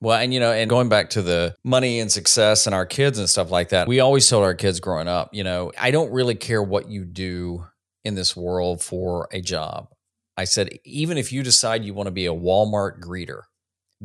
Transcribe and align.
Well, 0.00 0.18
and 0.18 0.32
you 0.32 0.40
know, 0.40 0.52
and 0.52 0.68
going 0.68 0.88
back 0.88 1.10
to 1.10 1.22
the 1.22 1.54
money 1.62 2.00
and 2.00 2.10
success 2.10 2.66
and 2.66 2.74
our 2.74 2.86
kids 2.86 3.18
and 3.18 3.28
stuff 3.28 3.50
like 3.50 3.68
that, 3.70 3.86
we 3.86 4.00
always 4.00 4.28
told 4.28 4.44
our 4.44 4.54
kids 4.54 4.80
growing 4.80 5.08
up, 5.08 5.34
you 5.34 5.44
know, 5.44 5.72
I 5.78 5.90
don't 5.90 6.10
really 6.10 6.34
care 6.34 6.62
what 6.62 6.88
you 6.88 7.04
do 7.04 7.66
in 8.04 8.14
this 8.14 8.34
world 8.34 8.82
for 8.82 9.28
a 9.30 9.40
job. 9.40 9.88
I 10.36 10.44
said, 10.44 10.78
even 10.84 11.18
if 11.18 11.32
you 11.32 11.42
decide 11.42 11.84
you 11.84 11.92
want 11.92 12.06
to 12.06 12.12
be 12.12 12.24
a 12.24 12.34
Walmart 12.34 13.00
greeter, 13.00 13.42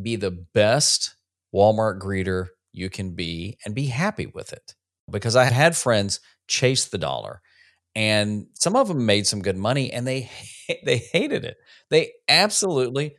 be 0.02 0.18
the 0.18 0.32
best 0.32 1.16
Walmart 1.54 2.00
greeter 2.00 2.48
you 2.74 2.90
can 2.90 3.12
be 3.12 3.58
and 3.64 3.74
be 3.74 3.86
happy 3.86 4.26
with 4.26 4.52
it. 4.52 4.76
Because 5.10 5.36
I 5.38 5.46
had 5.46 5.78
friends 5.78 6.20
chase 6.48 6.86
the 6.86 6.98
dollar 6.98 7.42
and 7.96 8.48
some 8.54 8.76
of 8.76 8.90
them 8.90 9.06
made 9.06 9.26
some 9.26 9.42
good 9.42 9.56
money 9.58 9.92
and 9.92 10.06
they 10.06 10.30
they 10.84 10.98
hated 10.98 11.46
it. 11.46 11.58
They 11.90 12.12
absolutely 12.28 13.16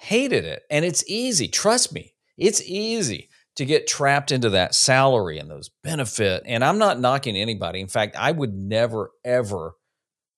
hated 0.00 0.44
it. 0.44 0.62
And 0.70 0.84
it's 0.84 1.04
easy, 1.06 1.46
trust 1.46 1.92
me. 1.92 2.14
It's 2.38 2.62
easy 2.62 3.28
to 3.56 3.66
get 3.66 3.86
trapped 3.86 4.32
into 4.32 4.48
that 4.50 4.74
salary 4.74 5.38
and 5.38 5.50
those 5.50 5.68
benefit. 5.84 6.42
And 6.46 6.64
I'm 6.64 6.78
not 6.78 6.98
knocking 6.98 7.36
anybody. 7.36 7.80
In 7.80 7.88
fact, 7.88 8.16
I 8.16 8.32
would 8.32 8.54
never 8.54 9.10
ever 9.24 9.74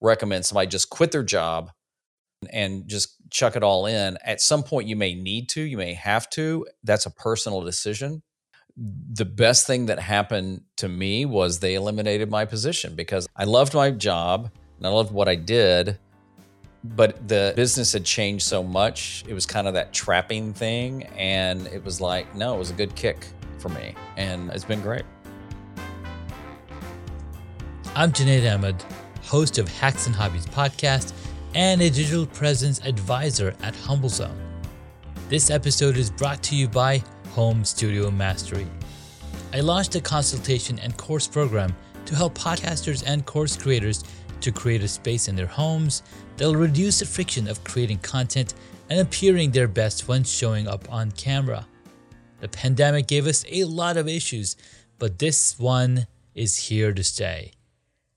recommend 0.01 0.45
somebody 0.45 0.67
just 0.67 0.91
quit 0.91 1.13
their 1.13 1.23
job 1.23 1.71
and 2.53 2.89
just 2.89 3.15
chuck 3.31 3.55
it 3.55 3.63
all 3.63 3.87
in. 3.87 4.19
At 4.25 4.41
some 4.41 4.65
point, 4.65 4.89
you 4.89 4.97
may 4.97 5.15
need 5.15 5.49
to, 5.51 5.63
you 5.63 5.77
may 5.77 5.95
have 5.95 6.29
to. 6.31 6.67
That's 6.83 7.07
a 7.07 7.11
personal 7.11 7.61
decision. 7.61 8.23
The 8.77 9.27
best 9.27 9.67
thing 9.67 9.87
that 9.87 10.01
happened 10.01 10.63
to 10.79 10.89
me 10.89 11.25
was 11.25 11.61
they 11.61 11.75
eliminated 11.75 12.31
my 12.31 12.47
position 12.47 12.97
because 12.97 13.29
I 13.37 13.45
loved 13.45 13.75
my 13.75 13.93
job 13.93 14.51
and 14.79 14.87
I 14.87 14.91
loved 14.91 15.13
what 15.13 15.29
I 15.29 15.37
did. 15.37 15.99
But 16.85 17.29
the 17.29 17.53
business 17.55 17.93
had 17.93 18.05
changed 18.05 18.45
so 18.45 18.63
much. 18.63 19.25
It 19.29 19.35
was 19.35 19.47
kind 19.47 19.69
of 19.69 19.75
that 19.75 19.93
trapping 19.93 20.53
thing. 20.53 21.05
And 21.17 21.67
it 21.69 21.85
was 21.85 22.01
like, 22.01 22.35
no, 22.35 22.57
it 22.57 22.59
was 22.59 22.71
a 22.71 22.75
good 22.75 22.95
kick 22.97 23.27
for 23.59 23.69
me. 23.69 23.95
And 24.17 24.51
it's 24.51 24.65
been 24.65 24.81
great. 24.81 25.05
I'm 27.95 28.11
Junaid 28.11 28.53
Ahmed, 28.53 28.83
host 29.23 29.59
of 29.59 29.69
Hacks 29.69 30.07
and 30.07 30.17
Hobbies 30.17 30.47
podcast 30.47 31.13
and 31.55 31.81
a 31.83 31.91
digital 31.91 32.27
presence 32.27 32.81
advisor 32.85 33.55
at 33.63 33.75
HumbleZone. 33.75 34.35
This 35.29 35.51
episode 35.51 35.97
is 35.97 36.11
brought 36.11 36.43
to 36.45 36.57
you 36.57 36.67
by 36.67 37.03
Home 37.31 37.65
Studio 37.65 38.11
Mastery. 38.11 38.67
I 39.53 39.61
launched 39.61 39.95
a 39.95 40.01
consultation 40.01 40.79
and 40.79 40.97
course 40.97 41.29
program 41.29 41.77
to 42.07 42.17
help 42.17 42.37
podcasters 42.37 43.05
and 43.07 43.25
course 43.27 43.57
creators 43.57 44.03
to 44.41 44.51
create 44.51 44.83
a 44.83 44.89
space 44.89 45.29
in 45.29 45.37
their 45.37 45.47
homes 45.47 46.03
that'll 46.43 46.57
reduce 46.57 46.99
the 46.99 47.07
friction 47.07 47.47
of 47.47 47.63
creating 47.63 47.99
content 47.99 48.55
and 48.91 48.99
appearing 48.99 49.53
their 49.53 49.69
best 49.69 50.09
when 50.09 50.25
showing 50.25 50.67
up 50.67 50.93
on 50.93 51.09
camera. 51.13 51.65
The 52.41 52.49
pandemic 52.49 53.07
gave 53.07 53.29
us 53.29 53.45
a 53.49 53.63
lot 53.63 53.97
of 53.97 54.09
issues, 54.09 54.57
but 54.99 55.21
this 55.21 55.57
one 55.57 56.09
is 56.35 56.57
here 56.57 56.93
to 56.95 57.05
stay. 57.05 57.53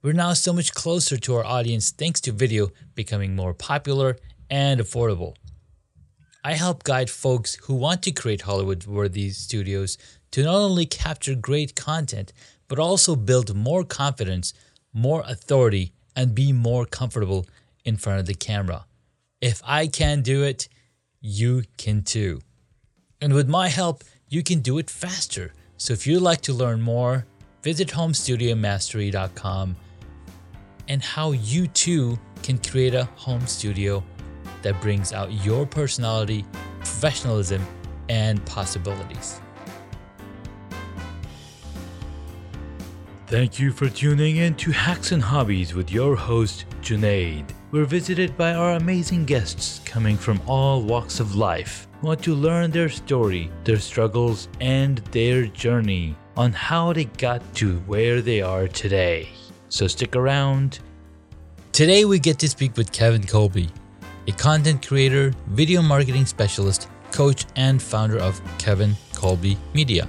We're 0.02 0.14
now 0.14 0.34
so 0.34 0.54
much 0.54 0.74
closer 0.74 1.18
to 1.18 1.36
our 1.36 1.46
audience 1.46 1.92
thanks 1.92 2.20
to 2.22 2.32
video 2.32 2.70
becoming 2.96 3.36
more 3.36 3.54
popular 3.54 4.18
and 4.50 4.82
affordable. 4.82 5.36
I 6.44 6.54
help 6.54 6.84
guide 6.84 7.12
folks 7.12 7.60
who 7.66 7.76
want 7.76 8.02
to 8.04 8.12
create 8.12 8.42
Hollywood 8.42 8.88
worthy 8.88 9.30
studios 9.30 10.00
to 10.32 10.42
not 10.42 10.56
only 10.56 10.88
capture 10.88 11.36
great 11.36 11.76
content, 11.76 12.34
but 12.68 12.80
also 12.80 13.16
build 13.16 13.56
more 13.56 13.84
confidence, 13.84 14.56
more 14.94 15.24
authority, 15.28 15.94
and 16.16 16.34
be 16.34 16.52
more 16.52 16.88
comfortable 16.88 17.46
in 17.86 17.98
front 17.98 18.20
of 18.20 18.26
the 18.26 18.34
camera. 18.34 18.86
If 19.42 19.62
I 19.64 19.88
can 19.88 20.22
do 20.22 20.44
it, 20.44 20.68
you 21.22 21.64
can 21.78 22.02
too. 22.02 22.42
And 23.22 23.34
with 23.34 23.48
my 23.48 23.70
help, 23.70 24.04
you 24.28 24.44
can 24.44 24.60
do 24.60 24.78
it 24.78 24.90
faster. 24.90 25.54
So 25.78 25.94
if 25.94 26.06
you'd 26.06 26.22
like 26.22 26.42
to 26.42 26.54
learn 26.54 26.82
more, 26.82 27.26
visit 27.64 27.90
homestudiomastery.com 27.90 29.76
and 30.88 31.02
how 31.02 31.32
you 31.32 31.68
too 31.68 32.20
can 32.44 32.58
create 32.58 32.94
a 32.94 33.06
home 33.16 33.48
studio 33.48 34.04
that 34.62 34.80
brings 34.82 35.14
out 35.14 35.32
your 35.32 35.66
personality, 35.66 36.46
professionalism, 36.80 37.66
and 38.10 38.46
possibilities. 38.46 39.40
Thank 43.28 43.58
you 43.58 43.72
for 43.72 43.90
tuning 43.90 44.38
in 44.38 44.54
to 44.56 44.72
Hacks 44.72 45.12
and 45.12 45.24
Hobbies 45.24 45.74
with 45.74 45.92
your 45.92 46.16
host, 46.16 46.66
Junaid. 46.82 47.55
We're 47.72 47.86
visited 47.86 48.38
by 48.38 48.54
our 48.54 48.74
amazing 48.74 49.26
guests 49.26 49.82
coming 49.86 50.18
from 50.18 50.42
all 50.48 50.82
walks 50.82 51.20
of 51.20 51.36
life 51.36 51.88
who 52.00 52.08
want 52.08 52.24
to 52.24 52.36
learn 52.36 52.72
their 52.72 52.90
story, 52.90 53.52
their 53.64 53.80
struggles, 53.80 54.48
and 54.62 55.00
their 55.12 55.48
journey 55.48 56.16
on 56.38 56.54
how 56.54 56.94
they 56.94 57.06
got 57.06 57.42
to 57.56 57.78
where 57.88 58.22
they 58.22 58.42
are 58.42 58.68
today 58.68 59.30
so 59.76 59.88
stick 59.88 60.16
around. 60.16 60.80
Today, 61.74 62.06
we 62.06 62.18
get 62.18 62.40
to 62.40 62.48
speak 62.48 62.78
with 62.78 62.94
Kevin 62.94 63.28
Colby, 63.28 63.70
a 64.28 64.32
content 64.32 64.88
creator, 64.88 65.34
video 65.48 65.82
marketing 65.82 66.26
specialist, 66.26 66.88
coach, 67.12 67.46
and 67.58 67.82
founder 67.82 68.18
of 68.18 68.42
Kevin 68.58 68.96
Colby 69.14 69.58
Media. 69.74 70.08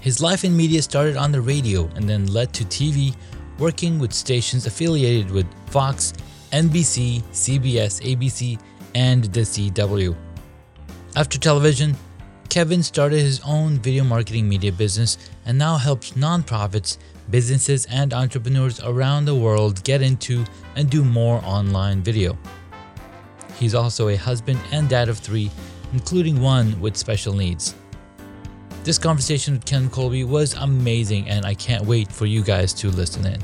His 0.00 0.22
life 0.22 0.44
in 0.44 0.56
media 0.56 0.80
started 0.80 1.16
on 1.18 1.32
the 1.32 1.40
radio 1.40 1.86
and 1.96 2.08
then 2.08 2.32
led 2.32 2.54
to 2.54 2.64
TV, 2.64 3.14
working 3.58 3.98
with 3.98 4.14
stations 4.14 4.64
affiliated 4.64 5.30
with 5.30 5.46
Fox, 5.66 6.14
NBC, 6.50 7.22
CBS, 7.32 8.00
ABC, 8.02 8.58
and 8.94 9.24
the 9.24 9.40
CW. 9.40 10.16
After 11.16 11.38
television, 11.38 11.96
Kevin 12.48 12.82
started 12.82 13.20
his 13.20 13.40
own 13.44 13.78
video 13.78 14.04
marketing 14.04 14.48
media 14.48 14.72
business 14.72 15.18
and 15.44 15.58
now 15.58 15.76
helps 15.76 16.12
nonprofits 16.12 16.96
businesses 17.30 17.86
and 17.86 18.14
entrepreneurs 18.14 18.80
around 18.80 19.26
the 19.26 19.34
world 19.34 19.84
get 19.84 20.00
into 20.00 20.44
and 20.76 20.88
do 20.88 21.04
more 21.04 21.42
online 21.44 22.02
video. 22.02 22.38
He's 23.58 23.74
also 23.74 24.08
a 24.08 24.16
husband 24.16 24.60
and 24.72 24.88
dad 24.88 25.08
of 25.08 25.18
three, 25.18 25.50
including 25.92 26.40
one 26.40 26.80
with 26.80 26.96
special 26.96 27.34
needs. 27.34 27.74
This 28.84 28.98
conversation 28.98 29.54
with 29.54 29.66
Ken 29.66 29.90
Colby 29.90 30.24
was 30.24 30.54
amazing, 30.54 31.28
and 31.28 31.44
I 31.44 31.54
can't 31.54 31.84
wait 31.84 32.10
for 32.10 32.24
you 32.24 32.42
guys 32.42 32.72
to 32.74 32.88
listen 32.90 33.26
in. 33.26 33.42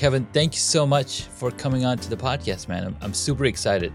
Kevin, 0.00 0.26
thank 0.32 0.54
you 0.54 0.58
so 0.60 0.86
much 0.86 1.24
for 1.24 1.50
coming 1.50 1.84
on 1.84 1.98
to 1.98 2.08
the 2.08 2.16
podcast, 2.16 2.68
man. 2.68 2.86
I'm, 2.86 2.96
I'm 3.02 3.12
super 3.12 3.44
excited. 3.44 3.92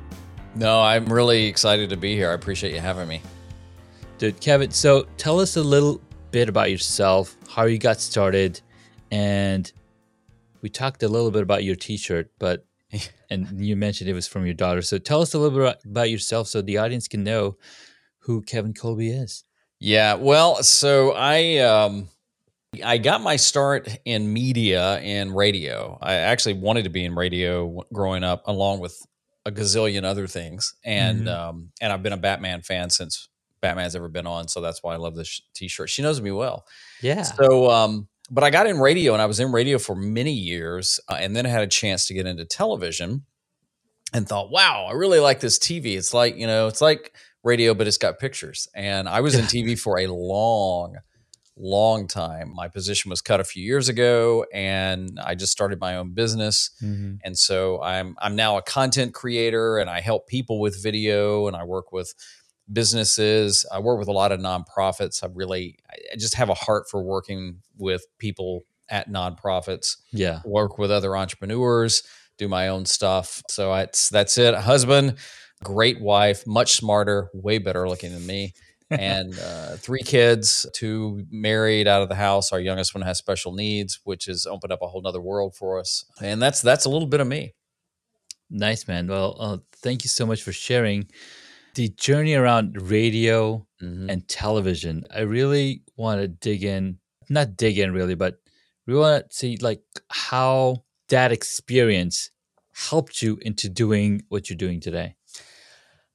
No, 0.54 0.80
I'm 0.80 1.12
really 1.12 1.48
excited 1.48 1.90
to 1.90 1.98
be 1.98 2.14
here. 2.14 2.30
I 2.30 2.36
appreciate 2.36 2.76
you 2.76 2.80
having 2.80 3.08
me. 3.08 3.24
Dude, 4.20 4.40
Kevin, 4.40 4.70
so 4.70 5.08
tell 5.18 5.40
us 5.40 5.58
a 5.58 5.64
little 5.64 6.00
bit 6.30 6.48
about 6.48 6.70
yourself, 6.70 7.36
how 7.50 7.64
you 7.64 7.80
got 7.80 8.00
started, 8.00 8.62
and 9.10 9.74
we 10.62 10.70
talked 10.70 11.02
a 11.02 11.08
little 11.08 11.32
bit 11.32 11.42
about 11.42 11.64
your 11.64 11.76
T-shirt, 11.76 12.30
but 12.38 12.68
and 13.32 13.66
you 13.66 13.76
mentioned 13.76 14.08
it 14.08 14.14
was 14.14 14.28
from 14.28 14.46
your 14.46 14.54
daughter. 14.54 14.84
So 14.84 15.00
tell 15.00 15.24
us 15.24 15.34
a 15.34 15.40
little 15.40 15.58
bit 15.58 15.80
about 15.86 16.12
yourself, 16.12 16.48
so 16.48 16.62
the 16.62 16.78
audience 16.78 17.08
can 17.08 17.24
know 17.24 17.58
who 18.20 18.44
Kevin 18.44 18.76
Colby 18.76 19.10
is. 19.10 19.44
Yeah, 19.80 20.14
well, 20.14 20.62
so 20.62 21.14
I 21.14 21.58
um, 21.58 22.10
I 22.84 22.98
got 22.98 23.22
my 23.22 23.36
start 23.36 23.88
in 24.06 24.32
media 24.32 24.96
and 24.98 25.36
radio. 25.36 25.98
I 26.02 26.16
actually 26.16 26.54
wanted 26.54 26.84
to 26.84 26.90
be 26.90 27.06
in 27.06 27.16
radio 27.16 27.84
growing 27.94 28.24
up, 28.24 28.44
along 28.46 28.80
with 28.80 28.98
a 29.46 29.52
gazillion 29.52 30.04
other 30.04 30.28
things, 30.28 30.74
and 30.84 31.22
mm-hmm. 31.22 31.50
um, 31.50 31.72
and 31.82 31.94
I've 31.94 32.04
been 32.04 32.14
a 32.14 32.18
Batman 32.18 32.62
fan 32.62 32.90
since 32.90 33.30
Batman's 33.62 33.96
ever 33.96 34.10
been 34.10 34.28
on, 34.28 34.48
so 34.48 34.62
that's 34.62 34.82
why 34.82 34.94
I 34.94 34.98
love 34.98 35.16
this 35.16 35.42
T-shirt. 35.54 35.90
She 35.90 36.02
knows 36.02 36.22
me 36.22 36.32
well. 36.32 36.66
Yeah. 37.02 37.24
So, 37.24 37.70
um, 37.70 38.08
but 38.32 38.44
I 38.44 38.50
got 38.50 38.68
in 38.68 38.80
radio, 38.80 39.14
and 39.14 39.22
I 39.22 39.26
was 39.28 39.40
in 39.40 39.52
radio 39.52 39.78
for 39.78 39.96
many 39.96 40.34
years, 40.34 41.00
uh, 41.10 41.18
and 41.20 41.36
then 41.36 41.46
I 41.46 41.50
had 41.50 41.62
a 41.62 41.68
chance 41.68 42.08
to 42.08 42.14
get 42.14 42.26
into 42.26 42.46
television, 42.46 43.26
and 44.14 44.28
thought, 44.28 44.50
wow, 44.50 44.88
I 44.90 44.94
really 44.94 45.20
like 45.20 45.40
this 45.40 45.60
TV. 45.60 45.96
It's 45.98 46.14
like 46.14 46.38
you 46.38 46.48
know, 46.48 46.68
it's 46.68 46.82
like 46.82 47.14
radio, 47.46 47.74
but 47.74 47.88
it's 47.88 47.98
got 47.98 48.20
pictures. 48.20 48.68
And 48.76 49.08
I 49.08 49.22
was 49.22 49.36
in 49.36 49.46
TV 49.46 49.80
for 49.80 50.00
a 50.00 50.08
long, 50.08 50.98
long 51.58 52.08
time. 52.08 52.54
My 52.54 52.68
position 52.68 53.10
was 53.10 53.22
cut 53.22 53.40
a 53.40 53.44
few 53.44 53.64
years 53.64 53.90
ago, 53.90 54.46
and 54.54 55.20
I 55.24 55.36
just 55.36 55.52
started 55.52 55.80
my 55.80 55.98
own 55.98 56.14
business. 56.14 56.72
Mm-hmm. 56.84 57.16
And 57.24 57.38
so 57.38 57.82
I'm 57.82 58.16
I'm 58.20 58.36
now 58.36 58.58
a 58.58 58.62
content 58.62 59.14
creator, 59.14 59.78
and 59.78 59.90
I 59.90 60.02
help 60.02 60.28
people 60.28 60.60
with 60.60 60.82
video, 60.82 61.48
and 61.48 61.56
I 61.56 61.64
work 61.64 61.92
with 61.92 62.14
businesses. 62.72 63.66
I 63.72 63.80
work 63.80 64.00
with 64.00 64.08
a 64.08 64.14
lot 64.14 64.32
of 64.32 64.40
nonprofits. 64.40 65.24
I 65.24 65.28
really, 65.34 65.78
I 66.12 66.16
just 66.18 66.36
have 66.36 66.50
a 66.50 66.56
heart 66.56 66.90
for 66.90 67.04
working 67.04 67.62
with 67.78 68.06
people 68.18 68.64
at 68.90 69.10
nonprofits. 69.10 69.98
Yeah, 70.12 70.42
work 70.46 70.78
with 70.78 70.92
other 70.92 71.16
entrepreneurs, 71.16 72.04
do 72.38 72.48
my 72.48 72.68
own 72.68 72.86
stuff. 72.86 73.42
So 73.50 73.74
it's 73.76 74.10
that's 74.10 74.38
it. 74.38 74.56
Husband, 74.56 75.16
great 75.64 76.02
wife, 76.02 76.46
much 76.46 76.76
smarter, 76.76 77.30
way 77.34 77.58
better 77.60 77.88
looking 77.88 78.12
than 78.12 78.26
me. 78.26 78.54
And 78.90 79.38
uh, 79.40 79.76
three 79.78 80.04
kids, 80.04 80.66
two 80.74 81.26
married 81.32 81.88
out 81.88 82.02
of 82.02 82.10
the 82.10 82.16
house. 82.16 82.52
Our 82.52 82.60
youngest 82.60 82.94
one 82.94 83.02
has 83.04 83.18
special 83.18 83.54
needs, 83.54 84.00
which 84.04 84.26
has 84.26 84.46
opened 84.46 84.72
up 84.72 84.82
a 84.82 84.88
whole 84.88 85.02
nother 85.02 85.22
world 85.22 85.56
for 85.56 85.80
us. 85.80 86.06
And 86.22 86.42
that's 86.42 86.62
that's 86.62 86.86
a 86.86 86.90
little 86.90 87.08
bit 87.08 87.20
of 87.20 87.28
me. 87.28 87.54
Nice, 88.50 88.88
man. 88.88 89.08
Well, 89.08 89.36
uh, 89.40 89.58
thank 89.82 90.04
you 90.04 90.10
so 90.10 90.26
much 90.26 90.44
for 90.44 90.52
sharing 90.52 91.08
the 91.74 91.90
journey 91.90 92.36
around 92.36 92.80
radio 92.90 93.66
Mhm. 93.82 94.10
and 94.10 94.28
television, 94.30 95.04
I 95.14 95.22
really 95.22 95.84
want 95.98 96.22
to 96.22 96.28
dig 96.30 96.64
in, 96.64 97.00
not 97.28 97.58
dig 97.58 97.78
in 97.78 97.92
really, 97.92 98.16
but 98.16 98.36
we 98.88 98.96
want 98.96 99.30
to 99.30 99.36
see 99.36 99.58
like 99.58 99.82
how 100.10 100.86
that 101.10 101.32
experience 101.34 102.30
helped 102.90 103.22
you 103.22 103.38
into 103.42 103.68
doing 103.68 104.22
what 104.30 104.50
you're 104.50 104.56
doing 104.58 104.80
today. 104.80 105.16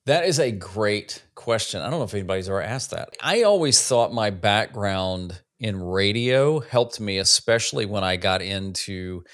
That 0.06 0.24
is 0.24 0.38
a 0.38 0.50
great 0.50 1.22
question. 1.40 1.80
I 1.80 1.90
don't 1.90 1.98
know 1.98 2.04
if 2.04 2.14
anybody's 2.14 2.48
ever 2.48 2.62
asked 2.62 2.90
that. 2.90 3.10
I 3.20 3.42
always 3.42 3.82
thought 3.82 4.12
my 4.12 4.30
background 4.30 5.40
in 5.58 5.82
radio 5.82 6.60
helped 6.60 7.00
me, 7.00 7.18
especially 7.18 7.86
when 7.86 8.04
I 8.04 8.16
got 8.16 8.42
into 8.42 9.24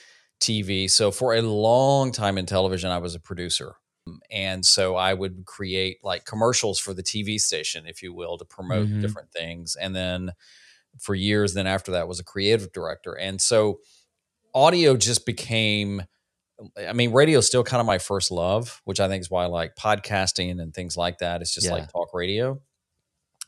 TV. 0.41 0.89
So, 0.89 1.11
for 1.11 1.35
a 1.35 1.43
long 1.43 2.13
time 2.13 2.39
in 2.39 2.47
television, 2.47 2.91
I 2.91 2.99
was 2.99 3.15
a 3.15 3.21
producer. 3.21 3.75
And 4.31 4.65
so 4.65 4.95
I 4.95 5.15
would 5.15 5.45
create 5.47 5.99
like 6.05 6.25
commercials 6.25 6.79
for 6.79 6.95
the 6.95 7.03
TV 7.03 7.41
station, 7.41 7.87
if 7.87 8.03
you 8.05 8.15
will, 8.15 8.39
to 8.39 8.45
promote 8.45 8.87
Mhm. 8.87 9.01
different 9.01 9.33
things. 9.33 9.75
And 9.75 9.97
then 9.97 10.31
for 11.01 11.15
years, 11.15 11.55
then 11.55 11.67
after 11.67 11.91
that, 11.93 12.07
was 12.07 12.21
a 12.21 12.25
creative 12.25 12.73
director. 12.73 13.15
And 13.15 13.43
so 13.43 13.81
audio 14.55 14.97
just 14.97 15.27
became 15.27 16.05
I 16.77 16.93
mean, 16.93 17.13
radio 17.13 17.39
is 17.39 17.47
still 17.47 17.65
kind 17.65 17.81
of 17.81 17.87
my 17.87 17.99
first 17.99 18.31
love, 18.31 18.81
which 18.85 19.01
I 19.01 19.09
think 19.09 19.21
is 19.21 19.31
why 19.31 19.45
I 19.45 19.47
like 19.47 19.77
podcasting 19.77 20.61
and 20.61 20.73
things 20.73 20.97
like 20.97 21.19
that. 21.19 21.43
It's 21.43 21.53
just 21.55 21.67
Yeah. 21.67 21.73
like 21.73 21.89
talk 21.89 22.15
radio. 22.15 22.61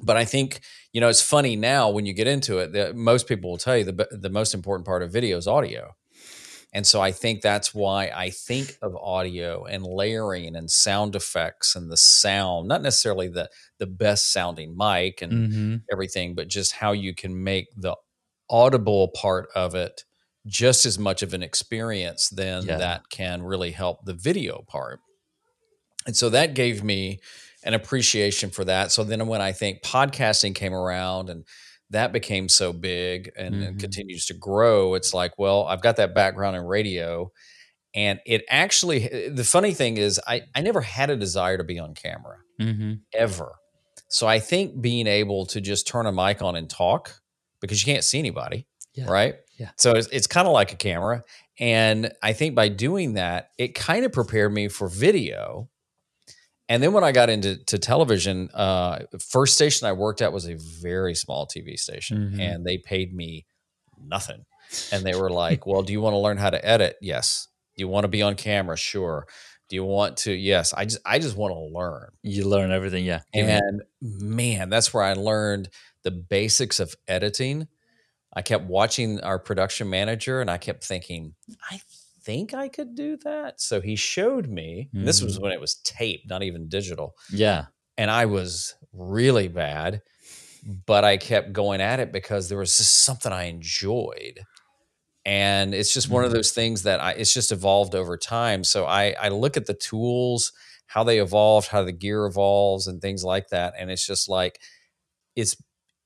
But 0.01 0.17
I 0.17 0.25
think, 0.25 0.61
you 0.93 1.01
know, 1.01 1.09
it's 1.09 1.23
funny 1.23 1.57
now 1.57 1.91
when 1.91 2.07
you 2.07 2.15
get 2.15 2.29
into 2.29 2.59
it 2.59 2.73
that 2.73 2.95
most 2.97 3.27
people 3.27 3.51
will 3.51 3.59
tell 3.59 3.77
you 3.77 3.85
the, 3.85 4.09
the 4.13 4.31
most 4.31 4.55
important 4.55 4.87
part 4.87 5.03
of 5.03 5.13
video 5.13 5.37
is 5.39 5.49
audio. 5.49 5.97
And 6.73 6.87
so 6.87 7.01
I 7.01 7.13
think 7.13 7.41
that's 7.43 7.75
why 7.75 8.11
I 8.15 8.31
think 8.31 8.77
of 8.83 8.95
audio 8.97 9.65
and 9.65 9.85
layering 9.87 10.55
and 10.57 10.71
sound 10.71 11.17
effects 11.17 11.75
and 11.75 11.91
the 11.91 11.97
sound, 11.97 12.69
not 12.69 12.83
necessarily 12.83 13.29
the 13.29 13.51
the 13.79 13.87
best 13.87 14.33
sounding 14.33 14.77
mic 14.77 15.23
and 15.23 15.39
Mm-hmm. 15.39 15.77
everything, 15.91 16.35
but 16.35 16.49
just 16.49 16.73
how 16.73 16.93
you 16.93 17.15
can 17.15 17.43
make 17.43 17.69
the 17.77 17.97
audible 18.51 19.09
part 19.09 19.49
of 19.55 19.75
it 19.75 20.05
just 20.47 20.87
as 20.87 20.99
much 20.99 21.23
of 21.23 21.35
an 21.35 21.43
experience 21.43 22.29
then 22.31 22.65
Yeah. 22.65 22.79
that 22.79 23.03
can 23.11 23.43
really 23.43 23.71
help 23.73 24.05
the 24.05 24.15
video 24.15 24.65
part. 24.69 25.01
And 26.07 26.17
so 26.17 26.31
that 26.31 26.55
gave 26.55 26.83
me 26.83 27.19
an 27.65 27.75
appreciation 27.75 28.51
for 28.51 28.65
that. 28.65 28.93
So 28.93 29.05
then 29.05 29.27
when 29.27 29.41
I 29.43 29.53
think 29.53 29.83
podcasting 29.83 30.55
came 30.55 30.73
around 30.73 31.29
and 31.29 31.45
that 31.91 32.13
became 32.13 32.49
so 32.49 32.73
big 32.73 33.31
and, 33.37 33.55
and 33.63 33.77
Mhm. 33.77 33.81
continues 33.81 34.27
to 34.27 34.35
grow, 34.35 34.95
it's 34.95 35.13
like, 35.13 35.39
well, 35.39 35.65
I've 35.67 35.83
got 35.83 35.97
that 35.97 36.15
background 36.15 36.57
in 36.57 36.63
radio. 36.63 37.31
And 37.95 38.21
it 38.27 38.45
actually, 38.49 39.29
the 39.29 39.45
funny 39.45 39.75
thing 39.75 39.97
is, 39.97 40.21
I, 40.27 40.43
I 40.55 40.61
never 40.61 40.81
had 40.83 41.11
a 41.11 41.17
desire 41.17 41.59
to 41.59 41.65
be 41.65 41.79
on 41.79 41.95
camera 41.95 42.37
Mm-hmm. 42.61 42.93
ever. 43.15 43.53
So 44.09 44.27
I 44.27 44.39
think 44.41 44.81
being 44.81 45.07
able 45.07 45.47
to 45.47 45.61
just 45.61 45.87
turn 45.87 46.07
a 46.07 46.13
mic 46.13 46.41
on 46.43 46.57
and 46.57 46.69
talk 46.71 47.21
because 47.61 47.85
you 47.85 47.93
can't 47.93 48.05
see 48.05 48.19
anybody, 48.19 48.67
Yeah. 48.95 49.07
right? 49.11 49.35
Yeah. 49.59 49.71
So 49.77 49.93
it's, 49.93 50.09
it's 50.09 50.27
kind 50.27 50.47
of 50.47 50.53
like 50.53 50.73
a 50.73 50.77
camera. 50.77 51.25
And 51.59 52.13
I 52.23 52.33
think 52.33 52.55
by 52.55 52.69
doing 52.69 53.15
that, 53.15 53.51
it 53.59 53.75
kind 53.75 54.05
of 54.05 54.13
prepared 54.13 54.53
me 54.53 54.69
for 54.69 54.89
video. 54.89 55.69
And 56.69 56.83
then 56.83 56.93
when 56.93 57.03
I 57.03 57.13
got 57.13 57.31
into 57.31 57.57
to 57.65 57.79
television, 57.79 58.51
uh, 58.55 59.01
first 59.31 59.55
station 59.55 59.87
I 59.89 59.93
worked 59.93 60.21
at 60.23 60.33
was 60.33 60.47
a 60.47 60.55
very 60.55 61.15
small 61.15 61.47
TV 61.47 61.77
station, 61.79 62.33
Mhm. 62.35 62.41
and 62.41 62.65
they 62.67 62.77
paid 62.79 63.15
me 63.15 63.47
nothing. 63.99 64.45
And 64.93 65.03
they 65.03 65.15
were 65.15 65.31
like, 65.45 65.67
"Well, 65.67 65.83
do 65.83 65.93
you 65.95 66.01
want 66.03 66.13
to 66.15 66.19
learn 66.19 66.37
how 66.37 66.51
to 66.51 66.63
edit? 66.65 66.97
Yes. 67.01 67.49
Do 67.77 67.81
you 67.83 67.89
want 67.89 68.05
to 68.05 68.09
be 68.09 68.21
on 68.23 68.35
camera? 68.35 68.77
Sure. 68.77 69.27
Do 69.71 69.77
you 69.77 69.85
want 69.85 70.19
to? 70.19 70.33
Yes. 70.33 70.75
I 70.75 70.85
just 70.85 70.99
I 71.07 71.19
just 71.19 71.37
want 71.39 71.55
to 71.55 71.59
learn." 71.59 72.11
You 72.23 72.47
learn 72.47 72.71
everything, 72.71 73.05
yeah. 73.07 73.21
And 73.33 73.83
man, 74.03 74.69
that's 74.69 74.93
where 74.93 75.03
I 75.03 75.15
learned 75.15 75.71
the 76.05 76.11
basics 76.11 76.81
of 76.81 76.95
editing. 77.09 77.67
I 78.39 78.43
kept 78.43 78.65
watching 78.67 79.21
our 79.23 79.39
production 79.41 79.91
manager 79.91 80.41
and 80.41 80.51
I 80.51 80.59
kept 80.59 80.85
thinking, 80.85 81.35
I 81.71 81.81
think 82.23 82.55
I 82.55 82.69
could 82.69 82.95
do 82.95 83.17
that. 83.19 83.61
So 83.61 83.81
he 83.81 83.97
showed 83.97 84.49
me, 84.49 84.93
and 85.01 85.09
this 85.09 85.23
was 85.23 85.39
Mhm. 85.39 85.43
when 85.43 85.53
it 85.53 85.61
was 85.61 85.77
taped, 85.85 86.29
not 86.31 86.45
even 86.45 86.69
digital. 86.69 87.17
yeah. 87.29 87.67
And 87.97 88.11
I 88.11 88.27
was 88.27 88.77
really 88.93 89.49
bad, 89.49 90.03
but 90.87 91.05
I 91.05 91.17
kept 91.17 91.53
going 91.53 91.81
at 91.81 92.01
it 92.01 92.13
because 92.13 92.49
there 92.49 92.59
was 92.59 92.77
just 92.77 93.05
something 93.05 93.33
I 93.33 93.45
enjoyed. 93.45 94.41
And 95.25 95.75
it's 95.75 95.93
just 95.93 96.11
one 96.11 96.25
of 96.25 96.31
Mhm. 96.31 96.35
those 96.35 96.53
things 96.53 96.85
that 96.85 97.01
I, 97.01 97.13
it's 97.13 97.35
just 97.35 97.53
evolved 97.53 97.95
over 97.95 98.17
time. 98.17 98.65
So 98.65 98.87
I, 98.87 99.15
I 99.21 99.29
look 99.29 99.57
at 99.57 99.67
the 99.67 99.75
tools, 99.75 100.53
how 100.87 101.05
they 101.05 101.19
evolved, 101.21 101.69
how 101.69 101.85
the 101.85 101.93
gear 101.93 102.27
evolves, 102.27 102.87
and 102.87 103.01
things 103.03 103.25
like 103.25 103.49
that. 103.49 103.75
And 103.79 103.91
it's 103.91 104.07
just 104.07 104.29
like, 104.29 104.61
it's 105.37 105.57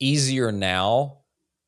easier 0.00 0.52
now 0.52 1.21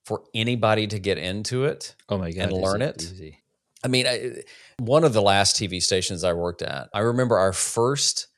for 0.05 0.23
anybody 0.35 0.87
to 0.89 0.99
get 0.99 1.19
into 1.19 1.65
it. 1.65 1.95
Oh 2.09 2.19
my 2.19 2.31
god. 2.31 2.45
and 2.45 2.53
learn 2.53 2.83
it. 2.83 3.03
Easy. 3.03 3.39
I 3.83 3.89
mean, 3.89 4.07
I, 4.07 4.43
one 4.79 5.05
of 5.05 5.13
the 5.13 5.23
last 5.23 5.57
TV 5.57 5.83
stations 5.83 6.25
I 6.25 6.33
worked 6.33 6.63
at, 6.63 6.89
I 6.95 7.01
remember 7.01 7.39
our 7.39 7.53
first 7.53 8.29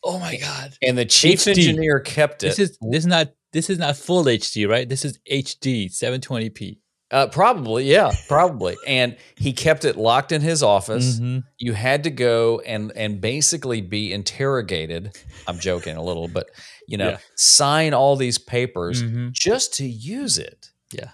Oh 0.03 0.19
my 0.19 0.37
god. 0.37 0.73
And 0.83 0.97
the 0.97 1.05
chief 1.05 1.41
HD. 1.41 1.49
engineer 1.51 2.01
kept 2.01 2.43
it. 2.43 2.57
This 2.57 2.59
is 2.59 2.79
this 2.81 3.01
is 3.01 3.07
not 3.07 3.29
this 3.53 3.69
is 3.71 3.79
not 3.79 3.97
full 3.97 4.25
HD, 4.25 4.69
right? 4.69 4.89
This 4.89 5.05
is 5.05 5.19
HD 5.31 5.87
720p. 5.87 6.79
Uh, 7.11 7.27
probably, 7.29 7.85
yeah, 7.85 8.13
probably. 8.29 8.77
And 8.87 9.17
he 9.37 9.53
kept 9.53 9.85
it 9.85 9.97
locked 9.97 10.31
in 10.33 10.41
his 10.43 10.63
office. 10.63 11.19
Mhm. 11.21 11.43
you 11.59 11.73
had 11.73 12.05
to 12.05 12.11
go 12.11 12.61
and 12.61 12.93
and 12.97 13.21
basically 13.21 13.81
be 13.83 14.13
interrogated 14.13 15.15
i'm 15.47 15.59
joking 15.59 15.97
a 15.97 16.03
little 16.03 16.27
but 16.29 16.47
you 16.89 16.97
know 16.97 17.11
Yeah. 17.11 17.19
sign 17.37 17.93
all 17.95 18.17
these 18.17 18.39
papers 18.39 19.03
Mhm. 19.03 19.33
just 19.33 19.75
to 19.75 19.87
use 19.87 20.39
it 20.39 20.71
Yeah. 20.93 21.11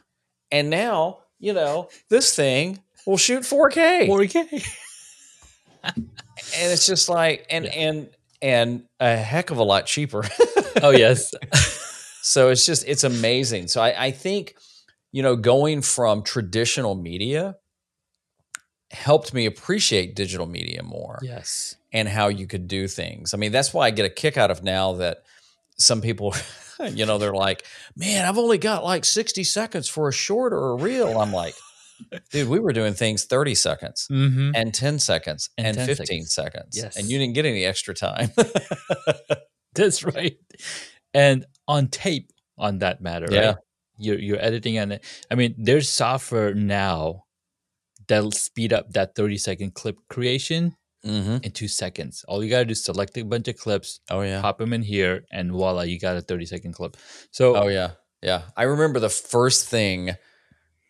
and 0.52 0.70
now 0.70 1.18
you 1.40 1.52
know 1.52 1.88
this 2.10 2.34
thing 2.34 2.78
will 3.06 3.16
shoot 3.18 3.42
4k 3.44 4.06
4K. 4.06 4.64
and 5.84 6.72
it's 6.72 6.86
just 6.86 7.08
like 7.08 7.46
and 7.50 7.64
Yeah. 7.64 7.70
and 7.72 8.08
and 8.42 8.82
a 9.00 9.16
heck 9.16 9.50
of 9.50 9.58
a 9.58 9.62
lot 9.64 9.86
cheaper 9.86 10.22
oh 10.82 10.90
yes. 10.90 11.32
so 12.22 12.50
it's 12.50 12.66
just 12.66 12.84
it's 12.86 13.04
amazing 13.04 13.68
so 13.68 13.80
I, 13.80 14.06
I 14.06 14.10
think 14.10 14.54
you 15.16 15.22
know 15.22 15.34
going 15.36 15.80
from 15.82 16.22
traditional 16.22 16.94
media 16.94 17.56
helped 18.90 19.32
me 19.34 19.46
appreciate 19.46 20.14
digital 20.14 20.46
media 20.46 20.82
more 20.82 21.18
yes. 21.22 21.76
and 21.92 22.08
how 22.08 22.28
you 22.28 22.46
could 22.46 22.68
do 22.68 22.86
things. 22.86 23.34
I 23.34 23.36
mean, 23.36 23.50
that's 23.50 23.74
why 23.74 23.86
I 23.86 23.90
get 23.90 24.04
a 24.06 24.10
kick 24.10 24.36
out 24.36 24.50
of 24.50 24.62
now 24.62 24.92
that 24.94 25.18
some 25.78 26.00
people, 26.00 26.34
you 26.92 27.04
know, 27.06 27.18
they're 27.18 27.32
like, 27.34 27.64
man, 27.96 28.24
I've 28.26 28.38
only 28.38 28.58
got 28.58 28.84
like 28.84 29.04
60 29.04 29.42
seconds 29.44 29.88
for 29.88 30.08
a 30.08 30.12
short 30.12 30.52
or 30.52 30.70
a 30.70 30.76
reel. 30.76 31.18
I'm 31.20 31.32
like, 31.32 31.54
dude, 32.30 32.48
we 32.48 32.60
were 32.60 32.72
doing 32.72 32.94
things 32.94 33.24
30 33.24 33.54
seconds 33.56 34.06
Mm-hmm. 34.10 34.50
and 34.54 34.72
10 34.72 34.98
seconds 35.00 35.50
And 35.58 35.66
and, 35.68 35.76
10 35.78 35.86
15 35.96 36.06
seconds. 36.26 36.34
seconds. 36.34 36.76
Yes. 36.76 36.96
And 36.96 37.08
you 37.10 37.18
didn't 37.18 37.34
get 37.34 37.44
any 37.46 37.64
extra 37.64 37.94
time. 37.94 38.30
That's 39.74 40.04
right. 40.04 40.36
And 41.12 41.44
on 41.66 41.88
tape, 41.88 42.30
on 42.58 42.78
that 42.78 43.00
matter, 43.00 43.26
Yeah. 43.30 43.46
right? 43.46 43.56
You're 43.98 44.18
you're 44.18 44.40
editing 44.40 44.78
on 44.78 44.92
it. 44.92 45.04
I 45.30 45.34
mean, 45.34 45.54
there's 45.58 45.88
software 45.88 46.54
now 46.54 47.24
that'll 48.08 48.30
speed 48.32 48.72
up 48.72 48.90
that 48.92 49.14
30 49.14 49.36
second 49.38 49.74
clip 49.74 49.96
creation 50.08 50.76
hmm 51.04 51.36
in 51.42 51.52
two 51.52 51.68
seconds. 51.68 52.24
All 52.28 52.42
you 52.42 52.50
gotta 52.50 52.64
do 52.64 52.72
is 52.72 52.84
select 52.84 53.16
a 53.18 53.22
bunch 53.24 53.48
of 53.48 53.56
clips, 53.56 54.00
Oh, 54.10 54.22
yeah. 54.22 54.40
pop 54.42 54.58
them 54.58 54.72
in 54.72 54.82
here, 54.82 55.24
and 55.30 55.52
voila, 55.52 55.82
you 55.82 55.98
got 56.00 56.16
a 56.16 56.20
30 56.20 56.46
second 56.46 56.72
clip. 56.72 56.96
So 57.30 57.56
Oh, 57.56 57.68
yeah. 57.68 57.92
Yeah. 58.22 58.42
I 58.56 58.64
remember 58.64 58.98
the 59.00 59.08
first 59.10 59.68
thing, 59.68 60.16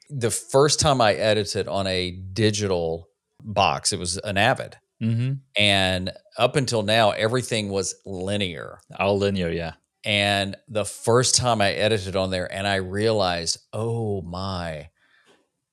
the 0.08 0.30
first 0.30 0.80
time 0.80 1.00
I 1.00 1.14
edited 1.14 1.68
on 1.68 1.86
a 1.86 2.12
digital 2.32 3.08
box, 3.42 3.92
it 3.92 3.98
was 3.98 4.16
an 4.18 4.38
Avid. 4.38 4.76
mhm, 5.02 5.40
And 5.56 6.12
up 6.38 6.56
until 6.56 6.82
now, 6.82 7.10
everything 7.10 7.68
was 7.68 7.94
linear. 8.06 8.78
all 8.98 9.18
linear, 9.18 9.50
yeah. 9.50 9.74
And 10.06 10.56
the 10.68 10.84
first 10.86 11.34
time 11.34 11.60
I 11.60 11.72
edited 11.72 12.14
on 12.16 12.30
there, 12.30 12.50
and 12.50 12.66
I 12.66 12.76
realized, 12.76 13.58
oh 13.72 14.22
my, 14.22 14.88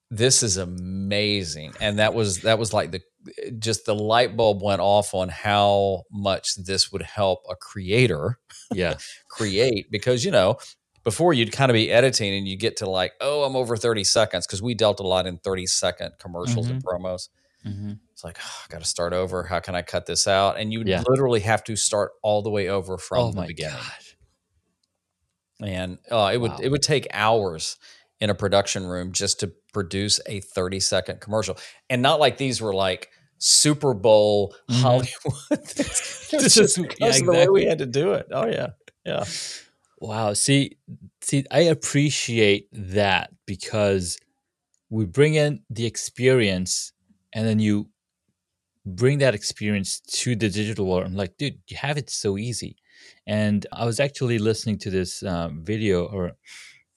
this 0.10 0.44
is 0.44 0.58
amazing. 0.58 1.74
And 1.80 2.00
that 2.00 2.14
was 2.14 2.42
that 2.42 2.60
was 2.60 2.74
like 2.74 2.92
the 2.92 3.02
just 3.60 3.86
the 3.86 3.96
light 3.96 4.36
bulb 4.36 4.62
went 4.62 4.82
off 4.82 5.14
on 5.14 5.30
how 5.30 6.04
much 6.12 6.56
this 6.56 6.92
would 6.92 7.02
help 7.04 7.40
a 7.50 7.56
creator 7.56 8.38
Yeah. 8.74 8.98
create 9.30 9.90
because 9.92 10.26
you 10.26 10.32
know 10.32 10.58
before 11.06 11.34
you'd 11.34 11.54
kind 11.54 11.72
of 11.72 11.74
be 11.74 11.90
editing 11.90 12.34
and 12.36 12.46
you 12.48 12.58
get 12.58 12.76
to 12.78 12.90
like 12.90 13.14
oh 13.22 13.44
i'm 13.44 13.56
over 13.56 13.78
30 13.78 14.04
seconds 14.04 14.46
because 14.46 14.62
we 14.62 14.74
dealt 14.76 15.00
a 15.00 15.04
lot 15.08 15.26
in 15.26 15.38
30 15.38 15.66
second 15.68 16.12
commercials 16.20 16.70
and 16.70 16.84
promos 16.84 17.30
Mhm. 17.66 18.00
it's 18.12 18.26
like 18.26 18.38
oh, 18.44 18.62
i 18.66 18.74
gotta 18.74 18.84
start 18.86 19.14
over 19.14 19.44
how 19.44 19.62
can 19.62 19.74
i 19.74 19.82
cut 19.82 20.06
this 20.06 20.28
out 20.28 20.58
and 20.60 20.74
you 20.74 20.84
Yeah. 20.86 21.02
literally 21.08 21.40
have 21.40 21.64
to 21.64 21.78
start 21.78 22.12
all 22.22 22.42
the 22.42 22.50
way 22.52 22.68
over 22.68 22.98
from 22.98 23.20
Oh 23.20 23.32
the 23.32 23.38
my 23.38 23.48
beginning 23.48 23.78
god. 23.78 24.04
And 25.64 25.98
uh, 26.12 26.32
it 26.34 26.38
would 26.38 26.52
Wow. 26.52 26.60
it 26.62 26.70
would 26.70 26.82
take 26.84 27.08
hours 27.12 27.78
in 28.20 28.30
a 28.30 28.36
production 28.36 28.86
room 28.86 29.12
just 29.12 29.40
to 29.42 29.52
produce 29.74 30.20
a 30.28 30.40
30 30.40 30.80
second 30.80 31.20
commercial. 31.22 31.58
And 31.90 32.02
not 32.02 32.20
like 32.20 32.38
these 32.38 32.62
were 32.62 32.74
like 32.74 33.10
Super 33.38 33.94
Bowl 33.94 34.56
Mhm. 34.70 34.82
Hollywood. 34.82 35.66
this 35.76 36.30
just 36.54 36.78
yeah, 37.00 37.10
of 37.10 37.26
the 37.26 37.32
way 37.32 37.48
we 37.50 37.66
had 37.66 37.80
to 37.80 37.86
do 37.86 38.14
it. 38.14 38.28
Oh 38.32 38.48
yeah. 38.48 38.68
Yeah. 39.06 39.26
Wow. 40.00 40.34
See, 40.34 40.78
see, 41.22 41.46
I 41.52 41.62
appreciate 41.62 42.68
that 42.72 43.32
because 43.46 44.18
we 44.90 45.06
bring 45.06 45.34
in 45.36 45.64
the 45.70 45.86
experience 45.86 46.92
and 47.34 47.48
then 47.48 47.60
you 47.60 47.90
bring 48.86 49.20
that 49.20 49.34
experience 49.34 50.00
to 50.02 50.36
the 50.36 50.50
digital 50.50 50.86
world. 50.86 51.06
I'm 51.06 51.16
like, 51.16 51.38
dude, 51.38 51.60
you 51.68 51.78
have 51.78 51.98
it 51.98 52.10
so 52.10 52.38
easy. 52.38 52.76
And 53.26 53.66
I 53.72 53.86
was 53.86 54.00
actually 54.00 54.38
listening 54.38 54.78
to 54.80 54.90
this 54.90 55.24
um, 55.24 55.64
video 55.64 56.06
or 56.06 56.34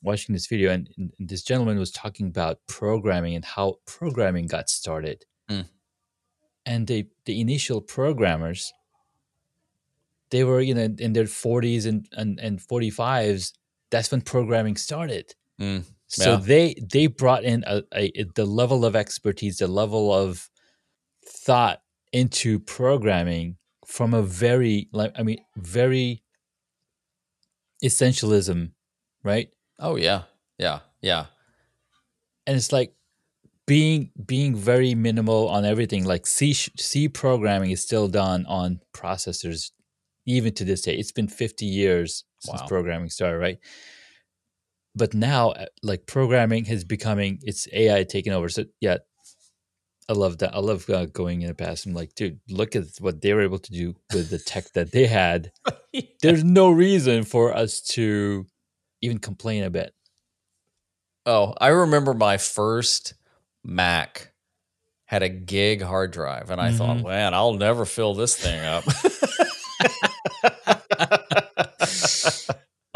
watching 0.02 0.33
this 0.33 0.47
video, 0.47 0.73
and, 0.73 0.88
and 0.99 1.12
this 1.18 1.42
gentleman 1.42 1.78
was 1.78 1.90
talking 1.90 2.26
about 2.26 2.59
programming 2.66 3.35
and 3.35 3.45
how 3.45 3.76
programming 3.87 4.47
got 4.47 4.68
started. 4.68 5.25
Mm. 5.49 5.66
And 6.64 6.87
the 6.87 7.06
the 7.26 7.40
initial 7.40 7.80
programmers, 7.80 8.73
they 10.30 10.42
were 10.45 10.61
you 10.61 10.75
know 10.75 10.88
in 10.99 11.12
their 11.12 11.25
40s 11.25 11.87
and 11.87 12.06
and, 12.12 12.40
and 12.40 12.61
45s. 12.61 13.52
That's 13.90 14.11
when 14.11 14.21
programming 14.21 14.76
started. 14.76 15.35
Mm, 15.61 15.85
So 16.09 16.33
Yeah. 16.33 16.40
they 16.40 16.75
they 16.90 17.06
brought 17.06 17.45
in 17.45 17.62
a, 17.66 17.83
a 17.95 18.25
the 18.35 18.45
level 18.45 18.85
of 18.85 18.97
expertise, 18.97 19.59
the 19.59 19.68
level 19.68 20.12
of 20.12 20.50
thought 21.25 21.83
into 22.12 22.59
programming 22.59 23.56
from 23.87 24.12
a 24.14 24.23
very 24.23 24.88
like 24.93 25.12
I 25.16 25.23
mean 25.23 25.38
very 25.57 26.23
essentialism, 27.85 28.73
right? 29.23 29.49
Oh 29.78 29.97
yeah. 29.97 30.23
Yeah. 30.59 30.81
Yeah. 31.02 31.26
And 32.47 32.57
it's 32.57 32.73
like 32.73 32.95
being 33.66 34.11
being 34.25 34.55
very 34.55 34.95
minimal 34.95 35.49
on 35.49 35.64
everything. 35.64 36.05
Like 36.05 36.26
C 36.26 36.52
C 36.52 37.09
programming 37.09 37.71
is 37.71 37.83
still 37.83 38.09
done 38.09 38.47
on 38.47 38.81
processors 38.95 39.71
even 40.26 40.52
to 40.55 40.64
this 40.64 40.83
day. 40.83 40.95
It's 40.97 41.12
been 41.12 41.28
50 41.28 41.66
years 41.66 42.25
since 42.40 42.61
Wow. 42.62 42.66
programming 42.69 43.11
started, 43.11 43.38
right? 43.38 43.59
But 44.95 45.14
now 45.14 45.50
uh, 45.50 45.66
like 45.83 46.07
programming 46.07 46.66
is 46.66 46.85
becoming 46.85 47.40
it's 47.43 47.69
AI 47.73 48.05
taking 48.05 48.33
over. 48.33 48.49
So 48.49 48.64
yeah, 48.81 48.99
I 50.08 50.12
love 50.12 50.38
that. 50.38 50.54
I 50.54 50.60
love 50.60 50.88
uh, 50.88 51.06
going 51.06 51.42
in 51.42 51.48
the 51.48 51.54
past. 51.54 51.84
I'm 51.86 51.92
like, 51.94 52.14
dude, 52.14 52.38
look 52.48 52.76
at 52.76 52.84
what 53.00 53.20
they 53.22 53.34
were 53.34 53.42
able 53.42 53.58
to 53.58 53.72
do 53.72 53.94
with 54.14 54.30
the 54.30 54.38
tech 54.38 54.72
that 54.75 54.92
they 54.92 55.06
had. 55.06 55.50
There's 56.22 56.44
no 56.44 56.70
reason 56.70 57.25
for 57.25 57.52
us 57.52 57.80
to 57.92 58.46
even 59.02 59.18
complain 59.18 59.64
a 59.64 59.70
bit. 59.70 59.92
Oh, 61.26 61.54
I 61.60 61.68
remember 61.68 62.14
my 62.14 62.36
first 62.36 63.14
Mac 63.64 64.32
had 65.06 65.25
a 65.25 65.28
gig 65.28 65.82
hard 65.82 66.12
drive, 66.12 66.50
and 66.50 66.60
I 66.60 66.70
thought, 66.72 66.98
Mhm. 66.98 67.04
man, 67.08 67.34
I'll 67.34 67.54
never 67.54 67.84
fill 67.84 68.14
this 68.14 68.36
thing 68.36 68.60
up. 68.64 68.84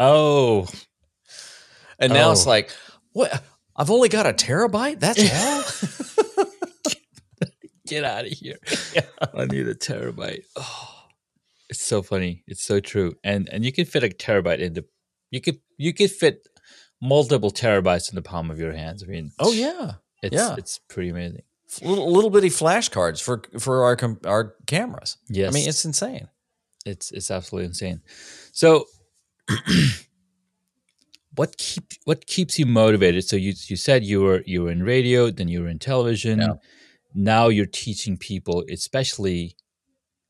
Oh, 0.03 0.67
and 1.99 2.11
now 2.11 2.31
it's 2.31 2.47
Oh. 2.47 2.49
like, 2.49 2.71
what? 3.11 3.43
I've 3.75 3.91
only 3.91 4.09
got 4.09 4.25
a 4.25 4.33
terabyte. 4.33 4.99
That's 4.99 5.19
all. 5.21 6.07
get 7.91 8.03
out 8.03 8.25
of 8.25 8.31
here! 8.31 8.57
Yeah. 8.95 9.01
I 9.33 9.45
need 9.45 9.67
a 9.67 9.75
terabyte. 9.75 10.43
Oh, 10.55 10.89
it's 11.69 11.85
so 11.85 12.01
funny. 12.01 12.43
It's 12.47 12.63
so 12.63 12.79
true. 12.79 13.13
And 13.23 13.49
and 13.49 13.63
you 13.63 13.71
can 13.71 13.85
fit 13.85 14.03
a 14.03 14.09
terabyte 14.09 14.59
into 14.59 14.85
you 15.29 15.41
could 15.41 15.59
you 15.77 15.93
could 15.93 16.11
fit 16.11 16.47
multiple 17.01 17.51
terabytes 17.51 18.09
in 18.09 18.15
the 18.15 18.21
palm 18.21 18.51
of 18.51 18.59
your 18.59 18.73
hands. 18.73 19.03
I 19.03 19.07
mean, 19.07 19.31
oh 19.39 19.53
yeah, 19.53 19.93
it's 20.21 20.35
yeah. 20.35 20.55
it's 20.57 20.79
pretty 20.89 21.09
amazing. 21.09 21.43
little, 21.81 22.11
little 22.11 22.29
bitty 22.29 22.49
flashcards 22.49 23.21
for 23.21 23.43
for 23.59 23.83
our 23.83 23.95
com- 23.95 24.19
our 24.25 24.55
cameras. 24.67 25.17
Yes, 25.29 25.51
I 25.51 25.53
mean, 25.53 25.69
it's 25.69 25.85
insane. 25.85 26.27
it's 26.85 27.11
it's 27.11 27.31
absolutely 27.31 27.67
insane. 27.67 28.01
So, 28.51 28.85
what 31.35 31.57
keep 31.57 31.93
what 32.05 32.27
keeps 32.27 32.59
you 32.59 32.65
motivated? 32.65 33.23
So 33.23 33.35
you 33.35 33.53
you 33.67 33.77
said 33.77 34.03
you 34.03 34.21
were 34.21 34.43
you 34.45 34.63
were 34.63 34.71
in 34.71 34.83
radio, 34.83 35.31
then 35.31 35.47
you 35.47 35.61
were 35.61 35.69
in 35.69 35.79
television. 35.79 36.39
Yeah. 36.39 36.53
Now 37.13 37.47
you're 37.49 37.65
teaching 37.65 38.17
people, 38.17 38.63
especially 38.71 39.55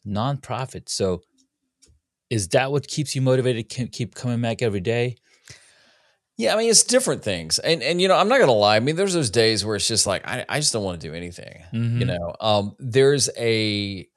nonprofits. 0.06 0.90
So, 0.90 1.22
is 2.30 2.48
that 2.50 2.72
what 2.72 2.88
keeps 2.88 3.16
you 3.16 3.22
motivated? 3.22 3.70
Can 3.70 3.88
keep 3.88 4.16
coming 4.16 4.42
back 4.42 4.62
every 4.62 4.80
day? 4.80 5.18
Yeah, 6.38 6.56
I 6.56 6.58
mean, 6.58 6.70
it's 6.70 6.84
different 6.84 7.24
things, 7.24 7.60
and 7.60 7.84
and 7.84 8.02
you 8.02 8.08
know, 8.08 8.16
I'm 8.16 8.28
not 8.30 8.40
gonna 8.40 8.52
lie. 8.54 8.78
I 8.78 8.80
mean, 8.80 8.96
there's 8.96 9.14
those 9.14 9.30
days 9.30 9.64
where 9.66 9.76
it's 9.76 9.88
just 9.88 10.08
like 10.08 10.28
I, 10.28 10.46
I 10.50 10.60
just 10.60 10.74
don't 10.74 10.84
want 10.84 11.00
to 11.02 11.08
do 11.08 11.14
anything. 11.14 11.62
you 11.72 11.80
Mhm. 11.80 12.08
know 12.08 12.36
um 12.40 12.76
there's 12.80 13.30
a 13.38 14.08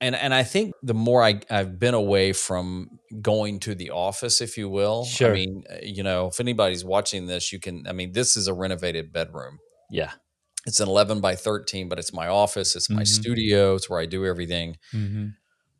and 0.00 0.16
and 0.16 0.34
i 0.34 0.42
think 0.42 0.74
the 0.82 0.94
more 0.94 1.22
i 1.22 1.40
i've 1.48 1.78
been 1.78 1.94
away 1.94 2.32
from 2.32 2.98
going 3.20 3.60
to 3.60 3.74
the 3.76 3.90
office 3.90 4.40
if 4.40 4.58
you 4.58 4.68
will 4.68 5.04
Sure. 5.04 5.30
i 5.30 5.34
mean 5.34 5.62
you 5.80 6.02
know 6.02 6.26
if 6.26 6.40
anybody's 6.40 6.84
watching 6.84 7.26
this 7.26 7.52
you 7.52 7.60
can 7.60 7.86
i 7.86 7.92
mean 7.92 8.10
this 8.12 8.36
is 8.36 8.48
a 8.48 8.54
renovated 8.54 9.12
bedroom 9.12 9.58
Yeah. 9.90 10.10
It's 10.66 10.80
an 10.80 10.88
11 10.88 11.20
by 11.20 11.34
13 11.34 11.88
but 11.88 11.98
it's 11.98 12.12
my 12.12 12.28
office 12.28 12.76
it's 12.76 12.88
my 12.90 13.02
Mhm. 13.02 13.06
studio 13.08 13.74
it's 13.74 13.88
where 13.90 14.00
i 14.00 14.06
do 14.06 14.24
everything 14.24 14.76
Mm-hmm. 14.92 15.26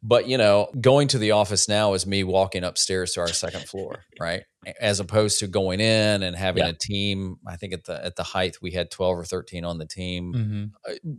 but 0.03 0.27
you 0.29 0.37
know 0.39 0.69
going 0.81 1.09
to 1.09 1.19
the 1.19 1.31
office 1.33 1.69
now 1.69 1.95
is 1.95 2.07
me 2.07 2.25
walking 2.25 2.65
upstairs 2.65 3.13
to 3.13 3.21
our 3.21 3.29
second 3.29 3.65
floor 3.69 4.05
right 4.21 4.43
as 4.81 5.01
opposed 5.01 5.39
to 5.41 5.47
going 5.47 5.81
in 5.81 6.23
and 6.23 6.35
having 6.37 6.65
Yeah. 6.65 6.71
a 6.71 6.73
team 6.73 7.37
i 7.47 7.57
think 7.57 7.73
at 7.75 7.85
the 7.85 8.05
at 8.05 8.17
the 8.17 8.23
height 8.25 8.57
we 8.63 8.73
had 8.73 8.91
12 8.91 9.19
or 9.19 9.25
13 9.25 9.65
on 9.65 9.79
the 9.79 9.87
team 9.87 10.33
Mm-hmm. 10.35 10.65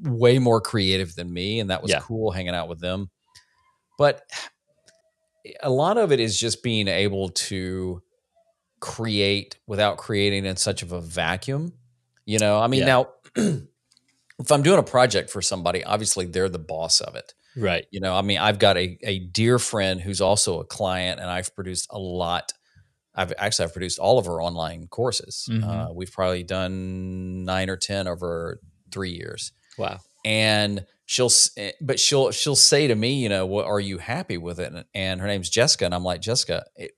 uh, 0.09 0.11
way 0.13 0.39
more 0.39 0.59
creative 0.61 1.15
than 1.15 1.31
me 1.31 1.59
and 1.59 1.69
that 1.69 1.81
was 1.81 1.91
Yeah. 1.91 1.99
cool 2.01 2.31
hanging 2.31 2.55
out 2.55 2.67
with 2.69 2.79
them 2.81 3.09
but 3.97 4.23
a 5.61 5.69
lot 5.69 5.97
of 5.97 6.11
it 6.11 6.19
is 6.19 6.39
just 6.39 6.63
being 6.63 6.87
able 6.87 7.29
to 7.29 8.01
create 8.79 9.57
without 9.67 9.97
creating 9.97 10.45
in 10.45 10.57
such 10.57 10.81
of 10.83 10.91
a 10.91 10.99
vacuum 11.01 11.73
you 12.25 12.37
know 12.39 12.59
i 12.59 12.67
mean 12.67 12.81
Yeah. 12.81 12.85
now 12.87 13.07
if 13.35 14.51
i'm 14.51 14.63
doing 14.63 14.79
a 14.79 14.83
project 14.83 15.29
for 15.29 15.41
somebody 15.41 15.83
obviously 15.83 16.25
they're 16.25 16.49
the 16.49 16.59
boss 16.59 17.01
of 17.01 17.15
it 17.15 17.33
Right. 17.55 17.85
you 17.91 17.99
know 17.99 18.15
i 18.15 18.21
mean 18.23 18.39
i've 18.39 18.57
got 18.59 18.77
a, 18.77 18.97
a 19.03 19.19
dear 19.19 19.59
friend 19.59 20.01
who's 20.01 20.21
also 20.21 20.59
a 20.59 20.65
client 20.65 21.19
and 21.19 21.29
i've 21.29 21.55
produced 21.55 21.87
a 21.91 21.99
lot 21.99 22.51
i've 23.13 23.31
actually 23.37 23.65
i've 23.65 23.73
produced 23.73 23.99
all 23.99 24.17
of 24.17 24.25
her 24.25 24.41
online 24.41 24.87
courses 24.87 25.47
Mhm. 25.51 25.63
uh, 25.89 25.93
we've 25.93 26.11
probably 26.11 26.43
done 26.43 27.43
nine 27.45 27.69
or 27.69 27.77
ten 27.77 28.07
over 28.07 28.59
three 28.91 29.11
years 29.11 29.51
Wow. 29.77 29.99
and 30.25 30.85
she'll 31.05 31.29
eh, 31.57 31.71
but 31.81 31.99
she'll 31.99 32.31
she'll 32.31 32.55
say 32.55 32.87
to 32.87 32.95
me 32.95 33.13
you 33.15 33.29
know 33.29 33.45
what 33.45 33.65
are 33.65 33.79
you 33.79 33.97
happy 33.99 34.37
with 34.39 34.59
it 34.59 34.73
and, 34.73 34.85
and 34.95 35.21
her 35.21 35.27
name's 35.27 35.49
jessica 35.49 35.85
and 35.85 35.93
i'm 35.93 36.03
like 36.03 36.21
jessica 36.21 36.65
it, 36.75 36.91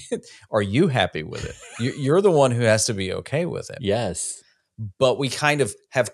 are 0.50 0.62
you 0.62 0.88
happy 0.88 1.22
with 1.22 1.44
it 1.44 1.54
you, 1.78 1.92
you're 1.92 2.20
the 2.22 2.30
one 2.30 2.50
who 2.52 2.62
has 2.62 2.86
to 2.86 2.94
be 2.94 3.12
okay 3.12 3.44
with 3.44 3.68
it 3.70 3.78
Yes. 3.80 4.42
But 4.98 5.18
we 5.18 5.28
kind 5.28 5.60
of 5.60 5.74
have 5.90 6.10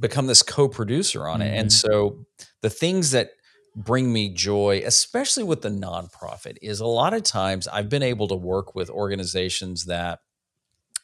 become 0.00 0.26
this 0.26 0.42
co-producer 0.42 1.26
on 1.28 1.40
it 1.42 1.56
and 1.56 1.68
Mhm. 1.68 1.72
so 1.72 2.24
the 2.62 2.70
things 2.70 3.12
that 3.12 3.30
bring 3.76 4.12
me 4.12 4.28
joy 4.28 4.82
especially 4.84 5.44
with 5.44 5.62
the 5.62 5.68
nonprofit 5.68 6.56
is 6.62 6.80
a 6.80 6.86
lot 6.86 7.14
of 7.14 7.22
times 7.22 7.68
i've 7.68 7.88
been 7.88 8.02
able 8.02 8.26
to 8.28 8.34
work 8.34 8.74
with 8.74 8.90
organizations 8.90 9.84
that 9.84 10.18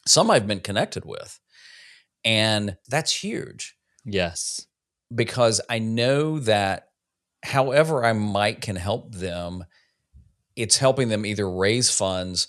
some 0.05 0.29
i've 0.29 0.47
been 0.47 0.59
connected 0.59 1.05
with 1.05 1.39
and 2.25 2.77
that's 2.89 3.11
huge 3.23 3.77
Yes. 4.03 4.67
because 5.13 5.61
I 5.69 5.79
know 5.79 6.39
that 6.39 6.89
however 7.43 8.03
I 8.03 8.13
might 8.13 8.61
can 8.61 8.75
help 8.75 9.13
them, 9.15 9.65
it's 10.55 10.77
helping 10.77 11.09
them 11.09 11.25
either 11.25 11.49
raise 11.49 11.89
funds 11.91 12.47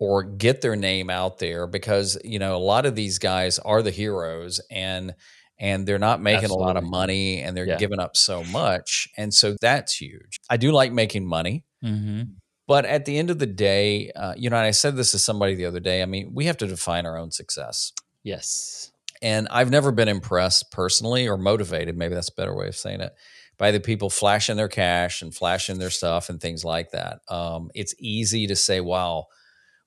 or 0.00 0.24
get 0.24 0.62
their 0.62 0.74
name 0.74 1.10
out 1.10 1.38
there 1.38 1.66
because 1.68 2.18
you 2.24 2.38
know 2.40 2.56
a 2.56 2.58
lot 2.58 2.86
of 2.86 2.96
these 2.96 3.18
guys 3.20 3.58
are 3.60 3.82
the 3.82 3.90
heroes 3.92 4.60
and 4.70 5.14
and 5.58 5.86
they're 5.86 5.98
not 5.98 6.22
making 6.22 6.48
a 6.50 6.54
lot 6.54 6.76
of 6.78 6.82
money 6.82 7.40
and 7.42 7.54
they're 7.56 7.66
Yeah. 7.68 7.76
giving 7.76 8.00
up 8.00 8.16
so 8.16 8.42
much 8.44 9.06
and 9.16 9.32
so 9.32 9.54
that's 9.60 9.94
huge. 10.00 10.40
I 10.48 10.56
do 10.56 10.72
like 10.72 10.90
making 10.92 11.26
money. 11.26 11.64
Mm-hmm. 11.84 12.22
But 12.66 12.84
at 12.86 13.04
the 13.04 13.18
end 13.18 13.30
of 13.30 13.38
the 13.40 13.46
day, 13.46 14.10
uh, 14.14 14.32
you 14.36 14.48
know, 14.48 14.56
and 14.56 14.64
I 14.64 14.70
said 14.70 14.96
this 14.96 15.10
to 15.10 15.18
somebody 15.18 15.54
the 15.56 15.66
other 15.66 15.80
day. 15.80 16.02
I 16.02 16.06
mean, 16.06 16.30
we 16.34 16.46
have 16.46 16.56
to 16.58 16.66
define 16.66 17.04
our 17.04 17.18
own 17.18 17.30
success. 17.32 17.92
Yes. 18.22 18.92
And 19.20 19.48
I've 19.50 19.70
never 19.70 19.90
been 19.92 20.08
impressed 20.08 20.70
personally 20.70 21.28
or 21.28 21.36
motivated, 21.36 21.96
maybe 21.96 22.14
that's 22.14 22.28
a 22.30 22.34
better 22.34 22.54
way 22.54 22.68
of 22.68 22.76
saying 22.76 23.00
it, 23.00 23.12
by 23.58 23.70
the 23.72 23.80
people 23.80 24.08
flashing 24.08 24.56
their 24.56 24.68
cash 24.68 25.20
and 25.20 25.34
flashing 25.34 25.78
their 25.78 25.90
stuff 25.90 26.30
and 26.30 26.40
things 26.40 26.64
like 26.64 26.92
that. 26.92 27.18
Um, 27.28 27.70
it's 27.74 27.94
easy 27.98 28.46
to 28.46 28.56
say, 28.56 28.80
wow, 28.80 29.26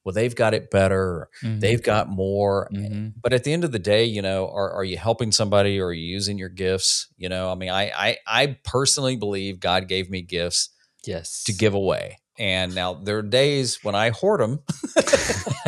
well, 0.04 0.14
they've 0.14 0.36
got 0.36 0.54
it 0.54 0.70
better, 0.70 1.30
Mhm. 1.44 1.60
they've 1.62 1.82
got 1.84 2.10
more. 2.10 2.70
Mhm. 2.74 3.14
But 3.22 3.34
at 3.34 3.44
the 3.44 3.54
end 3.54 3.64
of 3.64 3.72
the 3.72 3.80
day, 3.80 4.06
you 4.06 4.22
know, 4.22 4.50
are, 4.50 4.72
are 4.72 4.84
you 4.84 4.98
helping 4.98 5.32
somebody 5.32 5.80
or 5.80 5.88
are 5.88 5.94
you 5.94 6.06
using 6.06 6.38
your 6.38 6.50
gifts? 6.50 7.08
You 7.18 7.30
know, 7.30 7.52
I 7.52 7.56
mean, 7.56 7.70
I, 7.70 7.92
I, 7.96 8.18
I 8.28 8.58
personally 8.66 9.16
believe 9.16 9.60
God 9.60 9.88
gave 9.88 10.10
me 10.10 10.22
gifts 10.22 10.70
Yes. 11.06 11.44
to 11.46 11.54
give 11.54 11.74
away. 11.74 12.20
And 12.40 12.74
now 12.74 12.96
there 12.96 13.18
are 13.20 13.22
days 13.22 13.84
when 13.84 13.94
I 13.96 14.10
hoard 14.10 14.40
them. 14.42 14.60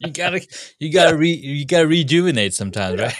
you 0.00 0.10
gotta 0.12 0.46
you 0.78 0.92
gotta 0.92 1.16
re 1.16 1.30
you 1.30 1.64
gotta 1.66 1.86
rejuvenate 1.86 2.54
sometimes, 2.54 3.00
right? 3.00 3.14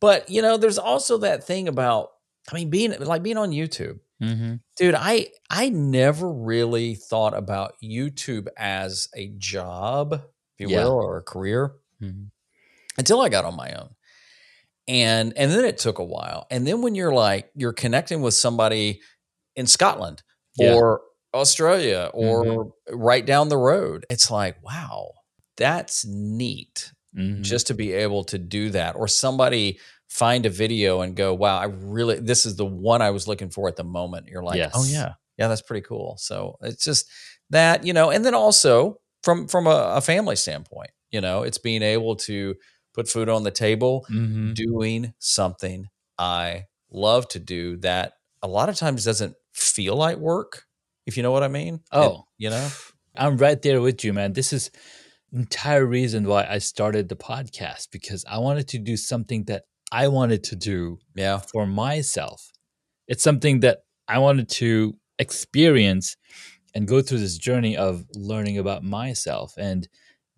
But 0.00 0.28
you 0.30 0.42
know, 0.42 0.56
there's 0.56 0.78
also 0.78 1.18
that 1.18 1.44
thing 1.44 1.68
about 1.68 2.10
I 2.52 2.54
mean 2.56 2.70
being 2.70 2.94
like 3.00 3.22
being 3.22 3.38
on 3.38 3.50
YouTube. 3.52 3.98
Mm-hmm. 4.22 4.54
Dude, 4.76 4.94
I 4.94 5.28
I 5.48 5.68
never 5.70 6.30
really 6.30 6.94
thought 6.94 7.36
about 7.36 7.74
YouTube 7.82 8.48
as 8.56 9.08
a 9.16 9.28
job, 9.38 10.12
if 10.58 10.68
you 10.68 10.68
Yeah. 10.68 10.84
will, 10.84 10.92
or 10.92 11.18
a 11.18 11.22
career 11.22 11.72
Mm-hmm. 12.02 12.24
until 12.98 13.20
I 13.20 13.28
got 13.28 13.44
on 13.44 13.56
my 13.56 13.72
own. 13.72 13.90
And 14.88 15.32
and 15.36 15.50
then 15.52 15.64
it 15.64 15.78
took 15.78 15.98
a 15.98 16.04
while. 16.04 16.46
And 16.50 16.66
then 16.66 16.82
when 16.82 16.94
you're 16.94 17.12
like 17.14 17.50
you're 17.54 17.72
connecting 17.72 18.22
with 18.22 18.34
somebody 18.34 19.00
in 19.56 19.66
Scotland 19.66 20.22
Yeah. 20.56 20.74
or 20.74 21.02
Australia 21.32 22.10
or 22.12 22.72
right 22.90 23.24
down 23.24 23.48
the 23.48 23.56
road, 23.56 24.04
it's 24.10 24.30
like, 24.30 24.62
wow, 24.62 25.12
that's 25.56 26.04
neat 26.06 26.92
Mm-hmm. 27.16 27.42
just 27.42 27.66
to 27.66 27.74
be 27.74 27.92
able 27.92 28.22
to 28.24 28.38
do 28.38 28.70
that 28.70 28.94
or 28.94 29.08
somebody 29.08 29.80
find 30.10 30.44
a 30.44 30.50
video 30.50 31.00
and 31.00 31.14
go 31.16 31.32
wow 31.32 31.56
i 31.58 31.64
really 31.64 32.18
this 32.20 32.44
is 32.44 32.56
the 32.56 32.66
one 32.66 33.00
i 33.00 33.10
was 33.10 33.26
looking 33.28 33.48
for 33.48 33.68
at 33.68 33.76
the 33.76 33.84
moment 33.84 34.26
you're 34.28 34.42
like 34.42 34.58
oh 34.74 34.84
yeah 34.84 35.12
yeah 35.38 35.48
that's 35.48 35.62
pretty 35.62 35.80
cool 35.86 36.16
so 36.18 36.56
it's 36.62 36.84
just 36.84 37.06
that 37.50 37.84
you 37.86 37.92
know 37.92 38.10
and 38.10 38.24
then 38.24 38.34
also 38.34 38.96
from 39.22 39.46
from 39.48 39.66
a, 39.66 39.94
a 39.96 40.00
family 40.00 40.34
standpoint 40.36 40.90
you 41.10 41.20
know 41.20 41.42
it's 41.44 41.58
being 41.58 41.82
able 41.82 42.16
to 42.16 42.54
put 42.92 43.08
food 43.08 43.28
on 43.28 43.44
the 43.44 43.50
table 43.52 44.04
Mm-hmm. 44.10 44.52
doing 44.54 45.14
something 45.20 45.86
i 46.18 46.64
love 46.90 47.28
to 47.28 47.38
do 47.38 47.76
that 47.78 48.14
a 48.42 48.48
lot 48.48 48.68
of 48.68 48.74
times 48.76 49.04
doesn't 49.04 49.34
feel 49.54 49.94
like 49.94 50.16
work 50.18 50.64
if 51.06 51.16
you 51.16 51.22
know 51.22 51.30
what 51.30 51.44
i 51.44 51.48
mean 51.48 51.80
Oh. 51.92 52.24
you 52.36 52.50
know 52.50 52.68
I'm 53.16 53.36
right 53.38 53.60
there 53.60 53.80
with 53.82 54.04
you, 54.04 54.12
man. 54.12 54.34
This 54.34 54.52
is 54.52 54.70
entire 55.32 55.84
reason 55.84 56.26
why 56.28 56.46
I 56.48 56.58
started 56.58 57.08
the 57.08 57.16
podcast 57.16 57.88
because 57.90 58.24
I 58.24 58.38
wanted 58.38 58.68
to 58.68 58.78
do 58.78 58.96
something 58.96 59.44
that 59.44 59.64
I 59.92 60.08
wanted 60.08 60.44
to 60.44 60.56
do 60.56 60.98
yeah 61.14 61.38
for 61.38 61.66
myself. 61.66 62.50
It's 63.08 63.22
something 63.22 63.60
that 63.60 63.78
I 64.08 64.18
wanted 64.18 64.48
to 64.50 64.96
experience 65.18 66.16
and 66.74 66.86
go 66.86 67.02
through 67.02 67.18
this 67.18 67.38
journey 67.38 67.76
of 67.76 68.04
learning 68.14 68.58
about 68.58 68.84
myself 68.84 69.54
and 69.58 69.88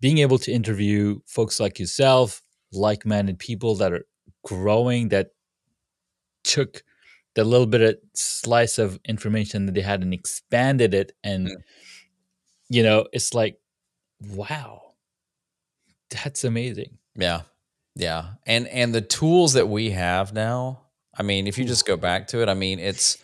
being 0.01 0.17
able 0.17 0.39
to 0.39 0.51
interview 0.51 1.19
folks 1.27 1.59
like 1.59 1.79
yourself, 1.79 2.41
like 2.71 3.05
minded 3.05 3.39
people 3.39 3.75
that 3.75 3.93
are 3.93 4.05
growing, 4.43 5.09
that 5.09 5.27
took 6.43 6.83
the 7.35 7.43
little 7.43 7.67
bit 7.67 7.81
of 7.81 7.95
slice 8.15 8.77
of 8.77 8.99
information 9.05 9.65
that 9.65 9.73
they 9.73 9.81
had 9.81 10.01
and 10.01 10.13
expanded 10.13 10.93
it. 10.93 11.13
And, 11.23 11.49
you 12.69 12.83
know, 12.83 13.07
it's 13.13 13.33
like, 13.33 13.57
wow, 14.21 14.81
that's 16.09 16.43
amazing. 16.43 16.97
Yeah. 17.15 17.41
Yeah. 17.95 18.33
And 18.45 18.67
and 18.67 18.93
the 18.93 19.01
tools 19.01 19.53
that 19.53 19.67
we 19.67 19.91
have 19.91 20.33
now, 20.33 20.81
I 21.17 21.23
mean, 21.23 21.47
if 21.47 21.57
you 21.57 21.65
just 21.65 21.85
go 21.85 21.95
back 21.97 22.27
to 22.29 22.41
it, 22.41 22.49
I 22.49 22.53
mean, 22.53 22.79
it's 22.79 23.17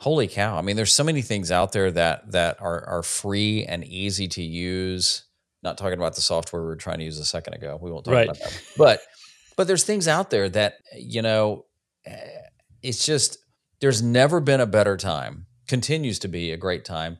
holy 0.00 0.28
cow. 0.28 0.56
I 0.56 0.62
mean, 0.62 0.76
there's 0.76 0.92
so 0.92 1.04
many 1.04 1.22
things 1.22 1.50
out 1.50 1.72
there 1.72 1.90
that 1.90 2.30
that 2.32 2.60
are 2.60 2.84
are 2.86 3.02
free 3.02 3.64
and 3.64 3.84
easy 3.84 4.28
to 4.28 4.42
use. 4.42 5.24
Not 5.62 5.78
talking 5.78 5.98
about 5.98 6.14
the 6.14 6.20
software 6.20 6.62
we 6.62 6.68
were 6.68 6.76
trying 6.76 6.98
to 6.98 7.04
use 7.04 7.18
a 7.18 7.24
second 7.24 7.54
ago. 7.54 7.78
We 7.80 7.90
won't 7.90 8.04
talk 8.04 8.12
Right. 8.14 8.28
about 8.28 8.38
that. 8.38 8.62
But 8.76 9.00
but 9.56 9.66
there's 9.66 9.84
things 9.84 10.06
out 10.08 10.30
there 10.30 10.48
that, 10.50 10.74
you 10.96 11.22
know, 11.22 11.64
eh, 12.04 12.16
it's 12.82 13.04
just 13.06 13.38
there's 13.80 14.02
never 14.02 14.40
been 14.40 14.60
a 14.60 14.66
better 14.66 14.96
time. 14.96 15.46
Continues 15.68 16.18
to 16.20 16.28
be 16.28 16.52
a 16.52 16.56
great 16.56 16.84
time 16.84 17.18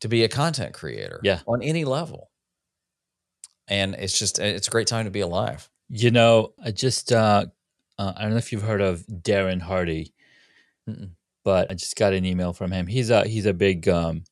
to 0.00 0.08
be 0.08 0.24
a 0.24 0.28
content 0.28 0.72
creator 0.74 1.20
Yeah. 1.22 1.40
on 1.46 1.62
any 1.62 1.84
level. 1.84 2.30
And 3.68 3.94
it's 3.96 4.18
just 4.18 4.38
it's 4.38 4.66
a 4.68 4.70
great 4.70 4.86
time 4.88 5.04
to 5.04 5.10
be 5.10 5.20
alive. 5.20 5.68
You 5.88 6.10
know, 6.10 6.52
I 6.62 6.70
just, 6.70 7.12
uh, 7.12 7.46
uh, 7.98 8.12
I 8.16 8.22
don't 8.22 8.32
know 8.32 8.36
if 8.36 8.52
you've 8.52 8.62
heard 8.62 8.80
of 8.80 9.06
Darren 9.06 9.60
Hardy. 9.62 10.12
Mm-mm. 10.88 11.10
but 11.44 11.70
I 11.70 11.74
just 11.74 11.96
got 11.96 12.12
an 12.12 12.24
email 12.24 12.52
from 12.52 12.72
him. 12.72 12.86
He's 12.86 13.10
a 13.10 13.26
he's 13.26 13.46
a 13.46 13.52
big 13.52 13.88
um, 13.88 14.24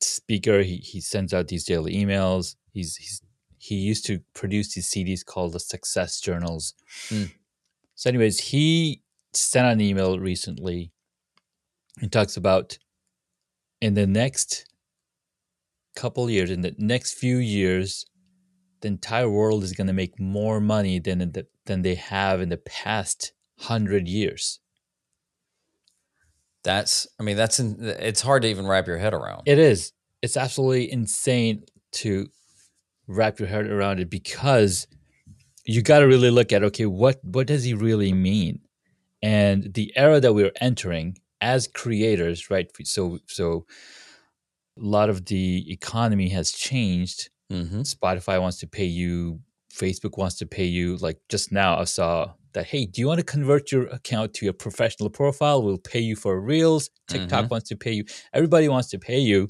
speaker. 0.00 0.62
He 0.62 0.76
he 0.76 1.00
sends 1.00 1.34
out 1.34 1.48
these 1.48 1.64
daily 1.64 1.94
emails. 1.94 2.56
He's 2.72 2.96
he's 2.96 3.20
he 3.58 3.76
used 3.76 4.04
to 4.06 4.20
produce 4.34 4.74
these 4.74 4.90
CDs 4.90 5.24
called 5.24 5.54
the 5.54 5.60
Success 5.60 6.20
Journals. 6.20 6.74
Mm. 7.08 7.32
So, 7.94 8.10
anyways, 8.10 8.38
he 8.38 9.02
sent 9.32 9.66
an 9.66 9.80
email 9.80 10.18
recently. 10.18 10.92
He 12.00 12.08
talks 12.08 12.36
about 12.36 12.78
in 13.80 13.94
the 13.94 14.06
next 14.06 14.66
couple 15.96 16.28
years, 16.28 16.50
in 16.50 16.60
the 16.60 16.74
next 16.76 17.14
few 17.14 17.38
years, 17.38 18.04
the 18.84 18.88
entire 18.88 19.28
world 19.28 19.64
is 19.64 19.72
going 19.72 19.86
to 19.86 19.92
make 19.92 20.20
more 20.20 20.60
money 20.60 20.98
than 20.98 21.18
the, 21.18 21.46
than 21.64 21.82
they 21.82 21.94
have 21.94 22.40
in 22.40 22.50
the 22.50 22.58
past 22.58 23.32
hundred 23.58 24.06
years. 24.06 24.60
That's, 26.62 27.06
I 27.18 27.22
mean, 27.22 27.36
that's, 27.36 27.58
in, 27.58 27.76
it's 27.80 28.20
hard 28.20 28.42
to 28.42 28.48
even 28.48 28.66
wrap 28.66 28.86
your 28.86 28.98
head 28.98 29.14
around. 29.14 29.42
It 29.46 29.58
is. 29.58 29.92
It's 30.20 30.36
absolutely 30.36 30.92
insane 30.92 31.64
to 31.92 32.28
wrap 33.06 33.38
your 33.38 33.48
head 33.48 33.66
around 33.66 34.00
it 34.00 34.10
because 34.10 34.86
you 35.64 35.80
got 35.80 36.00
to 36.00 36.06
really 36.06 36.30
look 36.30 36.52
at 36.52 36.62
okay, 36.62 36.86
what 36.86 37.20
what 37.24 37.46
does 37.46 37.64
he 37.64 37.74
really 37.74 38.12
mean? 38.12 38.60
And 39.22 39.72
the 39.72 39.92
era 39.96 40.20
that 40.20 40.34
we're 40.34 40.52
entering 40.60 41.18
as 41.40 41.66
creators, 41.66 42.50
right? 42.50 42.70
So 42.84 43.18
so 43.26 43.66
a 44.78 44.84
lot 44.84 45.08
of 45.08 45.26
the 45.26 45.70
economy 45.72 46.28
has 46.30 46.52
changed. 46.52 47.30
Mm-hmm. 47.54 47.80
Spotify 47.80 48.40
wants 48.40 48.58
to 48.58 48.66
pay 48.66 48.84
you, 48.84 49.40
Facebook 49.72 50.18
wants 50.18 50.36
to 50.36 50.46
pay 50.46 50.64
you. 50.66 50.96
Like 50.96 51.18
just 51.28 51.52
now, 51.52 51.78
I 51.78 51.84
saw 51.84 52.32
that 52.52 52.66
hey, 52.66 52.86
do 52.86 53.00
you 53.00 53.08
want 53.08 53.18
to 53.18 53.24
convert 53.24 53.72
your 53.72 53.86
account 53.86 54.34
to 54.34 54.48
a 54.48 54.52
professional 54.52 55.10
profile? 55.10 55.62
We'll 55.62 55.78
pay 55.78 56.00
you 56.00 56.16
for 56.16 56.40
reels. 56.40 56.90
TikTok 57.08 57.50
wants 57.50 57.68
to 57.70 57.76
pay 57.76 57.92
you. 57.92 58.04
Everybody 58.32 58.68
wants 58.68 58.88
to 58.90 58.98
pay 58.98 59.18
you 59.18 59.48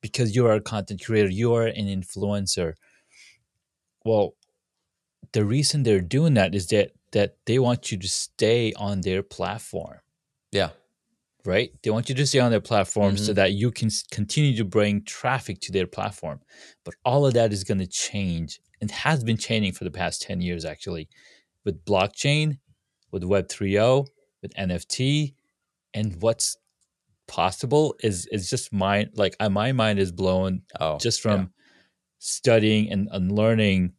because 0.00 0.36
you 0.36 0.46
are 0.46 0.54
a 0.54 0.60
content 0.60 1.04
creator. 1.04 1.30
You 1.30 1.54
are 1.54 1.66
an 1.66 1.86
influencer. 1.86 2.74
Well, 4.04 4.34
the 5.32 5.44
reason 5.44 5.82
they're 5.82 6.00
doing 6.00 6.34
that 6.34 6.54
is 6.54 6.66
that 6.68 6.92
that 7.12 7.36
they 7.46 7.58
want 7.58 7.92
you 7.92 7.98
to 7.98 8.08
stay 8.08 8.72
on 8.74 9.02
their 9.02 9.22
platform 9.22 9.98
Yeah. 10.50 10.70
Right? 11.44 11.70
They 11.82 11.90
want 11.90 12.08
you 12.08 12.14
to 12.14 12.26
stay 12.26 12.38
on 12.40 12.50
their 12.50 12.60
platform 12.60 13.16
so 13.16 13.32
Mhm. 13.32 13.36
that 13.36 13.52
you 13.52 13.70
can 13.70 13.90
continue 14.10 14.56
to 14.56 14.64
bring 14.64 15.02
traffic 15.04 15.60
to 15.62 15.72
their 15.72 15.86
platform. 15.86 16.40
But 16.84 16.94
all 17.04 17.26
of 17.26 17.34
that 17.34 17.52
is 17.52 17.64
going 17.64 17.78
to 17.80 17.86
change 17.86 18.60
and 18.80 18.90
has 18.90 19.22
been 19.24 19.36
changing 19.36 19.72
for 19.72 19.84
the 19.84 19.90
past 19.90 20.22
10 20.22 20.40
years, 20.40 20.64
actually, 20.64 21.08
with 21.64 21.84
blockchain, 21.84 22.58
with 23.10 23.24
Web 23.24 23.48
3.0, 23.48 24.06
with 24.42 24.52
NFT. 24.56 25.34
And 25.94 26.20
what's 26.22 26.56
possible 27.28 27.94
is 28.02 28.26
is 28.26 28.50
just 28.50 28.72
mind 28.72 29.10
like 29.14 29.34
uh, 29.40 29.48
my 29.48 29.72
mind 29.72 29.98
is 29.98 30.12
blown 30.12 30.62
Oh, 30.80 30.98
just 30.98 31.18
yeah. 31.24 31.32
from 31.32 31.52
studying 32.18 32.90
and, 32.92 33.08
and 33.12 33.32
learning 33.32 33.92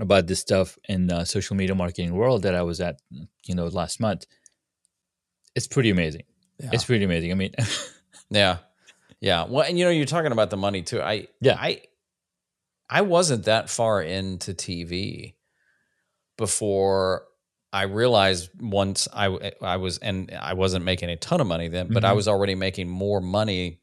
about 0.00 0.26
this 0.26 0.40
stuff 0.40 0.78
in 0.88 1.06
the 1.06 1.24
social 1.24 1.54
media 1.56 1.74
marketing 1.74 2.14
world 2.14 2.42
that 2.42 2.54
I 2.54 2.62
was 2.62 2.80
at, 2.80 3.00
you 3.46 3.54
know, 3.54 3.66
last 3.66 4.00
month. 4.00 4.26
It's 5.54 5.66
pretty 5.66 5.90
amazing. 5.90 6.22
Yeah. 6.58 6.70
It's 6.72 6.84
pretty 6.84 7.04
amazing. 7.04 7.32
I 7.32 7.34
mean, 7.34 7.54
Yeah. 8.30 8.58
Yeah. 9.20 9.44
Well, 9.48 9.64
and 9.66 9.78
you 9.78 9.84
know, 9.84 9.90
you're 9.90 10.06
talking 10.06 10.32
about 10.32 10.50
the 10.50 10.56
money 10.56 10.82
too. 10.82 11.00
I 11.02 11.28
Yeah. 11.40 11.56
I 11.58 11.82
I 12.90 13.02
wasn't 13.02 13.44
that 13.46 13.70
far 13.70 14.02
into 14.02 14.52
TV 14.54 15.34
before 16.36 17.24
I 17.72 17.82
realized 17.84 18.50
once 18.60 19.08
I 19.12 19.52
I 19.62 19.76
was 19.76 19.98
and 19.98 20.30
I 20.38 20.54
wasn't 20.54 20.84
making 20.84 21.08
a 21.10 21.16
ton 21.16 21.40
of 21.40 21.46
money 21.46 21.68
then, 21.68 21.88
but 21.90 22.04
I 22.04 22.12
Mhm. 22.12 22.16
was 22.16 22.28
already 22.28 22.54
making 22.54 22.88
more 22.88 23.20
money 23.20 23.80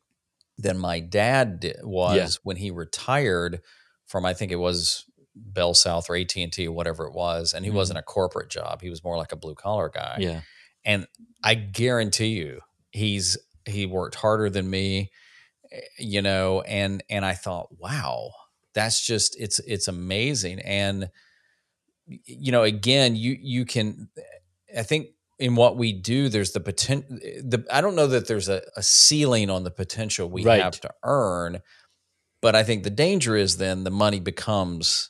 than 0.58 0.78
my 0.78 1.00
dad 1.00 1.60
di- 1.62 1.74
was 1.84 2.40
when 2.44 2.58
he 2.58 2.70
retired 2.72 3.62
from 4.06 4.26
I 4.26 4.34
think 4.34 4.52
it 4.52 4.58
was 4.58 5.06
Bell 5.36 5.74
South 5.74 6.10
or 6.10 6.16
AT&T 6.16 6.68
or 6.68 6.72
whatever 6.72 7.06
it 7.08 7.14
was 7.14 7.54
and 7.54 7.66
he 7.66 7.72
Mhm. 7.72 7.76
wasn't 7.76 8.00
a 8.00 8.04
corporate 8.04 8.50
job. 8.50 8.82
He 8.82 8.90
was 8.90 9.04
more 9.04 9.18
like 9.18 9.32
a 9.32 9.36
blue 9.38 9.56
collar 9.56 9.90
guy 9.90 10.18
yeah. 10.20 10.42
And 10.86 11.08
I 11.44 11.56
guarantee 11.56 12.28
you 12.30 12.62
he's 12.92 13.38
he 13.66 13.86
worked 13.86 14.16
harder 14.16 14.50
than 14.50 14.70
me 14.70 15.12
eh, 15.72 15.80
you 15.98 16.22
know 16.22 16.62
and 16.62 17.04
and 17.10 17.26
I 17.26 17.34
thought 17.34 17.68
wow 17.78 18.32
that's 18.74 19.06
just 19.06 19.40
it's 19.40 19.60
it's 19.60 19.88
amazing 19.88 20.60
and 20.60 21.10
you 22.06 22.52
know 22.52 22.64
again 22.64 23.16
you 23.16 23.38
you 23.40 23.66
can 23.66 24.10
I 24.76 24.84
think 24.84 25.08
in 25.38 25.56
what 25.56 25.78
we 25.78 25.94
do 25.94 26.30
there's 26.30 26.52
the 26.52 26.60
potential 26.60 27.08
the 27.10 27.66
I 27.72 27.82
don't 27.82 27.96
know 27.96 28.08
that 28.08 28.28
there's 28.28 28.50
a, 28.50 28.62
a 28.76 28.84
ceiling 28.84 29.50
on 29.50 29.64
the 29.64 29.72
potential 29.72 30.30
we 30.30 30.44
Right. 30.44 30.62
have 30.62 30.80
to 30.82 30.92
earn 31.04 31.62
but 32.42 32.56
I 32.56 32.64
think 32.64 32.84
the 32.84 32.90
danger 32.90 33.36
is 33.36 33.58
then 33.58 33.84
the 33.84 33.92
money 33.92 34.20
becomes 34.20 35.10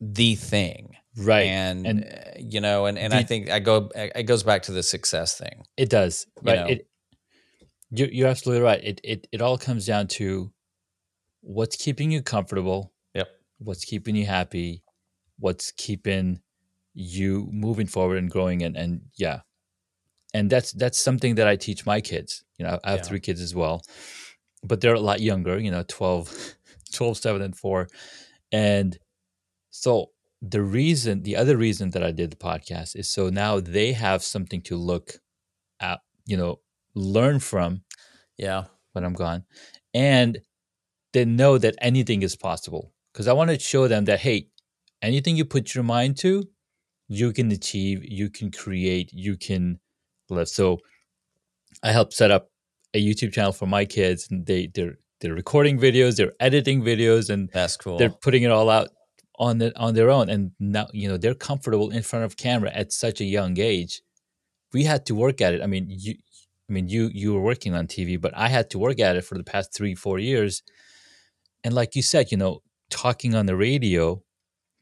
the 0.00 0.34
thing 0.36 0.96
Right. 1.18 1.46
and, 1.46 1.86
And 1.86 2.04
uh, 2.04 2.30
you 2.38 2.60
know 2.60 2.86
and, 2.86 2.96
and 2.98 3.12
i 3.12 3.22
think 3.22 3.50
i 3.50 3.58
go 3.58 3.90
it 3.94 4.24
goes 4.24 4.42
back 4.44 4.62
to 4.64 4.72
the 4.72 4.82
success 4.82 5.36
thing 5.36 5.64
it 5.76 5.90
does. 5.90 6.26
you 6.36 6.42
Right. 6.52 6.58
know. 6.60 6.66
It, 6.68 6.86
you're, 7.90 8.08
you're 8.10 8.28
absolutely 8.28 8.62
right. 8.62 8.80
It, 8.84 9.00
it, 9.02 9.26
it 9.32 9.40
all 9.40 9.56
comes 9.56 9.86
down 9.86 10.08
to 10.18 10.52
what's 11.40 11.76
keeping 11.76 12.10
you 12.10 12.20
comfortable. 12.22 12.92
Yep. 13.14 13.28
what's 13.58 13.84
keeping 13.84 14.14
you 14.14 14.26
happy, 14.26 14.82
what's 15.38 15.72
keeping 15.72 16.40
you 16.94 17.48
moving 17.50 17.86
forward 17.86 18.18
and 18.18 18.30
growing 18.30 18.62
and 18.62 18.76
and 18.76 19.00
yeah. 19.16 19.40
And 20.34 20.50
that's 20.50 20.72
that's 20.72 20.98
something 20.98 21.36
that 21.36 21.48
I 21.48 21.56
teach 21.56 21.86
my 21.86 22.00
kids. 22.02 22.44
You 22.58 22.66
know, 22.66 22.78
I 22.84 22.90
have 22.90 23.00
Yeah. 23.00 23.08
three 23.08 23.20
kids 23.20 23.40
as 23.40 23.54
well. 23.54 23.82
But 24.62 24.80
they're 24.80 24.94
a 24.94 25.00
lot 25.00 25.20
younger, 25.20 25.58
you 25.58 25.70
know, 25.70 25.84
12 25.88 26.54
12 26.92 27.16
7 27.16 27.40
and 27.42 27.56
4. 27.56 27.88
And 28.52 28.98
so 29.70 30.10
the 30.40 30.62
reason 30.62 31.22
the 31.22 31.36
other 31.36 31.56
reason 31.56 31.90
that 31.90 32.02
I 32.02 32.12
did 32.12 32.30
the 32.30 32.36
podcast 32.36 32.94
is 32.96 33.08
so 33.08 33.28
now 33.28 33.58
they 33.60 33.92
have 33.92 34.22
something 34.22 34.62
to 34.62 34.76
look 34.76 35.14
at, 35.80 36.00
you 36.26 36.36
know, 36.36 36.60
learn 36.94 37.40
from 37.40 37.82
Yeah. 38.36 38.64
when 38.92 39.04
I'm 39.04 39.14
gone. 39.14 39.44
And 39.94 40.38
they 41.12 41.24
know 41.24 41.58
that 41.58 41.74
anything 41.80 42.22
is 42.22 42.36
possible. 42.36 42.92
Because 43.12 43.26
I 43.26 43.32
want 43.32 43.50
to 43.50 43.58
show 43.58 43.88
them 43.88 44.04
that, 44.04 44.20
hey, 44.20 44.48
anything 45.02 45.36
you 45.36 45.44
put 45.44 45.74
your 45.74 45.84
mind 45.84 46.16
to, 46.18 46.44
you 47.08 47.32
can 47.32 47.50
achieve, 47.50 48.04
you 48.04 48.28
can 48.30 48.50
create, 48.52 49.10
you 49.12 49.36
can 49.36 49.80
live. 50.30 50.48
So 50.48 50.78
I 51.82 51.90
helped 51.92 52.12
set 52.12 52.30
up 52.30 52.50
a 52.94 53.04
YouTube 53.04 53.32
channel 53.32 53.52
for 53.52 53.66
my 53.66 53.84
kids 53.84 54.28
and 54.30 54.46
they 54.46 54.68
they're 54.72 54.98
they're 55.20 55.34
recording 55.34 55.78
videos, 55.80 56.16
they're 56.16 56.34
editing 56.38 56.82
videos, 56.82 57.28
and 57.28 57.48
That's 57.52 57.76
cool. 57.76 57.98
they're 57.98 58.10
putting 58.10 58.44
it 58.44 58.50
all 58.52 58.70
out 58.70 58.88
on 59.38 59.58
the, 59.58 59.78
on 59.78 59.94
their 59.94 60.10
own. 60.10 60.28
And 60.28 60.52
now, 60.58 60.88
you 60.92 61.08
know, 61.08 61.16
they're 61.16 61.34
comfortable 61.34 61.90
in 61.90 62.02
front 62.02 62.24
of 62.24 62.36
camera 62.36 62.70
at 62.72 62.92
such 62.92 63.20
a 63.20 63.24
young 63.24 63.58
age. 63.58 64.02
We 64.72 64.84
had 64.84 65.06
to 65.06 65.14
work 65.14 65.40
at 65.40 65.54
it. 65.54 65.62
I 65.62 65.66
mean, 65.66 65.86
you 65.88 66.16
I 66.68 66.72
mean, 66.72 66.88
you 66.88 67.10
you 67.12 67.32
were 67.32 67.40
working 67.40 67.74
on 67.74 67.86
TV, 67.86 68.20
but 68.20 68.36
I 68.36 68.48
had 68.48 68.68
to 68.70 68.78
work 68.78 69.00
at 69.00 69.16
it 69.16 69.24
for 69.24 69.38
the 69.38 69.44
past 69.44 69.72
three, 69.72 69.94
four 69.94 70.18
years. 70.18 70.62
And 71.64 71.72
like 71.72 71.96
you 71.96 72.02
said, 72.02 72.30
you 72.30 72.36
know, 72.36 72.62
talking 72.90 73.34
on 73.34 73.46
the 73.46 73.56
radio 73.56 74.22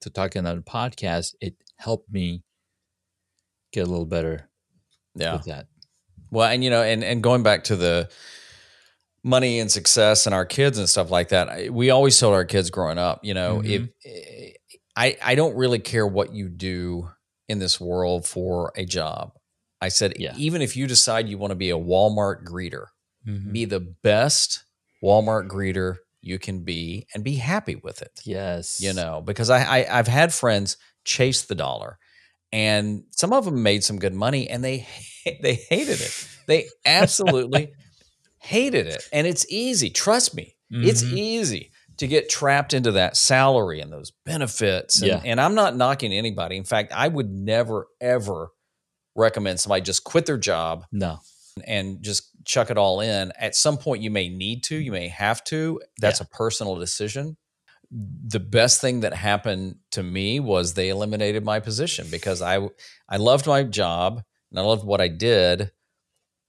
to 0.00 0.10
talking 0.10 0.46
on 0.46 0.58
a 0.58 0.62
podcast, 0.62 1.34
it 1.40 1.54
helped 1.76 2.10
me 2.10 2.42
get 3.72 3.86
a 3.86 3.90
little 3.90 4.06
better 4.06 4.48
yeah. 5.14 5.34
with 5.34 5.44
that. 5.44 5.68
Well, 6.30 6.48
and 6.48 6.64
you 6.64 6.70
know, 6.70 6.82
and 6.82 7.04
and 7.04 7.22
going 7.22 7.44
back 7.44 7.64
to 7.64 7.76
the 7.76 8.08
money 9.26 9.58
and 9.58 9.70
success 9.72 10.24
and 10.26 10.34
our 10.34 10.46
kids 10.46 10.78
and 10.78 10.88
stuff 10.88 11.10
like 11.10 11.30
that, 11.30 11.48
I- 11.48 11.68
we 11.68 11.90
always 11.90 12.16
told 12.18 12.32
our 12.34 12.44
kids 12.44 12.70
growing 12.70 12.96
up, 12.96 13.24
you 13.24 13.34
know, 13.34 13.60
Mhm. 13.60 13.90
if 14.04 14.56
I 14.96 15.16
I 15.22 15.34
don't 15.34 15.56
really 15.56 15.80
care 15.80 16.06
what 16.06 16.32
you 16.32 16.48
do 16.48 17.10
in 17.48 17.58
this 17.58 17.80
world 17.80 18.24
for 18.26 18.72
a 18.76 18.84
job. 18.84 19.32
I 19.80 19.88
said 19.88 20.14
Yeah. 20.18 20.34
even 20.38 20.62
if 20.62 20.76
you 20.76 20.86
decide 20.86 21.28
you 21.28 21.38
want 21.38 21.50
to 21.50 21.56
be 21.56 21.70
a 21.70 21.76
Walmart 21.78 22.44
greeter, 22.44 22.86
Mhm. 23.26 23.52
be 23.52 23.64
the 23.64 23.80
best 23.80 24.62
Walmart 25.02 25.48
greeter 25.48 25.96
you 26.22 26.38
can 26.38 26.60
be 26.64 27.06
and 27.12 27.22
be 27.24 27.34
happy 27.36 27.74
with 27.76 28.02
it. 28.02 28.12
Yes. 28.24 28.80
You 28.80 28.92
know, 28.94 29.20
because 29.24 29.50
I, 29.50 29.58
I 29.80 29.98
I've 29.98 30.08
had 30.08 30.32
friends 30.32 30.76
chase 31.04 31.42
the 31.42 31.54
dollar 31.56 31.98
and 32.52 33.04
some 33.10 33.32
of 33.32 33.44
them 33.44 33.62
made 33.62 33.82
some 33.84 33.98
good 33.98 34.14
money 34.14 34.48
and 34.48 34.62
they 34.64 34.86
they 35.42 35.54
hated 35.54 36.00
it. 36.00 36.28
They 36.46 36.68
absolutely 36.86 37.72
hated 38.46 38.86
it. 38.86 39.02
And 39.12 39.26
it's 39.26 39.44
easy, 39.50 39.90
trust 39.90 40.34
me. 40.34 40.56
It's 40.70 41.02
Mhm. 41.02 41.12
easy 41.16 41.70
to 41.98 42.06
get 42.06 42.28
trapped 42.28 42.74
into 42.74 42.92
that 42.92 43.16
salary 43.16 43.80
and 43.80 43.92
those 43.92 44.12
benefits. 44.24 45.00
And, 45.00 45.08
Yeah. 45.08 45.22
and 45.24 45.40
I'm 45.40 45.54
not 45.54 45.76
knocking 45.76 46.12
anybody. 46.12 46.56
In 46.56 46.64
fact, 46.64 46.92
I 46.92 47.08
would 47.08 47.30
never 47.30 47.88
ever 48.00 48.50
recommend 49.14 49.60
somebody 49.60 49.82
just 49.82 50.04
quit 50.04 50.26
their 50.26 50.36
job 50.38 50.84
No. 50.92 51.20
and 51.66 52.02
just 52.02 52.30
chuck 52.44 52.70
it 52.70 52.76
all 52.76 53.00
in. 53.00 53.32
At 53.38 53.54
some 53.56 53.78
point, 53.78 54.02
you 54.02 54.10
may 54.10 54.28
need 54.28 54.62
to, 54.64 54.76
you 54.76 54.92
may 54.92 55.08
have 55.08 55.42
to. 55.44 55.80
That's 56.00 56.20
a 56.20 56.24
personal 56.26 56.76
decision. 56.76 57.36
The 57.90 58.40
best 58.40 58.80
thing 58.80 59.00
that 59.00 59.14
happened 59.14 59.76
to 59.92 60.02
me 60.02 60.40
was 60.40 60.74
they 60.74 60.88
eliminated 60.88 61.44
my 61.44 61.60
position 61.60 62.08
because 62.10 62.42
I 62.42 62.58
I 63.08 63.16
loved 63.16 63.46
my 63.46 63.62
job 63.62 64.22
and 64.50 64.58
I 64.58 64.62
loved 64.62 64.84
what 64.84 65.00
I 65.00 65.08
did, 65.08 65.70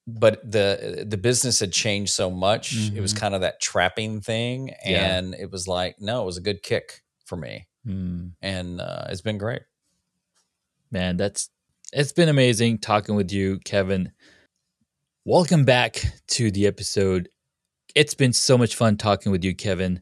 but 0.07 0.39
the 0.49 1.05
the 1.07 1.17
business 1.17 1.59
had 1.59 1.73
changed 1.73 2.13
so 2.13 2.31
much. 2.31 2.73
It 2.95 3.01
was 3.01 3.13
Mhm. 3.13 3.17
kind 3.17 3.35
of 3.35 3.41
that 3.41 3.59
trapping 3.59 4.21
thing, 4.21 4.69
Yeah. 4.85 5.17
and 5.17 5.35
it 5.35 5.51
was 5.51 5.67
like, 5.67 5.99
no, 5.99 6.23
it 6.23 6.25
was 6.25 6.37
a 6.37 6.41
good 6.41 6.63
kick 6.63 7.03
for 7.25 7.35
me, 7.35 7.67
Mm. 7.85 8.31
and 8.41 8.79
uh, 8.81 9.07
it's 9.09 9.21
been 9.21 9.37
great. 9.37 9.63
Man, 10.91 11.17
that's 11.17 11.49
it's 11.93 12.11
been 12.13 12.29
amazing 12.29 12.79
talking 12.79 13.15
with 13.15 13.31
you, 13.31 13.59
Kevin. 13.59 14.11
Welcome 15.25 15.65
back 15.65 16.01
to 16.27 16.51
the 16.51 16.65
episode. 16.67 17.29
It's 17.95 18.13
been 18.13 18.33
so 18.33 18.57
much 18.57 18.75
fun 18.75 18.95
talking 18.97 19.31
with 19.31 19.43
you, 19.43 19.53
Kevin. 19.55 20.01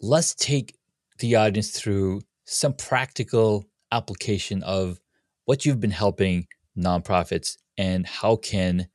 Let's 0.00 0.34
take 0.34 0.78
the 1.18 1.36
audience 1.36 1.70
through 1.70 2.22
some 2.44 2.74
practical 2.74 3.66
application 3.92 4.62
of 4.62 5.00
what 5.44 5.64
you've 5.64 5.80
been 5.80 5.90
helping 5.90 6.48
nonprofits 6.76 7.56
and 7.80 8.06
how 8.06 8.36
can 8.36 8.88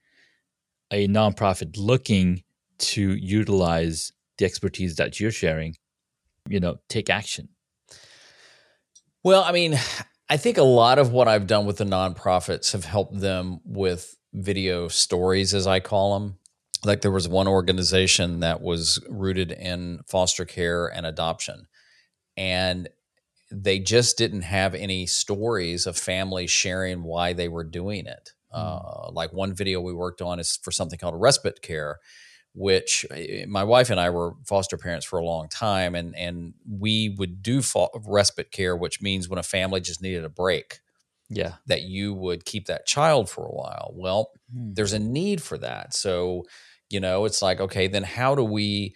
a 0.91 1.07
nonprofit 1.07 1.75
looking 1.75 2.43
to 2.77 3.15
utilize 3.15 4.11
the 4.37 4.45
expertise 4.45 4.97
that 4.97 5.19
you're 5.19 5.31
sharing, 5.31 5.75
you 6.47 6.59
know, 6.59 6.75
take 6.87 7.09
action. 7.09 7.49
Well, 9.23 9.43
I 9.43 9.51
mean, 9.51 9.75
I 10.29 10.37
think 10.37 10.59
a 10.59 10.63
lot 10.63 10.99
of 10.99 11.11
what 11.11 11.27
I've 11.27 11.47
done 11.47 11.65
with 11.65 11.77
the 11.77 11.83
nonprofits 11.83 12.73
have 12.73 12.85
helped 12.85 13.19
them 13.19 13.59
with 13.65 14.15
video 14.33 14.87
stories, 14.87 15.55
as 15.55 15.65
I 15.65 15.79
call 15.79 16.19
them. 16.19 16.37
Like 16.83 17.01
there 17.01 17.09
was 17.09 17.27
one 17.27 17.47
organization 17.47 18.41
that 18.41 18.61
was 18.61 18.99
rooted 19.09 19.51
in 19.51 20.01
foster 20.07 20.45
care 20.45 20.85
and 20.85 21.07
adoption, 21.07 21.65
and 22.37 22.87
they 23.49 23.79
just 23.79 24.15
didn't 24.19 24.43
have 24.43 24.75
any 24.75 25.07
stories 25.07 25.87
of 25.87 25.97
families 25.97 26.51
sharing 26.51 27.01
why 27.01 27.33
they 27.33 27.47
were 27.47 27.63
doing 27.63 28.05
it. 28.05 28.34
Uh, 28.55 29.11
like 29.11 29.33
one 29.33 29.53
video 29.53 29.81
we 29.81 29.93
worked 29.93 30.21
on 30.21 30.39
is 30.39 30.57
for 30.63 30.71
something 30.71 30.99
called 30.99 31.15
respite 31.19 31.61
care, 31.61 31.99
which 32.53 33.05
eh, 33.11 33.45
my 33.47 33.63
wife 33.63 33.89
and 33.89 33.99
I 33.99 34.09
were 34.11 34.33
foster 34.45 34.77
parents 34.77 35.05
for 35.05 35.19
a 35.19 35.25
long 35.25 35.49
time, 35.49 35.95
and 35.95 36.15
and 36.15 36.53
we 36.69 37.09
would 37.17 37.43
do 37.43 37.61
respite 38.07 38.51
care, 38.51 38.75
which 38.77 39.01
means 39.01 39.29
when 39.29 39.39
a 39.39 39.43
family 39.43 39.81
just 39.81 40.01
needed 40.01 40.23
a 40.25 40.29
break, 40.29 40.79
Yeah. 41.29 41.55
that 41.67 41.83
you 41.83 42.13
would 42.13 42.45
keep 42.45 42.67
that 42.67 42.85
child 42.87 43.29
for 43.29 43.45
a 43.45 43.51
while. 43.53 43.91
Well, 43.95 44.31
there's 44.49 44.93
a 44.93 44.99
need 44.99 45.41
for 45.41 45.57
that, 45.59 45.93
so 45.93 46.43
you 46.89 46.99
know 46.99 47.25
it's 47.25 47.41
like 47.41 47.59
okay, 47.59 47.87
then 47.87 48.03
how 48.03 48.35
do 48.35 48.43
we 48.43 48.95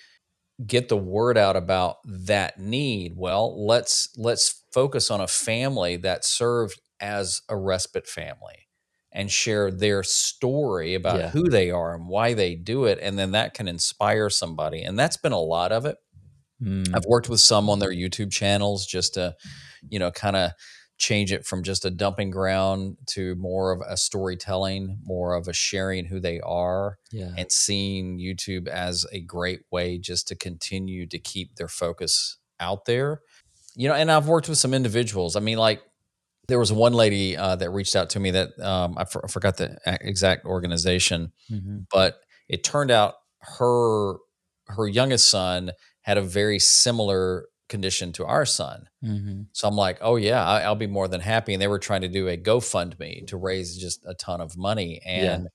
get 0.66 0.90
the 0.90 0.98
word 0.98 1.38
out 1.38 1.56
about 1.58 1.98
that 2.06 2.60
need? 2.60 3.14
Well, 3.18 3.66
let's 3.68 4.10
let's 4.18 4.64
focus 4.74 5.12
on 5.12 5.22
a 5.22 5.28
family 5.28 5.98
that 5.98 6.26
served 6.26 6.82
as 7.02 7.42
a 7.50 7.58
respite 7.58 8.08
family 8.08 8.69
and 9.12 9.32
share 9.32 9.72
their 9.72 10.04
story 10.04 10.94
about 10.96 11.20
Yeah. 11.20 11.30
who 11.30 11.50
they 11.50 11.72
are 11.72 11.96
and 11.96 12.08
why 12.08 12.34
they 12.34 12.56
do 12.56 12.86
it 12.86 13.00
and 13.02 13.18
then 13.18 13.32
that 13.32 13.54
can 13.54 13.68
inspire 13.68 14.30
somebody 14.30 14.82
and 14.84 14.98
that's 15.00 15.18
been 15.18 15.32
a 15.32 15.40
lot 15.40 15.72
of 15.72 15.86
it 15.86 15.98
Mm. 16.62 16.94
i've 16.94 17.06
worked 17.08 17.30
with 17.30 17.40
some 17.40 17.70
on 17.70 17.80
their 17.80 17.92
youtube 17.94 18.32
channels 18.34 18.86
just 18.86 19.14
to 19.14 19.34
you 19.90 19.98
know 19.98 20.12
kind 20.12 20.36
of 20.36 20.52
change 20.98 21.32
it 21.32 21.46
from 21.46 21.64
just 21.64 21.86
a 21.86 21.90
dumping 21.90 22.30
ground 22.32 22.98
to 23.08 23.34
more 23.36 23.72
of 23.72 23.80
a 23.88 23.96
storytelling 23.96 25.00
more 25.06 25.36
of 25.36 25.48
a 25.48 25.54
sharing 25.54 26.04
who 26.04 26.20
they 26.20 26.42
are 26.42 26.98
Yeah. 27.14 27.32
and 27.38 27.50
seeing 27.50 28.20
youtube 28.20 28.68
as 28.68 29.06
a 29.14 29.22
great 29.22 29.62
way 29.72 29.98
just 30.00 30.28
to 30.28 30.36
continue 30.36 31.08
to 31.08 31.18
keep 31.18 31.56
their 31.56 31.70
focus 31.70 32.38
out 32.60 32.84
there 32.84 33.22
you 33.76 33.88
know 33.88 33.96
and 33.96 34.12
i've 34.12 34.28
worked 34.28 34.50
with 34.50 34.58
some 34.58 34.74
individuals 34.74 35.38
i 35.38 35.40
mean 35.40 35.58
like 35.58 35.82
there 36.50 36.60
was 36.60 36.74
one 36.74 36.94
lady 36.94 37.38
uh, 37.38 37.56
that 37.56 37.70
reached 37.70 37.96
out 37.96 38.10
to 38.12 38.20
me 38.20 38.32
that 38.32 38.60
um, 38.60 38.96
I, 38.98 39.06
for- 39.06 39.24
I 39.24 39.30
forgot 39.30 39.58
the 39.58 39.78
exact 39.86 40.46
organization, 40.46 41.32
Mhm. 41.50 41.86
but 41.92 42.20
it 42.50 42.64
turned 42.64 42.92
out 42.92 43.16
her 43.58 44.16
her 44.68 44.88
youngest 44.88 45.30
son 45.30 45.72
had 46.02 46.18
a 46.18 46.22
very 46.22 46.60
similar 46.60 47.48
condition 47.70 48.12
to 48.14 48.26
our 48.26 48.46
son. 48.46 48.88
Mhm. 49.04 49.46
So 49.54 49.68
I'm 49.68 49.76
like, 49.76 49.98
oh 50.02 50.16
yeah, 50.18 50.44
I, 50.46 50.62
I'll 50.62 50.76
be 50.76 50.88
more 50.88 51.08
than 51.08 51.22
happy. 51.22 51.54
And 51.54 51.62
they 51.62 51.68
were 51.68 51.80
trying 51.80 52.02
to 52.02 52.08
do 52.08 52.28
a 52.28 52.36
GoFundMe 52.38 53.26
to 53.28 53.38
raise 53.38 53.78
just 53.78 54.02
a 54.06 54.14
ton 54.16 54.42
of 54.42 54.58
money. 54.58 55.02
Yeah. 55.06 55.34
And 55.36 55.48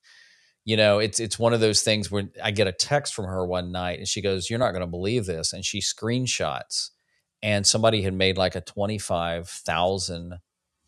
you 0.63 0.77
know, 0.77 0.97
it's 0.99 1.19
it's 1.19 1.37
one 1.37 1.53
of 1.53 1.59
those 1.59 1.81
things 1.83 2.09
where 2.09 2.23
I 2.43 2.49
get 2.51 2.65
a 2.67 2.71
text 2.71 3.13
from 3.13 3.25
her 3.25 3.45
one 3.45 3.71
night, 3.71 3.99
and 3.99 4.07
she 4.07 4.21
goes, 4.21 4.49
"You're 4.49 4.57
not 4.59 4.71
going 4.71 4.81
to 4.81 4.87
believe 4.87 5.25
this," 5.27 5.53
and 5.53 5.63
she 5.63 5.79
screenshots, 5.79 6.89
and 7.43 7.67
somebody 7.67 8.01
had 8.01 8.15
made 8.15 8.35
like 8.37 8.55
a 8.55 8.61
twenty 8.61 8.97
five 8.97 9.47
thousand 9.47 10.39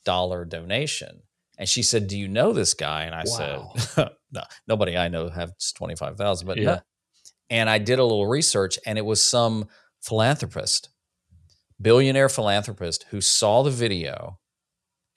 dollar 0.07 0.45
donation. 0.45 1.23
And 1.59 1.69
she 1.69 1.83
said, 1.83 2.07
"Do 2.07 2.17
you 2.17 2.29
know 2.29 2.53
this 2.53 2.73
guy?" 2.75 3.03
And 3.05 3.15
I 3.15 3.23
Wow. 3.23 3.73
said, 3.95 4.09
"No, 4.31 4.43
nobody 4.67 4.97
I 4.97 5.09
know 5.09 5.29
has 5.29 5.51
twenty 5.77 5.95
five 5.97 6.17
thousand, 6.17 6.47
but 6.47 6.59
Yeah. 6.59 6.61
no." 6.61 6.81
And 7.49 7.69
I 7.69 7.79
did 7.79 7.99
a 7.99 8.03
little 8.05 8.27
research, 8.27 8.79
and 8.85 8.97
it 8.99 9.05
was 9.05 9.23
some 9.23 9.67
philanthropist, 10.01 10.89
billionaire 11.81 12.29
philanthropist, 12.29 13.05
who 13.09 13.21
saw 13.21 13.63
the 13.63 13.71
video 13.71 14.39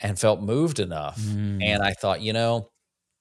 and 0.00 0.18
felt 0.18 0.42
moved 0.42 0.79
enough. 0.81 1.18
Mm. 1.18 1.61
And 1.61 1.83
I 1.83 1.92
thought, 1.92 2.22
you 2.22 2.33
know, 2.33 2.70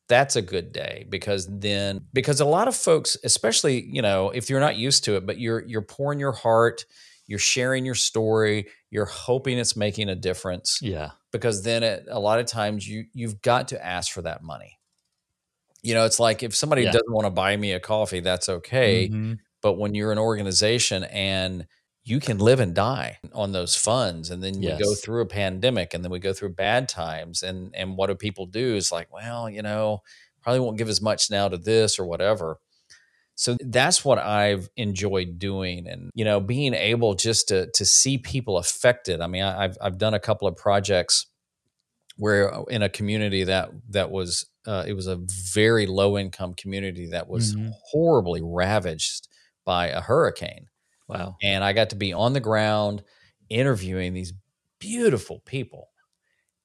that's 0.10 0.36
a 0.38 0.44
good 0.44 0.72
day 0.74 1.06
because 1.10 1.48
then 1.60 2.02
because 2.14 2.42
a 2.42 2.46
lot 2.46 2.68
of 2.68 2.76
folks, 2.76 3.18
especially 3.24 3.86
you 3.86 4.02
know, 4.02 4.32
if 4.32 4.50
you're 4.50 4.62
not 4.62 4.78
used 4.78 5.04
to 5.06 5.16
it, 5.18 5.26
but 5.26 5.40
you're 5.40 5.66
you're 5.68 5.82
pouring 5.84 6.20
your 6.20 6.34
heart, 6.34 6.86
you're 7.28 7.40
sharing 7.40 7.86
your 7.86 7.96
story, 7.96 8.70
you're 8.92 9.06
hoping 9.06 9.58
it's 9.60 9.76
making 9.78 10.10
a 10.10 10.16
difference 10.16 10.82
Yeah. 10.82 11.12
Because 11.32 11.64
then 11.64 11.84
it, 11.84 12.06
a 12.10 12.20
lot 12.20 12.40
of 12.40 12.46
times 12.46 12.88
you 12.88 13.06
you've 13.14 13.42
got 13.42 13.68
to 13.70 13.86
ask 13.86 14.12
for 14.12 14.22
that 14.24 14.42
money. 14.44 14.80
You 15.82 15.94
know, 15.94 16.06
it's 16.06 16.20
like 16.20 16.44
if 16.44 16.56
somebody 16.56 16.84
Yeah. 16.84 16.92
doesn't 16.92 17.12
want 17.12 17.26
to 17.26 17.32
buy 17.32 17.56
me 17.56 17.72
a 17.74 17.80
coffee, 17.80 18.20
that's 18.20 18.50
okay. 18.50 19.10
Mhm. 19.10 19.40
But 19.62 19.74
when 19.74 19.96
you're 19.96 20.12
an 20.12 20.18
organization 20.20 21.04
and 21.06 21.68
you 22.04 22.20
can 22.20 22.38
live 22.38 22.60
and 22.60 22.74
die 22.74 23.20
on 23.34 23.52
those 23.52 23.76
funds, 23.76 24.30
and 24.30 24.42
then 24.44 24.56
we 24.60 24.68
go 24.84 24.96
through 24.96 25.22
a 25.22 25.26
pandemic, 25.26 25.94
and 25.94 26.04
then 26.04 26.12
we 26.12 26.20
go 26.20 26.34
through 26.34 26.54
bad 26.56 26.90
times, 26.90 27.44
and 27.44 27.74
and 27.76 27.98
what 27.98 28.08
do 28.08 28.16
people 28.16 28.46
do? 28.46 28.76
Is 28.76 28.92
like, 28.92 29.12
well, 29.14 29.50
you 29.50 29.62
know, 29.62 30.02
probably 30.42 30.60
won't 30.62 30.78
give 30.78 30.90
as 30.90 31.02
much 31.02 31.30
now 31.30 31.48
to 31.50 31.58
this 31.58 32.00
or 32.00 32.06
whatever. 32.06 32.60
So 33.40 33.56
that's 33.62 34.04
what 34.04 34.20
I've 34.20 34.70
enjoyed 34.76 35.40
doing, 35.40 35.88
and 35.88 36.12
you 36.14 36.26
know, 36.26 36.42
being 36.42 36.74
able 36.74 37.14
just 37.16 37.48
to 37.48 37.72
to 37.72 37.86
see 37.86 38.18
people 38.18 38.58
affected. 38.58 39.22
I 39.22 39.28
mean, 39.28 39.44
I, 39.44 39.64
I've 39.64 39.78
I've 39.82 39.98
done 39.98 40.14
a 40.14 40.20
couple 40.20 40.46
of 40.48 40.58
projects 40.58 41.26
where 42.18 42.54
uh, 42.54 42.64
in 42.64 42.82
a 42.82 42.90
community 42.90 43.44
that 43.46 43.70
that 43.90 44.12
was 44.12 44.46
uh, 44.68 44.84
it 44.88 44.94
was 44.94 45.08
a 45.08 45.20
very 45.54 45.86
low 45.88 46.18
income 46.18 46.54
community 46.54 47.08
that 47.08 47.30
was 47.30 47.56
Mhm. 47.56 47.72
horribly 47.92 48.42
ravaged 48.44 49.28
by 49.66 49.88
a 49.88 50.02
hurricane 50.02 50.68
Wow. 51.08 51.36
and 51.42 51.64
I 51.64 51.74
got 51.74 51.90
to 51.92 51.96
be 51.96 52.14
on 52.14 52.34
the 52.34 52.40
ground 52.40 53.04
interviewing 53.50 54.14
these 54.14 54.34
beautiful 54.80 55.40
people 55.46 55.90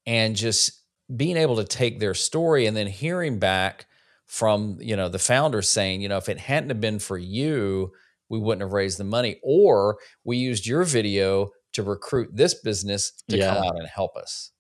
and 0.07 0.37
just 0.37 0.83
being 1.15 1.37
able 1.37 1.57
to 1.57 1.65
take 1.65 2.01
their 2.01 2.15
story 2.15 2.67
and 2.67 2.77
then 2.77 2.87
hearing 2.87 3.39
back 3.39 3.87
from 4.27 4.79
you 4.81 4.97
know 4.97 5.09
the 5.09 5.19
founder 5.19 5.61
saying 5.63 6.01
you 6.01 6.09
know 6.09 6.17
if 6.17 6.29
it 6.29 6.39
hadn't 6.39 6.71
have 6.71 6.81
been 6.81 6.99
for 6.99 7.19
you 7.19 7.93
we 8.31 8.39
wouldn't 8.39 8.63
have 8.63 8.73
raised 8.73 8.99
the 8.99 9.05
money 9.05 9.39
or 9.43 9.99
we 10.25 10.37
used 10.39 10.67
your 10.67 10.83
video 10.85 11.51
to 11.73 11.83
recruit 11.83 12.31
this 12.35 12.55
business 12.55 13.13
to 13.29 13.37
come 13.39 13.59
out 13.59 13.77
and 13.79 13.87
help 13.87 14.17
us 14.17 14.51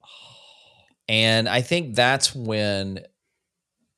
and 1.08 1.48
i 1.48 1.60
think 1.60 1.94
that's 1.94 2.34
when 2.34 3.00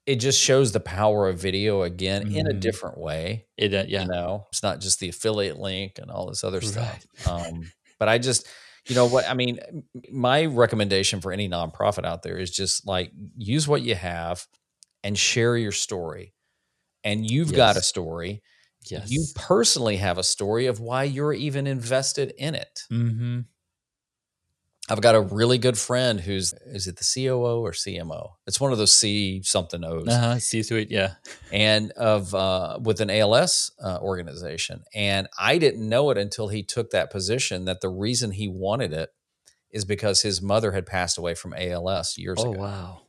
it 0.06 0.16
just 0.16 0.40
shows 0.40 0.70
the 0.72 0.80
power 0.80 1.28
of 1.28 1.38
video 1.40 1.82
again 1.82 2.30
in 2.32 2.46
a 2.46 2.50
Mhm. 2.54 2.60
different 2.60 2.98
way 2.98 3.46
It, 3.56 3.74
uh, 3.74 3.84
yeah. 3.88 4.02
you 4.02 4.08
know 4.08 4.44
it's 4.52 4.62
not 4.62 4.80
just 4.80 5.00
the 5.00 5.08
affiliate 5.08 5.58
link 5.58 5.98
and 5.98 6.10
all 6.10 6.28
this 6.28 6.44
other 6.44 6.58
Right. 6.60 6.66
stuff 6.68 7.06
um, 7.26 7.70
but 7.98 8.08
i 8.08 8.18
just 8.18 8.46
you 8.88 8.94
know 8.94 9.06
what 9.06 9.28
i 9.28 9.34
mean 9.34 9.58
my 10.12 10.44
recommendation 10.46 11.20
for 11.20 11.32
any 11.32 11.48
nonprofit 11.48 12.04
out 12.04 12.22
there 12.22 12.38
is 12.38 12.50
just 12.50 12.86
like 12.86 13.10
use 13.36 13.66
what 13.66 13.82
you 13.82 13.94
have 13.96 14.46
and 15.04 15.18
share 15.18 15.56
your 15.56 15.72
story 15.72 16.34
and 17.04 17.28
you've 17.30 17.52
got 17.54 17.76
a 17.76 17.82
story 17.82 18.42
Yes. 18.88 19.10
you 19.10 19.24
personally 19.34 19.96
have 19.96 20.16
a 20.18 20.22
story 20.22 20.66
of 20.66 20.78
why 20.78 21.02
you're 21.04 21.32
even 21.32 21.66
invested 21.66 22.32
in 22.38 22.54
it 22.54 22.82
mm-hmm. 22.92 23.40
i've 24.88 25.00
got 25.00 25.16
a 25.16 25.20
really 25.20 25.58
good 25.58 25.76
friend 25.76 26.20
who's 26.20 26.52
is 26.66 26.86
it 26.86 26.96
the 26.96 27.04
coo 27.04 27.40
or 27.64 27.72
cmo 27.72 28.34
it's 28.46 28.60
one 28.60 28.70
of 28.70 28.78
those 28.78 28.96
c 28.96 29.42
something 29.42 29.82
o's 29.84 30.06
Uh-huh. 30.06 30.38
C 30.38 30.62
suite. 30.62 30.90
Yeah. 30.90 31.14
and 31.52 31.90
of 31.92 32.32
uh, 32.34 32.78
with 32.80 33.00
an 33.00 33.10
ALS 33.10 33.72
uh, 33.82 33.98
organization. 34.00 34.84
And 34.94 35.26
I 35.38 35.58
didn't 35.58 35.88
know 35.88 36.10
it 36.10 36.18
until 36.18 36.48
he 36.48 36.62
took 36.62 36.90
that 36.90 37.10
position. 37.10 37.64
That 37.64 37.80
the 37.80 37.88
reason 37.88 38.30
he 38.30 38.46
wanted 38.48 38.92
it 38.92 39.10
is 39.70 39.84
because 39.84 40.22
his 40.22 40.40
mother 40.40 40.70
had 40.72 40.86
passed 40.86 41.18
away 41.18 41.34
from 41.34 41.54
ALS 41.54 42.16
years 42.16 42.38
Oh 42.40 42.52
ago. 42.52 42.60
Oh 42.60 42.62
wow. 42.62 43.00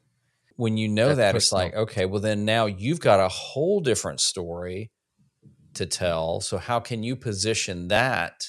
When 0.58 0.76
you 0.78 0.88
know 0.88 1.10
That's 1.10 1.18
that, 1.18 1.36
it's 1.36 1.52
like 1.52 1.74
okay, 1.76 2.06
well 2.06 2.22
then 2.22 2.44
now 2.44 2.66
you've 2.66 3.00
got 3.00 3.20
a 3.20 3.30
whole 3.30 3.80
different 3.80 4.20
story 4.20 4.92
to 5.76 5.86
tell. 5.86 6.42
So 6.42 6.58
how 6.58 6.80
can 6.80 7.04
you 7.04 7.16
position 7.16 7.88
that? 7.88 8.44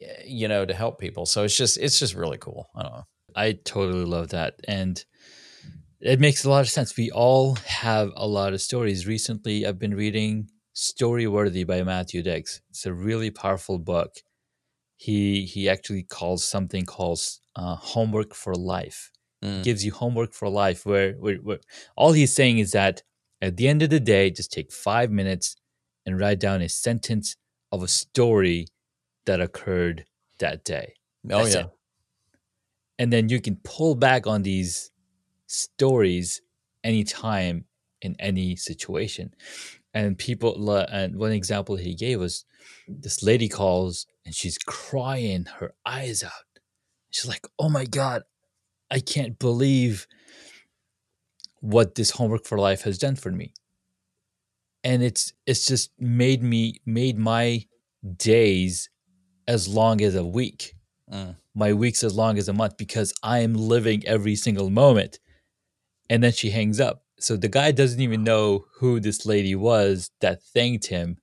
eh, 0.00 0.22
You 0.26 0.48
know, 0.48 0.64
to 0.64 0.74
help 0.74 0.98
people. 0.98 1.26
So 1.26 1.42
it's 1.44 1.56
just 1.56 1.78
it's 1.78 1.98
just 1.98 2.14
really 2.14 2.38
cool. 2.38 2.68
I 2.76 2.82
don't 2.82 2.92
know. 2.92 3.04
I 3.34 3.52
totally 3.52 4.04
love 4.04 4.28
that. 4.30 4.54
And 4.66 5.04
it 6.00 6.20
makes 6.20 6.44
a 6.44 6.50
lot 6.50 6.60
of 6.60 6.68
sense. 6.70 6.96
We 6.96 7.10
all 7.10 7.56
have 7.66 8.12
a 8.16 8.26
lot 8.26 8.52
of 8.52 8.60
stories. 8.62 9.06
Recently, 9.06 9.66
I've 9.66 9.78
been 9.78 9.94
reading 9.94 10.48
Story 10.72 11.26
Worthy 11.26 11.64
by 11.64 11.82
Matthew 11.82 12.22
Dicks. 12.22 12.60
It's 12.70 12.86
a 12.86 12.92
really 12.94 13.30
powerful 13.30 13.78
book. 13.78 14.12
He 14.96 15.44
he 15.44 15.68
actually 15.68 16.04
calls 16.04 16.44
something 16.44 16.84
called 16.84 17.20
uh, 17.56 17.76
homework 17.76 18.34
for 18.34 18.54
life. 18.54 19.10
Mm. 19.44 19.62
Gives 19.62 19.84
you 19.84 19.92
homework 19.92 20.32
for 20.32 20.48
life, 20.48 20.84
where, 20.84 21.12
where 21.12 21.36
where 21.36 21.60
all 21.96 22.12
he's 22.12 22.34
saying 22.34 22.58
is 22.58 22.72
that 22.72 23.02
at 23.40 23.56
the 23.56 23.68
end 23.68 23.82
of 23.82 23.90
the 23.90 24.00
day, 24.00 24.30
just 24.30 24.52
take 24.52 24.72
five 24.72 25.10
minutes 25.12 25.54
and 26.04 26.18
write 26.18 26.40
down 26.40 26.60
a 26.60 26.68
sentence 26.68 27.36
of 27.70 27.82
a 27.82 27.88
story 27.88 28.66
that 29.26 29.40
occurred 29.40 30.06
that 30.38 30.64
day 30.64 30.94
Oh 31.30 31.42
That's 31.42 31.54
yeah, 31.54 31.60
it. 31.60 31.70
and 32.98 33.12
then 33.12 33.28
you 33.28 33.40
can 33.40 33.56
pull 33.62 33.94
back 33.94 34.26
on 34.26 34.42
these 34.42 34.90
stories 35.46 36.40
anytime 36.82 37.64
in 38.00 38.16
any 38.18 38.56
situation 38.56 39.34
and 39.92 40.16
people 40.16 40.70
and 40.70 41.16
one 41.16 41.32
example 41.32 41.76
he 41.76 41.94
gave 41.94 42.20
was 42.20 42.44
this 42.86 43.22
lady 43.22 43.48
calls 43.48 44.06
and 44.24 44.34
she's 44.34 44.56
crying 44.58 45.46
her 45.58 45.74
eyes 45.84 46.22
out 46.22 46.32
she's 47.10 47.26
like 47.28 47.46
oh 47.58 47.68
my 47.68 47.84
god 47.84 48.22
i 48.90 49.00
can't 49.00 49.38
believe 49.38 50.06
what 51.60 51.94
this 51.94 52.10
homework 52.10 52.44
for 52.44 52.58
life 52.58 52.82
has 52.82 52.98
done 52.98 53.16
for 53.16 53.30
me 53.30 53.52
and 54.84 55.02
it's 55.02 55.32
it's 55.46 55.66
just 55.66 55.90
made 55.98 56.42
me 56.42 56.80
made 56.86 57.18
my 57.18 57.64
days 58.16 58.88
as 59.46 59.66
long 59.68 60.00
as 60.00 60.14
a 60.14 60.24
week 60.24 60.74
Mm. 61.10 61.36
my 61.54 61.72
weeks 61.72 62.04
as 62.04 62.14
long 62.14 62.36
as 62.36 62.48
a 62.50 62.52
month 62.52 62.76
because 62.76 63.14
I 63.22 63.38
am 63.38 63.54
living 63.54 64.06
every 64.06 64.36
single 64.36 64.68
moment. 64.68 65.18
And 66.10 66.22
then 66.22 66.32
she 66.32 66.50
hangs 66.50 66.80
up. 66.80 67.02
So 67.18 67.36
the 67.36 67.48
guy 67.48 67.72
doesn't 67.72 68.00
even 68.00 68.24
know 68.24 68.66
who 68.74 69.00
this 69.00 69.24
lady 69.24 69.54
was 69.54 70.10
that 70.20 70.42
thanked 70.42 70.86
him 70.88 71.16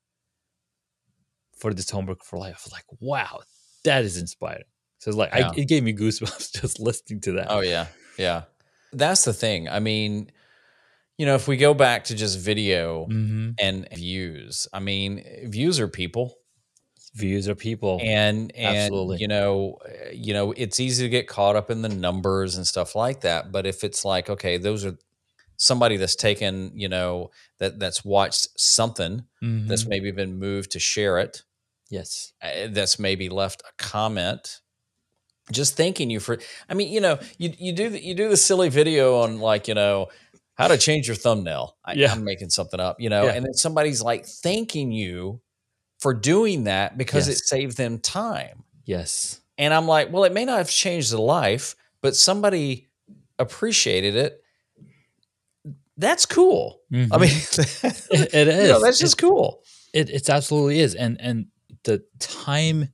for 1.55 1.71
this 1.71 1.89
homework 1.91 2.23
for 2.23 2.39
life. 2.39 2.67
Like, 2.71 2.85
wow, 2.99 3.41
that 3.83 4.03
is 4.03 4.17
inspiring. 4.17 4.63
So 5.05 5.09
it's 5.11 5.17
like, 5.19 5.35
Yeah. 5.35 5.51
I, 5.51 5.59
it 5.59 5.67
gave 5.67 5.83
me 5.83 5.93
goosebumps 5.93 6.51
just 6.61 6.79
listening 6.79 7.21
to 7.21 7.33
that. 7.33 7.51
Oh 7.51 7.59
yeah, 7.59 7.85
yeah. 8.17 8.45
That's 8.91 9.23
the 9.23 9.33
thing. 9.33 9.69
I 9.69 9.79
mean, 9.79 10.31
you 11.19 11.27
know, 11.27 11.35
if 11.35 11.47
we 11.47 11.57
go 11.57 11.75
back 11.75 12.05
to 12.05 12.15
just 12.15 12.39
video 12.39 13.05
hmm 13.05 13.51
and 13.59 13.87
views, 13.93 14.67
I 14.73 14.79
mean, 14.79 15.23
views 15.43 15.79
are 15.79 15.87
people, 15.87 16.33
Views 17.13 17.47
are 17.47 17.53
people. 17.53 17.99
and 18.03 18.51
and 18.55 18.77
Absolutely. 18.77 19.17
you 19.19 19.27
know, 19.27 19.77
uh, 19.85 20.09
you 20.11 20.33
know, 20.33 20.53
it's 20.57 20.79
easy 20.79 21.03
to 21.03 21.09
get 21.09 21.27
caught 21.27 21.55
up 21.55 21.69
in 21.69 21.83
the 21.83 21.89
numbers 21.89 22.57
and 22.57 22.65
stuff 22.65 22.95
like 22.95 23.21
that. 23.21 23.51
But 23.51 23.67
if 23.67 23.83
it's 23.83 24.03
like, 24.03 24.27
okay, 24.31 24.57
those 24.57 24.83
are 24.85 24.97
somebody 25.57 25.97
that's 25.97 26.15
taken, 26.15 26.71
you 26.73 26.89
know, 26.89 27.29
that 27.59 27.77
that's 27.77 28.03
watched 28.03 28.47
something 28.59 29.25
that's 29.39 29.83
Mhm. 29.83 29.87
maybe 29.89 30.09
been 30.11 30.39
moved 30.39 30.71
to 30.71 30.79
share 30.79 31.19
it, 31.19 31.43
yes. 31.91 32.33
uh, 32.41 32.69
that's 32.71 32.97
maybe 32.97 33.29
left 33.29 33.61
a 33.61 33.71
comment 33.83 34.61
just 35.51 35.77
thanking 35.77 36.09
you 36.09 36.19
for 36.19 36.39
i 36.69 36.73
mean 36.73 36.91
you 36.91 36.99
know 37.01 37.19
you 37.37 37.51
you 37.57 37.71
do 37.73 37.89
the, 37.89 38.03
you 38.03 38.15
do 38.15 38.29
the 38.29 38.37
silly 38.37 38.69
video 38.69 39.19
on 39.21 39.39
like 39.39 39.67
you 39.67 39.73
know 39.75 40.07
how 40.55 40.67
to 40.67 40.77
change 40.77 41.07
your 41.07 41.15
thumbnail 41.15 41.75
I, 41.85 41.93
Yeah. 41.93 42.11
i'm 42.13 42.23
making 42.23 42.49
something 42.49 42.79
up 42.79 42.99
you 42.99 43.09
know 43.09 43.25
Yeah. 43.25 43.33
and 43.33 43.45
then 43.45 43.53
somebody's 43.53 44.01
like 44.01 44.25
thanking 44.25 44.91
you 44.91 45.41
for 45.99 46.13
doing 46.13 46.63
that 46.65 46.97
because 46.97 47.27
it 47.27 47.37
saved 47.37 47.77
them 47.77 47.99
time 47.99 48.63
Yes. 48.85 49.39
and 49.57 49.73
i'm 49.73 49.87
like 49.87 50.11
well 50.11 50.23
it 50.23 50.33
may 50.33 50.45
not 50.45 50.57
have 50.57 50.69
changed 50.69 51.11
the 51.11 51.21
life 51.21 51.75
but 52.01 52.15
somebody 52.15 52.89
appreciated 53.37 54.15
it 54.15 54.41
that's 55.97 56.25
cool 56.25 56.81
i 56.91 56.95
Mhm. 56.95 57.21
mean 57.21 57.29
It- 58.21 58.33
it 58.33 58.47
you 58.47 58.67
know, 58.69 58.77
is. 58.77 58.81
that's 58.81 58.99
It- 58.99 59.03
just 59.03 59.17
cool 59.17 59.61
It 59.93 60.09
it's 60.09 60.29
absolutely 60.29 60.79
is, 60.81 60.93
and 60.95 61.19
and 61.21 61.47
the 61.83 62.03
time 62.19 62.89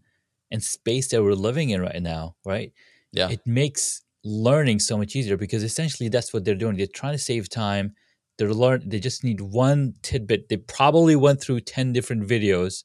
and 0.52 0.64
space 0.64 1.08
that 1.10 1.24
we're 1.24 1.34
living 1.34 1.70
in 1.70 1.82
right 1.82 2.02
now, 2.02 2.36
right? 2.46 2.72
yeah 3.12 3.30
It 3.30 3.42
makes 3.46 4.02
learning 4.24 4.80
so 4.80 4.98
much 4.98 5.16
easier 5.16 5.38
because 5.38 5.64
essentially 5.64 6.10
that's 6.10 6.34
what 6.34 6.46
they're 6.46 6.56
doing. 6.56 6.78
They're 6.78 6.88
trying 6.88 7.14
to 7.14 7.20
save 7.20 7.50
time. 7.50 7.96
They're 8.38 8.54
learn. 8.54 8.88
They 8.88 9.00
just 9.00 9.24
need 9.24 9.42
one 9.42 9.94
tidbit. 10.02 10.50
They 10.50 10.58
probably 10.58 11.16
went 11.16 11.42
through 11.42 11.62
ten 11.62 11.94
different 11.94 12.28
videos, 12.28 12.84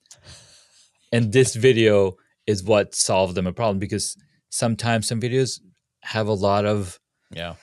and 1.12 1.32
this 1.32 1.54
video 1.54 2.16
is 2.46 2.62
what 2.62 2.94
solved 2.94 3.34
them 3.34 3.46
a 3.46 3.52
problem 3.52 3.78
because 3.78 4.16
sometimes 4.50 5.08
some 5.08 5.20
videos 5.20 5.60
have 6.02 6.28
a 6.28 6.32
lot 6.32 6.64
of 6.64 7.00
yeah 7.30 7.54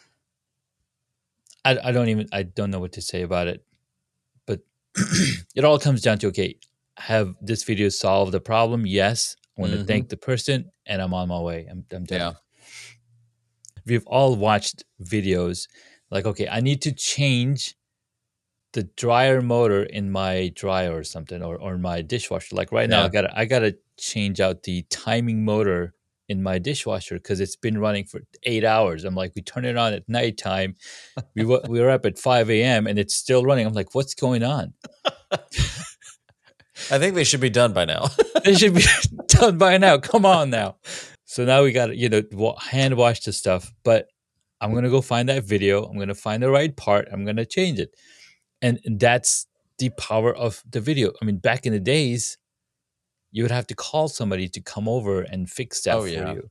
I, 1.65 1.77
I 1.83 1.91
don't 1.91 2.09
even 2.09 2.27
I 2.31 2.43
don't 2.43 2.71
know 2.71 2.79
what 2.79 2.93
to 2.93 3.01
say 3.01 3.21
about 3.21 3.47
it, 3.47 3.63
but 4.45 4.59
it 5.55 5.63
all 5.63 5.79
comes 5.79 6.01
down 6.01 6.19
to 6.19 6.27
okay, 6.27 6.57
have 6.97 7.35
this 7.41 7.63
video 7.63 7.89
solved 7.89 8.31
the 8.31 8.41
problem? 8.41 8.85
Yes. 8.85 9.35
I 9.57 9.61
want 9.61 9.73
Mhm. 9.73 9.79
to 9.81 9.85
thank 9.85 10.09
the 10.09 10.17
person, 10.17 10.71
and 10.85 11.01
I'm 11.01 11.13
on 11.13 11.27
my 11.27 11.39
way. 11.39 11.67
I'm 11.69 11.85
I'm 11.91 12.05
done. 12.05 12.19
Yeah. 12.19 12.33
We've 13.85 14.05
all 14.07 14.35
watched 14.35 14.83
videos 15.01 15.67
like 16.09 16.25
okay, 16.25 16.47
I 16.47 16.61
need 16.61 16.81
to 16.83 16.91
change 16.91 17.75
the 18.73 18.83
dryer 18.97 19.41
motor 19.41 19.83
in 19.83 20.09
my 20.11 20.51
dryer 20.55 20.95
or 20.95 21.03
something, 21.03 21.43
or 21.43 21.57
or 21.57 21.77
my 21.77 22.01
dishwasher. 22.01 22.55
Like 22.55 22.71
right 22.71 22.89
now, 22.89 23.03
I 23.03 23.09
gotta 23.09 23.37
I 23.39 23.45
gotta 23.45 23.75
change 23.99 24.39
out 24.39 24.63
the 24.63 24.83
timing 24.89 25.45
motor 25.45 25.93
in 26.29 26.41
my 26.41 26.57
dishwasher 26.57 27.15
because 27.15 27.39
it's 27.41 27.55
been 27.57 27.77
running 27.77 28.05
for 28.05 28.21
eight 28.43 28.63
hours. 28.63 29.03
I'm 29.03 29.13
like, 29.15 29.33
we 29.35 29.41
turn 29.41 29.65
it 29.65 29.77
on 29.77 29.93
at 29.93 30.07
nighttime. 30.07 30.75
we 31.35 31.43
we 31.45 31.79
were 31.81 31.89
up 31.91 32.05
at 32.05 32.17
5 32.17 32.49
a.m. 32.49 32.87
and 32.87 32.97
it's 32.97 33.13
still 33.15 33.43
running. 33.43 33.67
I'm 33.67 33.73
like, 33.73 33.93
what's 33.93 34.15
going 34.15 34.41
on? 34.43 34.73
I 36.91 36.99
think 36.99 37.15
they 37.15 37.23
should 37.23 37.41
be 37.41 37.49
done 37.49 37.73
by 37.73 37.85
now. 37.85 38.07
they 38.43 38.55
should 38.55 38.73
be 38.75 38.83
done 39.27 39.57
by 39.57 39.77
now. 39.77 39.97
Come 39.97 40.25
on 40.25 40.49
now. 40.49 40.77
So 41.25 41.45
now 41.45 41.63
we 41.63 41.71
got 41.71 41.95
you 41.95 42.09
know, 42.09 42.55
hand 42.59 42.95
wash 42.97 43.21
the 43.21 43.33
stuff. 43.33 43.71
But 43.83 44.07
I'm 44.61 44.71
going 44.71 44.83
to 44.83 44.89
go 44.89 45.01
find 45.01 45.29
that 45.29 45.43
video. 45.43 45.83
I'm 45.83 45.95
going 45.95 46.07
to 46.09 46.15
find 46.15 46.41
the 46.41 46.49
right 46.51 46.75
part. 46.75 47.07
I'm 47.11 47.23
going 47.23 47.37
to 47.37 47.45
change 47.45 47.79
it. 47.79 47.93
And 48.61 48.79
that's 48.99 49.47
the 49.77 49.89
power 49.91 50.33
of 50.35 50.63
the 50.69 50.79
video. 50.79 51.11
I 51.21 51.25
mean, 51.25 51.37
back 51.37 51.65
in 51.65 51.73
the 51.73 51.79
days, 51.79 52.37
you 53.31 53.43
would 53.43 53.51
have 53.51 53.67
to 53.67 53.75
call 53.75 54.07
somebody 54.07 54.47
to 54.49 54.61
come 54.61 54.87
over 54.87 55.21
and 55.21 55.49
fix 55.49 55.81
that 55.81 55.95
Oh, 55.97 56.01
for 56.01 56.07
yeah. 56.07 56.33
you. 56.33 56.49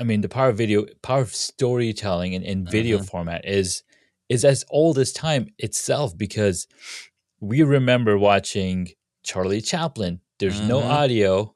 I 0.00 0.04
mean, 0.04 0.20
the 0.22 0.28
power 0.28 0.48
of 0.48 0.56
video, 0.56 0.86
power 1.02 1.20
of 1.20 1.34
storytelling 1.34 2.32
in, 2.32 2.42
in 2.42 2.66
video 2.66 2.98
Mhm. 2.98 3.08
format 3.08 3.44
is 3.44 3.82
is 4.30 4.42
as 4.44 4.64
old 4.70 4.98
as 4.98 5.12
time 5.12 5.48
itself 5.58 6.16
because 6.16 6.66
we 7.40 7.62
remember 7.62 8.16
watching 8.16 8.88
Charlie 9.24 9.60
Chaplin. 9.60 10.20
There's 10.38 10.60
no 10.60 10.80
Mhm. 10.80 10.90
audio. 10.90 11.54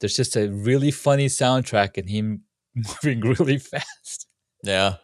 There's 0.00 0.16
just 0.16 0.34
a 0.36 0.48
really 0.48 0.90
funny 0.90 1.26
soundtrack 1.28 1.96
and 1.98 2.08
him 2.10 2.42
moving 2.74 3.20
really 3.20 3.58
fast. 3.58 4.26
yeah. 4.64 4.96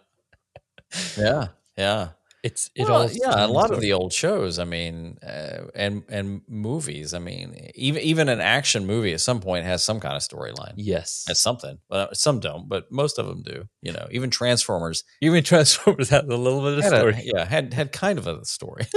Yeah. 1.17 1.49
Yeah. 1.77 2.09
It's 2.45 2.71
it 2.77 2.85
Well, 2.89 3.03
all 3.03 3.11
yeah, 3.11 3.45
a 3.45 3.49
lot 3.49 3.73
of 3.73 3.81
the 3.81 3.93
old 3.93 4.13
shows. 4.13 4.61
I 4.61 4.65
mean, 4.65 5.19
uh, 5.25 5.67
and 5.75 6.05
and 6.09 6.43
movies. 6.49 7.13
I 7.13 7.19
mean, 7.19 7.71
even 7.75 8.01
even 8.03 8.29
an 8.29 8.41
action 8.41 8.87
movie 8.87 9.13
at 9.13 9.21
some 9.21 9.41
point 9.41 9.65
has 9.67 9.83
some 9.83 9.99
kind 9.99 10.15
of 10.15 10.23
storyline. 10.23 10.75
yes. 10.77 11.25
Has 11.27 11.41
something. 11.41 11.79
Well, 11.91 12.09
some 12.15 12.39
don't, 12.39 12.69
but 12.69 12.91
most 12.93 13.19
of 13.19 13.27
them 13.27 13.43
do. 13.43 13.69
You 13.83 13.93
know, 13.93 14.07
even 14.13 14.31
Transformers 14.31 15.03
Even 15.21 15.43
Transformers 15.43 16.09
had 16.15 16.25
a 16.27 16.37
little 16.37 16.63
bit 16.63 16.79
of 16.79 16.85
had 16.85 16.93
a, 16.95 16.99
story. 16.99 17.23
yeah 17.35 17.45
had 17.45 17.75
had 17.75 17.91
kind 17.93 18.19
of 18.21 18.27
a 18.29 18.45
story. 18.45 18.87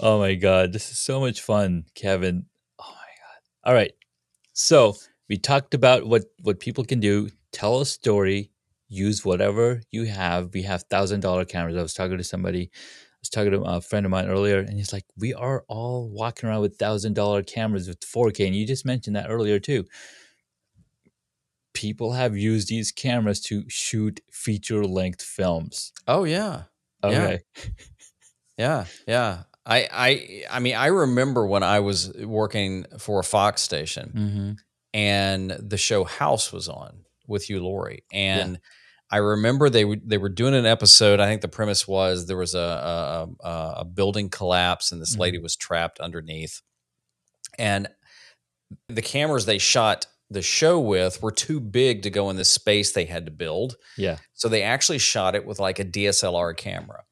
Oh 0.00 0.18
my 0.18 0.34
god, 0.34 0.72
this 0.72 0.90
is 0.90 0.98
so 0.98 1.20
much 1.20 1.40
fun, 1.40 1.84
Kevin. 1.94 2.46
Oh 2.78 2.84
my 2.86 2.90
god. 2.94 3.68
All 3.68 3.74
right. 3.74 3.92
So, 4.52 4.96
we 5.28 5.36
talked 5.38 5.74
about 5.74 6.06
what 6.06 6.24
what 6.42 6.60
people 6.60 6.84
can 6.84 7.00
do, 7.00 7.30
tell 7.52 7.80
a 7.80 7.86
story, 7.86 8.50
use 8.88 9.24
whatever 9.24 9.82
you 9.90 10.04
have. 10.06 10.54
We 10.54 10.62
have 10.62 10.88
$1000 10.88 11.48
cameras. 11.48 11.76
I 11.76 11.82
was 11.82 11.94
talking 11.94 12.16
to 12.18 12.24
somebody 12.24 12.70
I 12.72 13.20
was 13.20 13.30
talking 13.30 13.50
to 13.50 13.62
a 13.62 13.80
friend 13.80 14.06
of 14.06 14.10
mine 14.10 14.28
earlier 14.28 14.60
and 14.60 14.74
he's 14.78 14.92
like, 14.92 15.04
"We 15.16 15.34
are 15.34 15.64
all 15.68 16.08
walking 16.08 16.48
around 16.48 16.60
with 16.60 16.78
$1000 16.78 17.42
cameras 17.42 17.88
with 17.88 18.00
4K." 18.04 18.46
And 18.46 18.54
you 18.54 18.66
just 18.66 18.86
mentioned 18.86 19.16
that 19.16 19.28
earlier 19.28 19.58
too. 19.58 19.84
People 21.74 22.12
have 22.12 22.36
used 22.36 22.68
these 22.68 22.92
cameras 22.92 23.40
to 23.42 23.64
shoot 23.68 24.20
feature-length 24.32 25.22
films. 25.22 25.92
oh 26.06 26.24
yeah, 26.24 26.64
Yeah. 27.02 27.10
Okay. 27.10 27.40
yeah, 28.58 28.84
yeah. 29.06 29.42
I 29.68 29.88
I 29.92 30.44
I 30.50 30.58
mean, 30.60 30.74
I 30.74 30.86
remember 30.86 31.46
when 31.46 31.62
I 31.62 31.80
was 31.80 32.12
working 32.14 32.86
for 32.98 33.20
a 33.20 33.24
Fox 33.24 33.62
station. 33.62 34.12
Mm-hmm. 34.16 34.52
and 34.94 35.50
the 35.50 35.76
show 35.76 36.04
House 36.04 36.52
was 36.52 36.68
on 36.68 37.04
with 37.26 37.44
Hugh 37.50 37.62
Laurie, 37.62 38.04
and 38.12 38.58
I 39.10 39.18
remember 39.18 39.68
they 39.70 39.84
were 39.84 39.96
they 40.02 40.16
were 40.18 40.30
doing 40.30 40.54
an 40.54 40.64
episode. 40.66 41.20
I 41.20 41.26
think 41.26 41.42
the 41.42 41.48
premise 41.48 41.86
was 41.86 42.26
there 42.26 42.36
was 42.38 42.54
a 42.54 43.28
a, 43.42 43.46
a, 43.46 43.74
a 43.80 43.84
building 43.84 44.30
collapse, 44.30 44.90
and 44.92 45.00
this 45.02 45.14
Mhm. 45.16 45.20
lady 45.20 45.38
was 45.38 45.54
trapped 45.56 46.00
underneath, 46.00 46.62
and 47.58 47.88
the 48.88 49.02
cameras 49.02 49.44
they 49.46 49.58
shot 49.58 50.06
the 50.30 50.42
show 50.42 50.78
with 50.78 51.22
were 51.22 51.30
too 51.30 51.58
big 51.60 52.02
to 52.02 52.10
go 52.10 52.28
in 52.30 52.36
the 52.36 52.44
space 52.44 52.92
they 52.92 53.06
had 53.06 53.24
to 53.26 53.32
build. 53.32 53.76
Yeah. 53.96 54.18
So 54.34 54.48
they 54.48 54.62
actually 54.62 54.98
shot 54.98 55.34
it 55.34 55.46
with 55.46 55.58
like 55.58 55.78
a 55.78 55.84
DSLR 55.84 56.54
camera, 56.56 57.04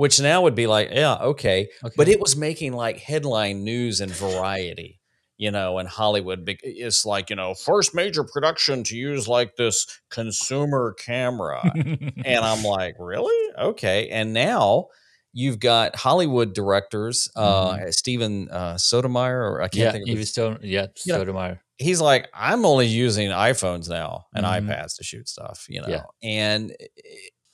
which 0.00 0.18
now 0.18 0.40
would 0.40 0.54
be 0.54 0.66
like, 0.66 0.88
yeah, 0.90 1.16
okay. 1.16 1.68
Okay. 1.84 1.94
But 1.94 2.08
it 2.08 2.20
was 2.20 2.34
making 2.34 2.72
like 2.72 2.96
headline 2.96 3.64
news 3.64 4.00
and 4.00 4.10
variety, 4.10 4.98
you 5.36 5.50
know, 5.50 5.78
in 5.78 5.84
Hollywood. 5.84 6.48
It's 6.62 7.04
like, 7.04 7.28
you 7.28 7.36
know, 7.36 7.52
first 7.52 7.94
major 7.94 8.24
production 8.24 8.82
to 8.84 8.96
use 8.96 9.28
like 9.28 9.56
this 9.56 9.86
consumer 10.10 10.94
camera. 10.98 11.60
and 11.74 12.38
I'm 12.42 12.64
like, 12.78 12.94
really? 12.98 13.54
Okay. 13.58 14.08
And 14.08 14.32
now 14.32 14.86
you've 15.34 15.58
got 15.60 15.96
Hollywood 15.96 16.54
directors, 16.54 17.28
uh, 17.36 17.76
Steven 17.90 18.48
uh, 18.50 18.78
Sotomayor, 18.78 19.52
or 19.52 19.60
I 19.60 19.68
can't 19.68 19.74
yeah, 19.74 19.92
think 19.92 20.04
of 20.04 20.08
was 20.18 20.32
yeah, 20.62 20.86
You 21.04 21.12
know, 21.12 21.56
he's 21.76 22.00
like, 22.00 22.28
I'm 22.34 22.64
only 22.64 22.86
using 22.86 23.30
iPhones 23.30 23.88
now 23.88 24.26
and 24.34 24.46
Mhm. 24.46 24.66
iPads 24.66 24.96
to 24.96 25.04
shoot 25.04 25.28
stuff, 25.28 25.66
you 25.68 25.80
know. 25.80 25.88
Yeah. 25.88 26.02
And 26.22 26.76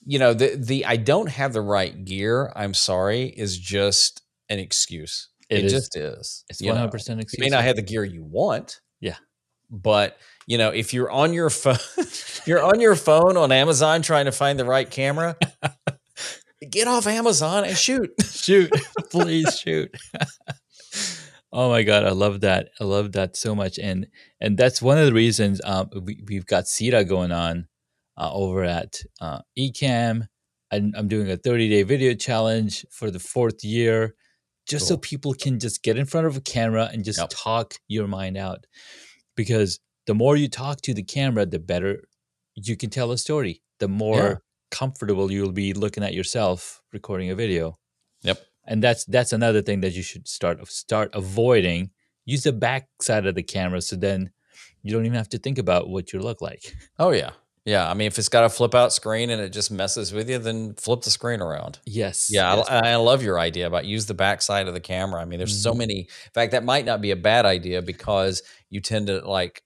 you 0.07 0.19
know, 0.19 0.33
the 0.33 0.55
the 0.55 0.85
I 0.85 0.95
don't 0.95 1.27
have 1.27 1.51
the 1.51 1.61
right 1.61 2.05
gear, 2.05 2.53
I'm 2.55 2.73
sorry, 2.73 3.25
is 3.25 3.57
just 3.57 4.21
an 4.47 4.57
excuse. 4.57 5.27
It 5.49 5.59
It, 5.59 5.65
is. 5.65 5.73
just 5.73 5.97
is. 5.97 6.45
It's 6.49 6.61
know. 6.61 6.73
hundred 6.73 6.91
percent 6.91 7.19
excuse. 7.19 7.45
You 7.45 7.51
may 7.51 7.55
not 7.55 7.65
have 7.65 7.75
the 7.75 7.81
gear 7.81 8.05
you 8.05 8.23
want. 8.23 8.79
Yeah. 9.01 9.17
But 9.69 10.17
you 10.47 10.57
know, 10.57 10.69
if 10.69 10.93
you're 10.93 11.11
on 11.11 11.33
your 11.33 11.49
phone 11.49 11.77
you're 12.45 12.63
on 12.63 12.79
your 12.79 12.95
phone 12.95 13.35
on 13.35 13.51
Amazon 13.51 14.01
trying 14.01 14.25
to 14.25 14.31
find 14.31 14.57
the 14.57 14.63
right 14.63 14.89
camera, 14.89 15.35
get 16.69 16.87
off 16.87 17.05
Amazon 17.05 17.65
and 17.65 17.77
shoot. 17.77 18.09
shoot, 18.23 18.71
please 19.11 19.59
shoot. 19.59 19.93
oh 21.51 21.69
my 21.69 21.83
god, 21.83 22.05
I 22.05 22.11
love 22.11 22.39
that. 22.41 22.69
I 22.79 22.85
love 22.85 23.11
that 23.11 23.35
so 23.35 23.53
much, 23.53 23.77
and 23.77 24.07
and 24.39 24.57
that's 24.57 24.81
one 24.81 24.97
of 24.97 25.05
the 25.05 25.13
reasons 25.13 25.59
um, 25.65 25.89
we 26.01 26.23
we've 26.25 26.45
got 26.45 26.63
CETA 26.63 27.09
going 27.09 27.33
on 27.33 27.67
uh, 28.17 28.31
over 28.33 28.63
at 28.63 29.01
uh, 29.21 29.39
Ecamm. 29.57 30.27
I'm, 30.71 30.91
I'm 30.97 31.07
doing 31.07 31.29
a 31.31 31.37
30 31.37 31.69
day 31.69 31.83
video 31.83 32.13
challenge 32.13 32.85
for 32.91 33.09
the 33.11 33.19
fourth 33.19 33.63
year, 33.63 34.15
just 34.67 34.87
so 34.87 34.97
people 34.97 35.33
can 35.33 35.59
just 35.59 35.81
get 35.83 35.97
in 35.97 36.05
front 36.05 36.27
of 36.27 36.35
a 36.35 36.41
camera 36.41 36.89
and 36.91 37.05
just 37.05 37.19
Yep. 37.19 37.29
talk 37.31 37.75
your 37.87 38.07
mind 38.07 38.37
out. 38.37 38.65
Because 39.35 39.79
the 40.07 40.13
more 40.13 40.35
you 40.35 40.47
talk 40.49 40.81
to 40.81 40.93
the 40.93 41.03
camera, 41.03 41.45
the 41.45 41.59
better 41.59 42.07
you 42.55 42.75
can 42.75 42.89
tell 42.89 43.11
a 43.11 43.17
story. 43.17 43.61
The 43.79 43.87
more 43.87 44.43
comfortable 44.71 45.31
you'll 45.31 45.51
be 45.53 45.73
looking 45.73 46.03
at 46.03 46.13
yourself 46.13 46.81
recording 46.91 47.29
a 47.29 47.35
video 47.35 47.77
Yep. 48.23 48.41
and 48.65 48.83
that's 48.83 49.05
that's 49.05 49.31
another 49.31 49.61
thing 49.61 49.79
that 49.79 49.93
you 49.93 50.03
should 50.03 50.27
start 50.27 50.67
start 50.67 51.09
avoiding 51.13 51.91
use 52.25 52.43
the 52.43 52.51
back 52.51 52.89
side 53.01 53.25
of 53.25 53.35
the 53.35 53.43
camera 53.43 53.81
so 53.81 53.95
then 53.95 54.29
you 54.83 54.91
don't 54.91 55.05
even 55.05 55.15
have 55.17 55.29
to 55.29 55.37
think 55.37 55.57
about 55.57 55.87
what 55.87 56.11
you 56.11 56.19
look 56.19 56.41
like 56.41 56.75
Oh 56.99 57.11
yeah. 57.11 57.31
Yeah. 57.67 57.87
I 57.87 57.93
mean, 57.93 58.07
if 58.07 58.17
it's 58.17 58.29
got 58.29 58.43
a 58.45 58.49
flip 58.49 58.73
out 58.73 58.93
screen 58.93 59.29
and 59.29 59.41
it 59.41 59.49
just 59.49 59.69
messes 59.71 60.11
with 60.13 60.29
you, 60.29 60.39
then 60.39 60.73
flip 60.75 61.01
the 61.01 61.11
screen 61.11 61.41
around. 61.41 61.79
yes 61.85 62.29
Yeah, 62.31 62.55
yes. 62.55 62.67
I, 62.69 62.91
I 62.93 62.95
love 62.95 63.21
your 63.21 63.37
idea 63.39 63.67
about 63.67 63.85
use 63.85 64.05
the 64.07 64.13
back 64.15 64.41
side 64.41 64.67
of 64.67 64.73
the 64.73 64.79
camera. 64.79 65.21
I 65.21 65.25
mean, 65.25 65.37
there's 65.37 65.61
so 65.61 65.73
Mhm. 65.73 65.77
many. 65.77 65.99
In 65.99 66.31
fact, 66.33 66.53
that 66.53 66.63
might 66.63 66.85
not 66.85 67.01
be 67.01 67.11
a 67.11 67.15
bad 67.15 67.45
idea 67.45 67.81
because 67.81 68.41
you 68.69 68.81
tend 68.81 69.07
to 69.07 69.19
like 69.27 69.61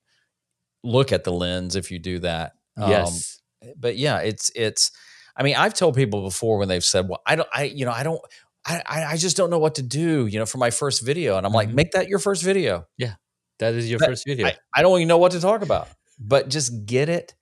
look 0.84 1.12
at 1.12 1.24
the 1.24 1.32
lens 1.32 1.76
if 1.76 1.92
you 1.92 2.00
do 2.00 2.20
that. 2.20 2.54
Um, 2.78 2.90
yes 2.90 3.38
but 3.78 3.96
yeah, 3.96 4.18
it's 4.20 4.52
it's. 4.56 4.92
I 5.38 5.44
mean, 5.44 5.56
I've 5.56 5.76
told 5.76 5.96
people 5.96 6.24
before 6.24 6.58
when 6.58 6.68
they've 6.68 6.84
said, 6.84 7.08
"Well, 7.08 7.22
I 7.28 7.36
don't, 7.36 7.48
I 7.54 7.64
you 7.66 7.86
know, 7.86 7.92
I 7.92 8.02
don't, 8.02 8.20
I 8.66 8.82
I 9.14 9.18
just 9.18 9.38
don't 9.38 9.52
know 9.52 9.60
what 9.60 9.76
to 9.76 9.84
do," 9.84 10.26
you 10.26 10.40
know, 10.40 10.48
for 10.48 10.58
my 10.58 10.72
first 10.72 11.06
video, 11.06 11.38
and 11.38 11.46
I'm 11.46 11.54
like, 11.54 11.70
Mhm. 11.70 11.76
make 11.76 11.92
that 11.92 12.08
your 12.08 12.18
first 12.18 12.42
video. 12.42 12.88
Yeah, 12.98 13.14
that 13.60 13.76
is 13.76 13.88
your 13.88 14.00
that- 14.00 14.08
first 14.10 14.26
video 14.26 14.48
I, 14.48 14.56
I 14.76 14.82
don't 14.82 14.98
even 14.98 15.08
know 15.08 15.20
what 15.20 15.34
to 15.34 15.40
talk 15.40 15.62
about, 15.62 15.88
but 16.20 16.50
just 16.50 16.88
get 16.88 17.08
it 17.08 17.36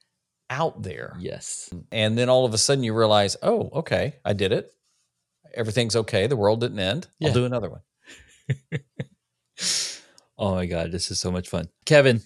out 0.49 0.81
there. 0.81 1.15
yes 1.19 1.69
And 1.91 2.17
then 2.17 2.29
all 2.29 2.45
of 2.45 2.53
a 2.53 2.57
sudden 2.57 2.83
you 2.83 2.93
realize, 2.93 3.37
oh, 3.41 3.69
okay, 3.73 4.15
I 4.25 4.33
did 4.33 4.51
it. 4.51 4.71
Everything's 5.53 5.95
okay. 5.95 6.27
The 6.27 6.35
world 6.35 6.61
didn't 6.61 6.79
end. 6.79 7.07
Yeah. 7.19 7.29
I'll 7.29 7.33
do 7.33 7.45
another 7.45 7.69
one. 7.69 7.81
oh 10.37 10.55
my 10.55 10.65
god 10.65 10.91
this 10.91 11.11
is 11.11 11.19
so 11.19 11.31
much 11.31 11.49
fun 11.49 11.67
kevin 11.85 12.21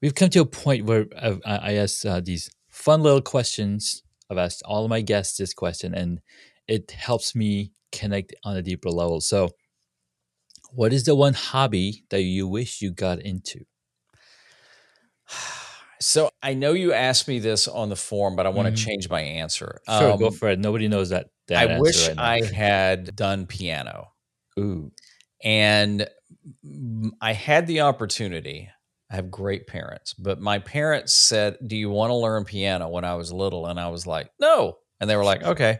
we've 0.00 0.14
come 0.14 0.30
to 0.30 0.40
a 0.40 0.46
point 0.46 0.86
where 0.86 1.06
I've, 1.20 1.40
i 1.44 1.56
I 1.56 1.72
asked 1.74 2.06
uh, 2.06 2.20
these 2.20 2.48
fun 2.68 3.02
little 3.02 3.20
questions 3.20 4.02
i've 4.30 4.38
asked 4.38 4.62
all 4.64 4.84
of 4.84 4.90
my 4.90 5.00
guests 5.00 5.36
this 5.36 5.52
question 5.52 5.94
and 5.94 6.20
it 6.68 6.90
helps 6.92 7.34
me 7.34 7.72
connect 7.92 8.34
on 8.44 8.56
a 8.56 8.62
deeper 8.62 8.90
level 8.90 9.20
so 9.20 9.50
what 10.70 10.92
is 10.92 11.04
the 11.04 11.14
one 11.14 11.34
hobby 11.34 12.04
that 12.10 12.22
you 12.22 12.48
wish 12.48 12.80
you 12.80 12.90
got 12.90 13.20
into 13.20 13.64
So 16.00 16.30
I 16.42 16.54
know 16.54 16.72
you 16.72 16.92
asked 16.92 17.26
me 17.28 17.38
this 17.38 17.68
on 17.68 17.88
the 17.88 17.96
form, 17.96 18.36
but 18.36 18.46
I 18.46 18.50
want 18.50 18.74
to 18.74 18.82
change 18.84 19.08
my 19.08 19.20
answer. 19.20 19.80
Sure, 19.88 20.16
go 20.18 20.26
Um, 20.28 20.32
for 20.32 20.48
it. 20.48 20.58
Nobody 20.58 20.88
knows 20.88 21.10
that. 21.10 21.28
that 21.48 21.70
I 21.70 21.80
wish 21.80 22.08
right. 22.08 22.18
I 22.18 22.44
had 22.44 23.16
done 23.16 23.46
piano. 23.46 24.08
Ooh. 24.58 24.90
And 25.44 26.08
mm, 26.64 27.10
I 27.20 27.32
had 27.32 27.66
the 27.66 27.80
opportunity. 27.82 28.70
I 29.10 29.16
have 29.16 29.30
great 29.30 29.66
parents, 29.68 30.14
but 30.14 30.40
my 30.40 30.58
parents 30.58 31.12
said, 31.12 31.56
Do 31.64 31.76
you 31.76 31.90
want 31.90 32.10
to 32.10 32.14
learn 32.16 32.44
piano 32.44 32.88
when 32.88 33.04
I 33.04 33.14
was 33.14 33.32
little? 33.32 33.66
And 33.66 33.78
I 33.78 33.88
was 33.88 34.06
like, 34.06 34.30
No. 34.40 34.78
And 35.00 35.08
they 35.08 35.16
were 35.16 35.24
like, 35.24 35.42
Okay. 35.44 35.78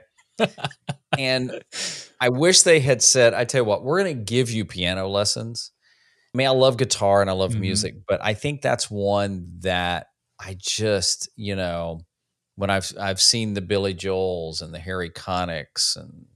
and 1.18 1.62
I 2.20 2.28
wish 2.28 2.62
they 2.62 2.80
had 2.80 3.02
said, 3.02 3.34
I 3.34 3.44
tell 3.44 3.62
you 3.62 3.64
what, 3.64 3.82
we're 3.82 4.02
going 4.02 4.16
to 4.18 4.22
give 4.24 4.50
you 4.50 4.64
piano 4.64 5.08
lessons. 5.08 5.72
I 6.34 6.38
mean, 6.38 6.46
I 6.46 6.50
love 6.50 6.76
guitar 6.76 7.20
and 7.20 7.30
I 7.30 7.32
love 7.34 7.56
Mhm. 7.56 7.56
music, 7.58 7.96
but 8.06 8.22
I 8.22 8.34
think 8.34 8.60
that's 8.62 8.90
one 8.90 9.46
that 9.60 10.08
I 10.38 10.56
just, 10.58 11.28
you 11.36 11.56
know, 11.56 12.00
when 12.56 12.70
I've 12.70 12.92
I've 13.00 13.20
seen 13.20 13.54
the 13.54 13.60
Billy 13.62 13.94
Joels 13.94 14.62
and 14.62 14.72
the 14.74 14.78
Harry 14.78 15.10
Connicks 15.10 15.96
and 15.96 16.26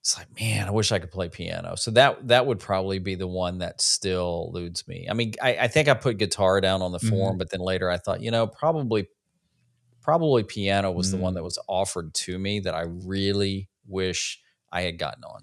it's 0.00 0.18
like, 0.18 0.28
man, 0.40 0.68
I 0.68 0.72
wish 0.72 0.92
I 0.92 0.98
could 1.00 1.12
play 1.12 1.28
piano. 1.28 1.76
So 1.76 1.90
that 1.92 2.28
that 2.28 2.46
would 2.46 2.60
probably 2.60 2.98
be 3.00 3.14
the 3.16 3.28
one 3.28 3.58
that 3.58 3.80
still 3.80 4.50
eludes 4.54 4.88
me. 4.88 5.08
I 5.10 5.14
mean, 5.14 5.34
I, 5.42 5.56
I 5.58 5.68
think 5.68 5.88
I 5.88 5.94
put 5.94 6.18
guitar 6.18 6.60
down 6.60 6.82
on 6.82 6.92
the 6.92 7.00
Mhm. 7.00 7.36
form, 7.38 7.38
but 7.38 7.50
then 7.50 7.60
later 7.60 7.90
I 7.90 7.98
thought, 7.98 8.22
you 8.22 8.30
know, 8.32 8.46
probably 8.48 9.08
probably 10.02 10.44
piano 10.44 10.92
was 10.92 11.10
the 11.10 11.18
one 11.18 11.34
Mm. 11.34 11.36
that 11.36 11.44
was 11.44 11.58
offered 11.68 12.14
to 12.14 12.38
me 12.38 12.60
that 12.60 12.74
I 12.74 12.82
really 12.82 13.70
wish 13.86 14.40
I 14.72 14.82
had 14.82 14.98
gotten 14.98 15.24
on. 15.24 15.42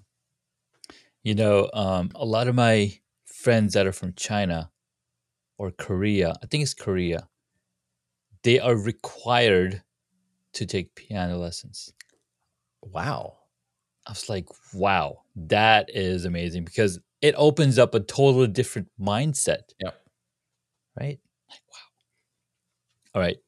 You 1.22 1.34
know, 1.34 1.68
um, 1.74 2.10
a 2.14 2.24
lot 2.24 2.48
of 2.48 2.54
my 2.54 2.98
friends 3.40 3.74
that 3.74 3.86
are 3.86 3.92
from 3.92 4.12
China 4.14 4.70
or 5.58 5.70
Korea, 5.70 6.34
I 6.42 6.46
think 6.46 6.62
it's 6.62 6.74
Korea, 6.74 7.28
they 8.42 8.60
are 8.60 8.76
required 8.76 9.82
to 10.54 10.66
take 10.66 10.94
piano 10.94 11.38
lessons. 11.38 11.92
Wow. 12.82 13.36
I 14.06 14.12
was 14.12 14.28
like, 14.28 14.46
wow, 14.74 15.22
that 15.36 15.90
is 15.92 16.24
amazing 16.24 16.64
because 16.64 16.98
it 17.20 17.34
opens 17.36 17.78
up 17.78 17.94
a 17.94 18.00
totally 18.00 18.48
different 18.48 18.88
mindset. 19.00 19.72
Yep. 19.82 20.00
Right? 20.98 21.18
Like, 21.48 21.60
wow. 21.72 23.14
All 23.14 23.22
right. 23.22 23.38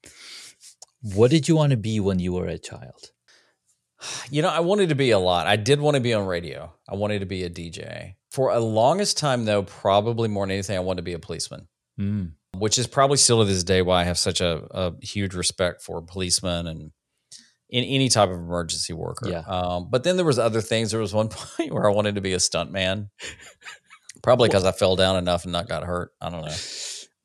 What 1.15 1.31
did 1.31 1.49
you 1.49 1.57
want 1.57 1.71
to 1.71 1.77
be 1.77 2.01
when 2.01 2.19
you 2.19 2.33
were 2.33 2.47
a 2.47 2.59
child? 2.59 3.11
You 4.31 4.43
know, 4.43 4.49
I 4.49 4.61
wanted 4.61 4.89
to 4.89 4.97
be 4.97 5.13
a 5.13 5.19
lot. 5.19 5.47
I 5.47 5.55
did 5.55 5.81
want 5.81 5.95
to 5.95 6.01
be 6.01 6.13
on 6.13 6.27
radio. 6.27 6.73
I 6.89 6.97
wanted 6.97 7.21
to 7.21 7.27
be 7.27 7.45
a 7.45 7.51
DJ. 7.51 8.17
For 8.33 8.51
a 8.51 8.59
longest 8.61 9.19
time, 9.19 9.45
though, 9.45 9.63
probably 9.63 10.29
more 10.29 10.45
than 10.47 10.53
anything, 10.53 10.77
I 10.77 10.81
wanted 10.81 10.99
to 11.01 11.03
be 11.03 11.13
a 11.13 11.19
policeman, 11.19 11.69
Mm. 12.01 12.33
which 12.57 12.79
is 12.79 12.87
probably 12.87 13.19
still 13.19 13.41
to 13.41 13.45
this 13.45 13.63
day 13.63 13.83
why 13.83 14.01
I 14.01 14.05
have 14.05 14.19
such 14.19 14.41
a, 14.41 14.67
a 14.71 14.93
huge 15.03 15.35
respect 15.35 15.83
for 15.83 16.01
policemen 16.01 16.67
and 16.67 16.93
in 17.69 17.85
any 17.85 18.09
type 18.09 18.29
of 18.31 18.37
emergency 18.37 18.93
worker. 18.95 19.29
Yeah. 19.31 19.41
Um, 19.47 19.89
but 19.91 20.03
then 20.05 20.17
there 20.17 20.25
was 20.27 20.39
other 20.39 20.61
things. 20.61 20.91
There 20.91 21.01
was 21.01 21.13
one 21.15 21.29
point 21.31 21.73
where 21.73 21.87
I 21.89 21.93
wanted 21.93 22.15
to 22.17 22.21
be 22.23 22.33
a 22.33 22.39
stuntman, 22.39 23.09
probably 24.23 24.49
because 24.49 24.65
I 24.65 24.73
fell 24.73 24.97
down 24.97 25.17
enough 25.17 25.45
and 25.45 25.53
not 25.53 25.69
got 25.69 25.85
hurt. 25.85 26.13
I 26.21 26.31
don't 26.31 26.43
know. 26.45 26.57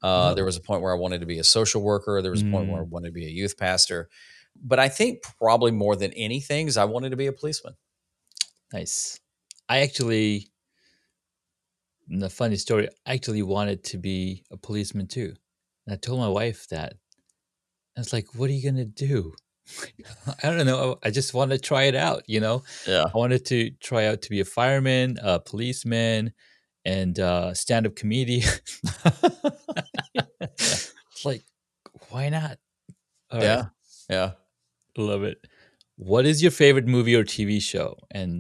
Uh, 0.04 0.34
there 0.36 0.46
was 0.46 0.56
a 0.58 0.62
point 0.62 0.82
where 0.82 0.94
I 0.94 0.98
wanted 0.98 1.20
to 1.22 1.26
be 1.26 1.40
a 1.40 1.44
social 1.44 1.82
worker. 1.82 2.22
There 2.22 2.32
was 2.32 2.42
a 2.44 2.46
point 2.52 2.70
where 2.70 2.82
I 2.82 2.86
Mm. 2.86 2.90
wanted 2.90 3.08
to 3.08 3.14
be 3.14 3.26
a 3.26 3.30
youth 3.30 3.58
pastor. 3.58 4.10
But 4.62 4.80
I 4.80 4.90
think 4.90 5.22
probably 5.38 5.72
more 5.72 5.96
than 5.96 6.12
anything 6.14 6.68
is 6.68 6.78
I 6.78 6.86
wanted 6.86 7.10
to 7.12 7.18
be 7.18 7.28
a 7.28 7.34
policeman. 7.34 7.76
Nice. 8.74 9.20
I 9.70 9.80
actually, 9.80 10.50
the 12.08 12.30
funny 12.30 12.56
story, 12.56 12.90
I 13.06 13.14
actually 13.14 13.44
wanted 13.44 13.84
to 13.86 13.98
be 13.98 14.44
a 14.52 14.58
policeman 14.58 15.08
too. 15.08 15.34
And 15.86 15.94
I 15.94 15.98
told 15.98 16.20
my 16.20 16.30
wife 16.30 16.68
that. 16.70 16.94
I 17.96 18.02
was 18.02 18.14
like, 18.14 18.36
what 18.36 18.50
are 18.50 18.54
you 18.54 18.62
going 18.62 18.76
to 18.76 18.86
do? 18.86 19.34
I 20.44 20.50
don't 20.52 20.68
know. 20.68 21.00
I 21.04 21.10
just 21.10 21.34
want 21.34 21.52
to 21.52 21.58
try 21.58 21.84
it 21.84 21.96
out, 21.96 22.24
you 22.28 22.40
know? 22.40 22.64
Yeah. 22.88 23.06
I 23.14 23.18
wanted 23.18 23.46
to 23.48 23.72
try 23.82 24.06
out 24.06 24.22
to 24.24 24.30
be 24.30 24.40
a 24.40 24.46
fireman, 24.46 25.18
a 25.22 25.40
policeman, 25.40 26.34
and 26.86 27.20
uh, 27.20 27.54
stand 27.54 27.88
up 27.88 27.96
comedian. 27.96 28.48
It's 31.18 31.26
like, 31.26 31.44
why 32.10 32.30
not? 32.30 32.60
All 33.32 33.40
right, 33.40 33.44
yeah. 33.44 33.66
Yeah. 34.08 34.32
Love 34.96 35.24
it. 35.24 35.40
What 35.96 36.28
is 36.28 36.44
your 36.44 36.52
favorite 36.52 36.86
movie 36.86 37.16
or 37.16 37.24
TV 37.24 37.60
show? 37.60 37.98
And 38.12 38.40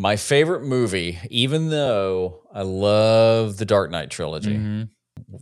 My 0.00 0.16
favorite 0.16 0.62
movie, 0.62 1.18
even 1.28 1.68
though 1.68 2.48
I 2.54 2.62
love 2.62 3.58
the 3.58 3.66
Dark 3.66 3.90
Knight 3.90 4.08
trilogy 4.08 4.54
Mhm. 4.56 4.88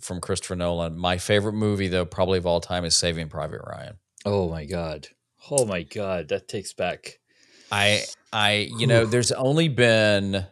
from 0.00 0.20
Christopher 0.20 0.56
Nolan, 0.56 0.98
my 0.98 1.16
favorite 1.16 1.52
movie, 1.52 1.86
though, 1.86 2.04
probably 2.04 2.38
of 2.38 2.46
all 2.46 2.60
time 2.60 2.84
is 2.84 2.96
Saving 2.96 3.28
Private 3.28 3.60
Ryan. 3.64 3.98
oh 4.24 4.48
my 4.48 4.64
God. 4.64 5.06
Oh 5.48 5.64
my 5.64 5.84
God. 5.84 6.26
That 6.28 6.48
takes 6.48 6.72
back. 6.72 7.20
I, 7.70 8.04
I, 8.32 8.68
you 8.76 8.88
know, 8.88 9.06
there's 9.06 9.30
only 9.30 9.68
been 9.68 10.44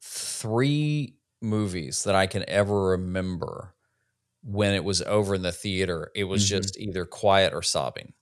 three 0.00 1.14
movies 1.42 2.04
that 2.04 2.14
I 2.14 2.26
can 2.26 2.48
ever 2.48 2.86
remember 2.86 3.74
when 4.42 4.72
it 4.74 4.82
was 4.82 5.02
over 5.02 5.34
in 5.34 5.42
the 5.42 5.52
theater. 5.52 6.10
It 6.14 6.24
was 6.24 6.42
Mhm. 6.44 6.48
just 6.48 6.78
either 6.78 7.04
quiet 7.04 7.52
or 7.52 7.62
sobbing. 7.62 8.14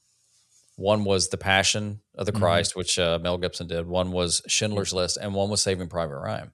One 0.76 1.04
was 1.04 1.28
The 1.28 1.38
Passion 1.38 2.00
of 2.14 2.26
the 2.26 2.32
Mhm. 2.32 2.38
Christ, 2.40 2.76
which 2.76 2.98
uh, 2.98 3.18
Mel 3.20 3.38
Gibson 3.38 3.66
did. 3.66 3.86
One 3.86 4.12
was 4.12 4.42
Schindler's 4.46 4.92
List, 4.92 5.16
and 5.16 5.34
one 5.34 5.48
was 5.50 5.62
Saving 5.62 5.88
Private 5.88 6.18
Ryan. 6.18 6.52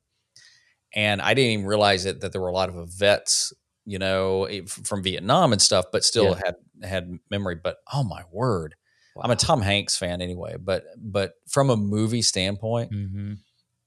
And 0.94 1.20
I 1.22 1.34
didn't 1.34 1.50
even 1.52 1.66
realize 1.66 2.04
it 2.06 2.20
that 2.20 2.32
there 2.32 2.40
were 2.40 2.48
a 2.48 2.52
lot 2.52 2.68
of 2.68 2.88
vets, 2.88 3.52
you 3.84 3.98
know, 3.98 4.44
eh, 4.44 4.62
from 4.66 5.02
Vietnam 5.02 5.52
and 5.52 5.60
stuff, 5.60 5.86
but 5.92 6.04
still 6.04 6.36
Yeah. 6.36 6.40
had 6.44 6.54
had 6.88 7.18
memory. 7.30 7.54
But 7.56 7.78
oh 7.92 8.02
my 8.04 8.24
word, 8.30 8.74
I'm 9.20 9.30
a 9.30 9.36
Tom 9.36 9.62
Hanks 9.62 9.96
fan 9.96 10.20
anyway. 10.22 10.56
But 10.58 10.84
but 10.96 11.34
from 11.48 11.70
a 11.70 11.76
movie 11.76 12.22
standpoint, 12.22 12.92
Mhm. 12.92 13.38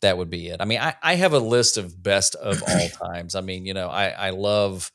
that 0.01 0.17
would 0.17 0.29
be 0.29 0.47
it. 0.49 0.59
I 0.61 0.65
mean, 0.65 0.79
I, 0.79 0.95
I 1.01 1.15
have 1.15 1.33
a 1.33 1.39
list 1.39 1.77
of 1.77 2.01
best 2.01 2.35
of 2.35 2.61
all 2.63 2.89
times. 3.13 3.35
I 3.35 3.41
mean, 3.41 3.65
you 3.65 3.73
know, 3.73 3.87
I 3.89 4.09
I 4.09 4.29
love, 4.31 4.91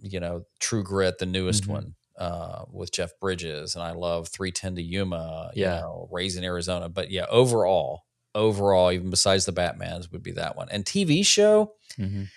you 0.00 0.20
know, 0.20 0.46
True 0.60 0.82
Grit, 0.84 1.18
the 1.18 1.26
newest 1.26 1.64
Mhm. 1.64 1.68
one 1.68 1.94
uh, 2.20 2.64
with 2.70 2.92
Jeff 2.92 3.10
Bridges, 3.20 3.74
and 3.74 3.82
I 3.82 3.92
love 3.92 4.28
310 4.28 4.76
to 4.76 4.82
Yuma, 4.82 5.50
you 5.54 5.62
Yeah. 5.64 5.80
know, 5.80 6.08
Raising 6.12 6.44
Arizona. 6.44 6.88
But 6.88 7.10
yeah, 7.10 7.26
overall, 7.28 8.04
overall, 8.34 8.92
even 8.92 9.10
besides 9.10 9.46
the 9.46 9.52
Batman's, 9.52 10.12
would 10.12 10.22
be 10.22 10.32
that 10.32 10.54
one. 10.56 10.68
And 10.70 10.84
TV 10.86 11.24
show, 11.26 11.74
Mhm. 11.98 12.28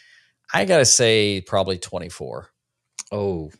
I 0.53 0.65
gotta 0.65 0.86
say, 0.86 1.41
probably 1.41 1.77
24. 1.77 2.49
Oh, 3.11 3.51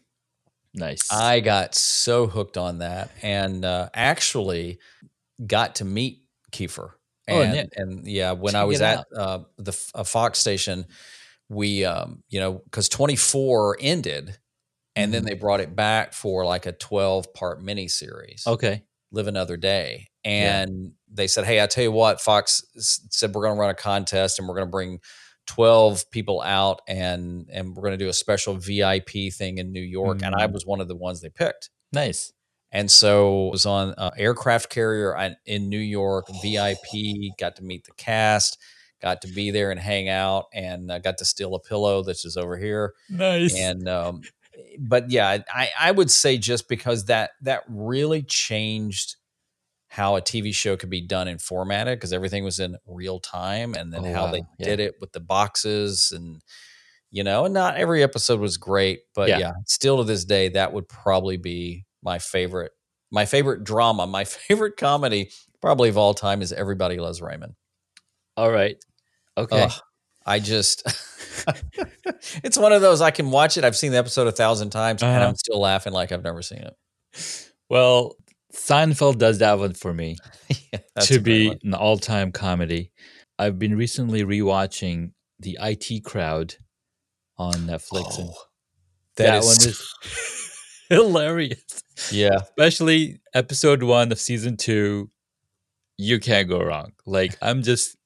nice. 0.74 1.12
I 1.12 1.40
got 1.42 1.76
so 1.76 2.28
hooked 2.28 2.58
on 2.58 2.80
that, 2.80 3.12
and 3.22 3.66
uh, 3.66 3.90
actually 3.94 4.80
got 5.46 5.76
to 5.76 5.86
meet 5.86 6.24
Kiefer. 6.52 6.92
Oh, 7.30 7.42
And, 7.42 7.70
and 7.76 8.08
yeah, 8.08 8.34
when 8.34 8.56
I 8.56 8.64
was 8.66 8.82
at 8.82 9.06
uh, 9.16 9.40
the 9.58 9.74
a 9.96 10.04
Fox 10.04 10.40
station, 10.40 10.86
we, 11.50 11.86
um, 11.86 12.24
you 12.30 12.40
know, 12.40 12.54
because 12.66 12.90
24 12.90 13.78
ended, 13.80 14.38
and 14.96 15.14
then 15.14 15.24
Mhm. 15.24 15.28
they 15.28 15.34
brought 15.36 15.60
it 15.62 15.76
back 15.76 16.14
for 16.14 16.46
like 16.46 16.66
a 16.66 16.72
12 16.72 17.34
part 17.34 17.62
mini 17.62 17.88
series, 17.88 18.44
okay. 18.48 18.84
Live 19.12 19.28
Another 19.28 19.58
Day. 19.58 20.10
Yeah. 20.26 20.62
And 20.62 20.94
they 21.12 21.28
said, 21.28 21.46
Hey, 21.46 21.62
I 21.62 21.68
tell 21.68 21.84
you 21.84 21.92
what, 21.92 22.22
Fox 22.22 22.64
said 22.78 23.34
we're 23.34 23.44
going 23.44 23.56
to 23.56 23.60
run 23.60 23.70
a 23.70 23.74
contest 23.76 24.40
and 24.40 24.48
we're 24.48 24.56
going 24.56 24.68
to 24.68 24.72
bring 24.72 25.00
12 25.46 26.10
people 26.12 26.42
out 26.42 26.82
and 26.88 27.50
and 27.52 27.76
we're 27.76 27.82
going 27.84 27.98
to 27.98 28.04
do 28.04 28.10
a 28.10 28.14
special 28.14 28.56
VIP 28.56 29.30
thing 29.30 29.58
in 29.58 29.72
New 29.74 29.82
York. 29.82 30.22
And 30.24 30.34
I 30.34 30.48
Mm. 30.48 30.54
was 30.54 30.66
one 30.66 30.80
of 30.82 30.88
the 30.88 30.96
ones 30.96 31.20
they 31.22 31.30
picked. 31.30 31.70
Nice. 31.92 32.32
And 32.72 32.90
so 32.90 33.48
it 33.48 33.52
was 33.52 33.66
on 33.66 33.94
uh, 33.98 34.12
aircraft 34.18 34.70
carrier 34.70 35.36
in 35.46 35.70
New 35.70 35.78
York, 35.78 36.26
VIP, 36.42 37.32
got 37.38 37.56
to 37.58 37.64
meet 37.64 37.84
the 37.84 37.92
cast, 37.98 38.58
got 39.02 39.22
to 39.22 39.28
be 39.28 39.52
there 39.52 39.70
and 39.70 39.80
hang 39.80 40.10
out, 40.10 40.46
and 40.54 40.90
uh, 40.90 40.98
got 41.00 41.18
to 41.20 41.26
steal 41.26 41.54
a 41.54 41.60
pillow 41.60 42.02
that's 42.02 42.24
just 42.24 42.38
over 42.38 42.58
here. 42.58 42.94
Nice. 43.10 43.54
And, 43.56 43.88
um, 43.88 44.22
but 44.80 45.12
yeah, 45.12 45.40
I, 45.54 45.70
I 45.80 45.92
would 45.92 46.10
say 46.12 46.38
just 46.38 46.68
because 46.68 47.06
that 47.06 47.32
that 47.42 47.64
really 47.68 48.24
changed 48.24 49.16
how 49.90 50.16
a 50.16 50.22
TV 50.22 50.54
show 50.54 50.76
could 50.76 50.90
be 50.90 51.02
done 51.02 51.28
and 51.28 51.40
formatted 51.42 52.00
because 52.00 52.14
everything 52.14 52.44
was 52.44 52.60
in 52.60 52.78
real 52.88 53.20
time, 53.20 53.76
and 53.76 53.94
then 53.94 54.06
Oh, 54.06 54.14
how 54.14 54.28
they. 54.32 54.42
Yeah. 54.58 54.66
did 54.66 54.80
it 54.80 54.96
with 55.00 55.12
the 55.12 55.20
boxes 55.20 56.12
and 56.16 56.42
you 57.12 57.24
know, 57.24 57.46
and 57.46 57.54
not 57.54 57.76
every 57.76 58.02
episode 58.02 58.40
was 58.40 58.58
great, 58.58 59.02
but 59.14 59.30
Yeah. 59.30 59.38
yeah. 59.38 59.52
still 59.68 59.98
to 59.98 60.04
this 60.04 60.26
day, 60.26 60.50
that 60.50 60.74
would 60.74 60.88
probably 60.90 61.38
be 61.38 61.86
my 62.02 62.18
favorite. 62.18 62.72
My 63.12 63.26
favorite 63.26 63.64
drama, 63.64 64.08
my 64.08 64.24
favorite 64.26 64.78
comedy, 64.78 65.30
probably 65.62 65.90
of 65.90 65.98
all 65.98 66.16
time, 66.16 66.42
is 66.42 66.52
Everybody 66.52 66.98
Loves 66.98 67.22
Raymond. 67.22 67.54
All 68.36 68.52
right. 68.52 68.78
Okay. 69.38 69.62
Ugh, 69.62 69.72
I 70.26 70.40
just, 70.40 70.84
it's 72.44 72.58
one 72.58 72.72
of 72.72 72.82
those 72.82 73.02
I 73.02 73.12
can 73.12 73.32
watch 73.32 73.58
it. 73.58 73.64
I've 73.64 73.76
seen 73.76 73.92
the 73.92 73.98
episode 73.98 74.28
a 74.28 74.32
thousand 74.32 74.70
times, 74.72 75.02
and 75.04 75.12
Uh-huh. 75.12 75.28
I'm 75.28 75.36
still 75.36 75.60
laughing 75.60 75.94
like 75.94 76.12
I've 76.12 76.24
never 76.24 76.42
seen 76.42 76.60
it. 76.60 77.50
Well, 77.70 78.16
Seinfeld 78.54 79.18
does 79.18 79.40
that 79.40 79.58
one 79.60 79.74
for 79.74 79.94
me 79.94 80.18
Yeah, 80.72 80.80
to 81.02 81.20
be 81.20 81.50
one. 81.50 81.60
an 81.64 81.74
all-time 81.74 82.32
comedy. 82.32 82.92
I've 83.40 83.58
been 83.60 83.76
recently 83.76 84.24
rewatching 84.24 85.12
the 85.40 85.58
IT 85.62 86.04
Crowd 86.04 86.56
on 87.38 87.54
Netflix, 87.54 88.20
and 88.20 88.30
Oh, 88.30 88.36
that, 89.18 89.26
that 89.26 89.38
is, 89.40 89.46
one 89.46 89.70
is 89.70 90.56
hilarious. 90.90 91.84
yeah, 92.12 92.38
Especially 92.42 93.20
episode 93.34 93.84
one 93.84 94.12
of 94.12 94.20
season 94.20 94.56
two. 94.58 95.10
You 95.98 96.20
can't 96.20 96.48
go 96.50 96.60
wrong. 96.62 96.94
Like 97.06 97.38
I'm 97.42 97.62
just 97.64 97.98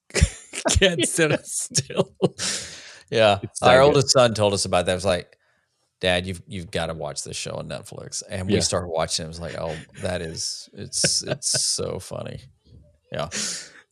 can't 0.68 1.06
sit 1.08 1.46
still. 1.46 2.14
yeah. 3.10 3.38
So 3.54 3.66
Our 3.66 3.78
good. 3.80 3.84
oldest 3.86 4.10
son 4.10 4.34
told 4.34 4.54
us 4.54 4.64
about 4.64 4.86
that. 4.86 4.92
It 4.92 4.94
was 4.96 5.04
like, 5.04 5.36
Dad, 6.00 6.26
you've 6.26 6.42
you've 6.46 6.70
got 6.70 6.86
to 6.86 6.94
watch 6.94 7.24
this 7.24 7.36
show 7.36 7.52
on 7.54 7.68
Netflix, 7.68 8.22
and 8.30 8.46
we 8.46 8.54
Yeah. 8.54 8.60
started 8.60 8.88
watching. 8.88 9.24
It 9.24 9.28
was 9.28 9.40
like, 9.40 9.56
oh, 9.58 9.74
that 10.02 10.20
is, 10.22 10.68
it's 10.72 11.22
it's 11.24 11.60
so 11.64 11.98
funny. 11.98 12.40
Yeah. 13.10 13.28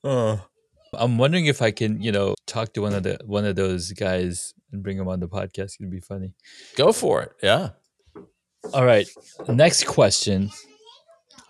Oh, 0.05 0.41
I'm 0.95 1.19
wondering 1.19 1.47
if 1.47 1.63
I 1.63 1.73
can, 1.73 2.01
you 2.01 2.13
know, 2.13 2.35
talk 2.47 2.73
to 2.75 2.83
one 2.83 2.95
of 2.95 3.03
the 3.03 3.19
one 3.25 3.45
of 3.45 3.57
those 3.57 3.91
guys 3.93 4.55
and 4.73 4.83
bring 4.85 4.99
them 4.99 5.09
on 5.09 5.19
the 5.19 5.27
podcast. 5.29 5.81
It'd 5.81 5.91
be 5.91 5.99
funny. 6.01 6.35
Go 6.77 6.93
for 6.93 7.23
it. 7.23 7.33
Yeah. 7.43 7.71
All 8.73 8.85
right. 8.85 9.09
Next 9.49 9.85
question. 9.87 10.51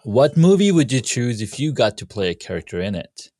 What 0.04 0.36
movie 0.36 0.72
would 0.72 0.90
you 0.92 1.00
choose 1.00 1.42
if 1.42 1.58
you 1.60 1.72
got 1.72 1.98
to 1.98 2.06
play 2.06 2.30
a 2.30 2.34
character 2.34 2.80
in 2.80 2.94
it? 2.94 3.30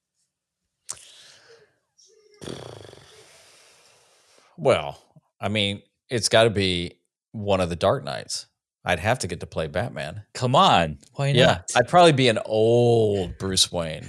Well, 4.57 5.03
I 5.41 5.49
mean, 5.49 5.83
it's 6.09 6.29
got 6.29 6.45
to 6.45 6.51
be 6.51 6.99
one 7.33 7.61
of 7.61 7.69
the 7.69 7.77
Dark 7.77 8.05
Knights. 8.05 8.47
I'd 8.85 9.01
have 9.01 9.19
to 9.21 9.27
get 9.27 9.41
to 9.41 9.47
play 9.47 9.67
Batman. 9.67 10.23
Come 10.35 10.55
on. 10.55 10.99
Why 11.15 11.33
not? 11.33 11.37
Yeah, 11.39 11.59
I'd 11.75 11.89
probably 11.89 12.13
be 12.13 12.29
an 12.29 12.39
old 12.47 13.37
Bruce 13.37 13.71
Wayne, 13.73 14.07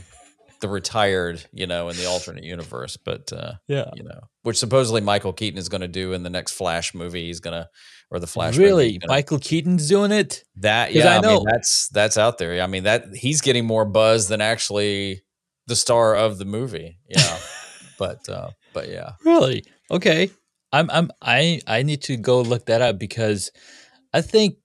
the 0.62 0.70
retired, 0.70 1.44
you 1.52 1.66
know, 1.66 1.90
in 1.90 1.98
the 1.98 2.06
alternate 2.06 2.44
universe. 2.44 2.96
But 2.96 3.34
uh, 3.34 3.54
yeah. 3.68 3.90
you 3.96 4.04
know, 4.04 4.20
which 4.44 4.58
supposedly 4.58 5.02
Michael 5.02 5.34
Keaton 5.34 5.58
is 5.58 5.68
going 5.68 5.82
to 5.82 5.88
do 5.88 6.14
in 6.14 6.22
the 6.22 6.30
next 6.30 6.52
Flash 6.52 6.94
movie. 6.94 7.26
He's 7.26 7.40
gonna, 7.40 7.68
or 8.12 8.20
the 8.20 8.28
Flash. 8.28 8.54
movie, 8.56 8.66
Really? 8.66 8.92
he's 8.94 9.00
Michael 9.08 9.40
Keaton's 9.40 9.90
doing 9.90 10.12
it? 10.12 10.44
that 10.58 10.94
yeah, 10.94 11.14
I 11.14 11.18
I, 11.18 11.22
know- 11.22 11.38
mean 11.38 11.46
that's 11.52 11.90
that's 11.90 12.18
out 12.18 12.38
there. 12.38 12.62
I 12.62 12.68
mean 12.68 12.84
that 12.84 13.16
he's 13.16 13.42
getting 13.42 13.66
more 13.66 13.84
buzz 13.84 14.28
than 14.28 14.42
actually 14.42 15.24
the 15.66 15.76
star 15.76 16.16
of 16.16 16.38
the 16.38 16.46
movie. 16.46 17.00
Yeah, 17.10 17.40
but 17.98 18.28
uh, 18.30 18.50
but 18.74 18.90
yeah, 18.90 19.12
Really? 19.24 19.64
Okay. 19.92 20.30
I'm 20.74 20.90
I'm 20.92 21.12
I 21.22 21.62
I 21.66 21.84
need 21.84 22.02
to 22.04 22.18
go 22.18 22.42
look 22.42 22.66
that 22.66 22.82
up 22.82 23.00
because 23.00 23.52
I 24.14 24.22
think 24.22 24.56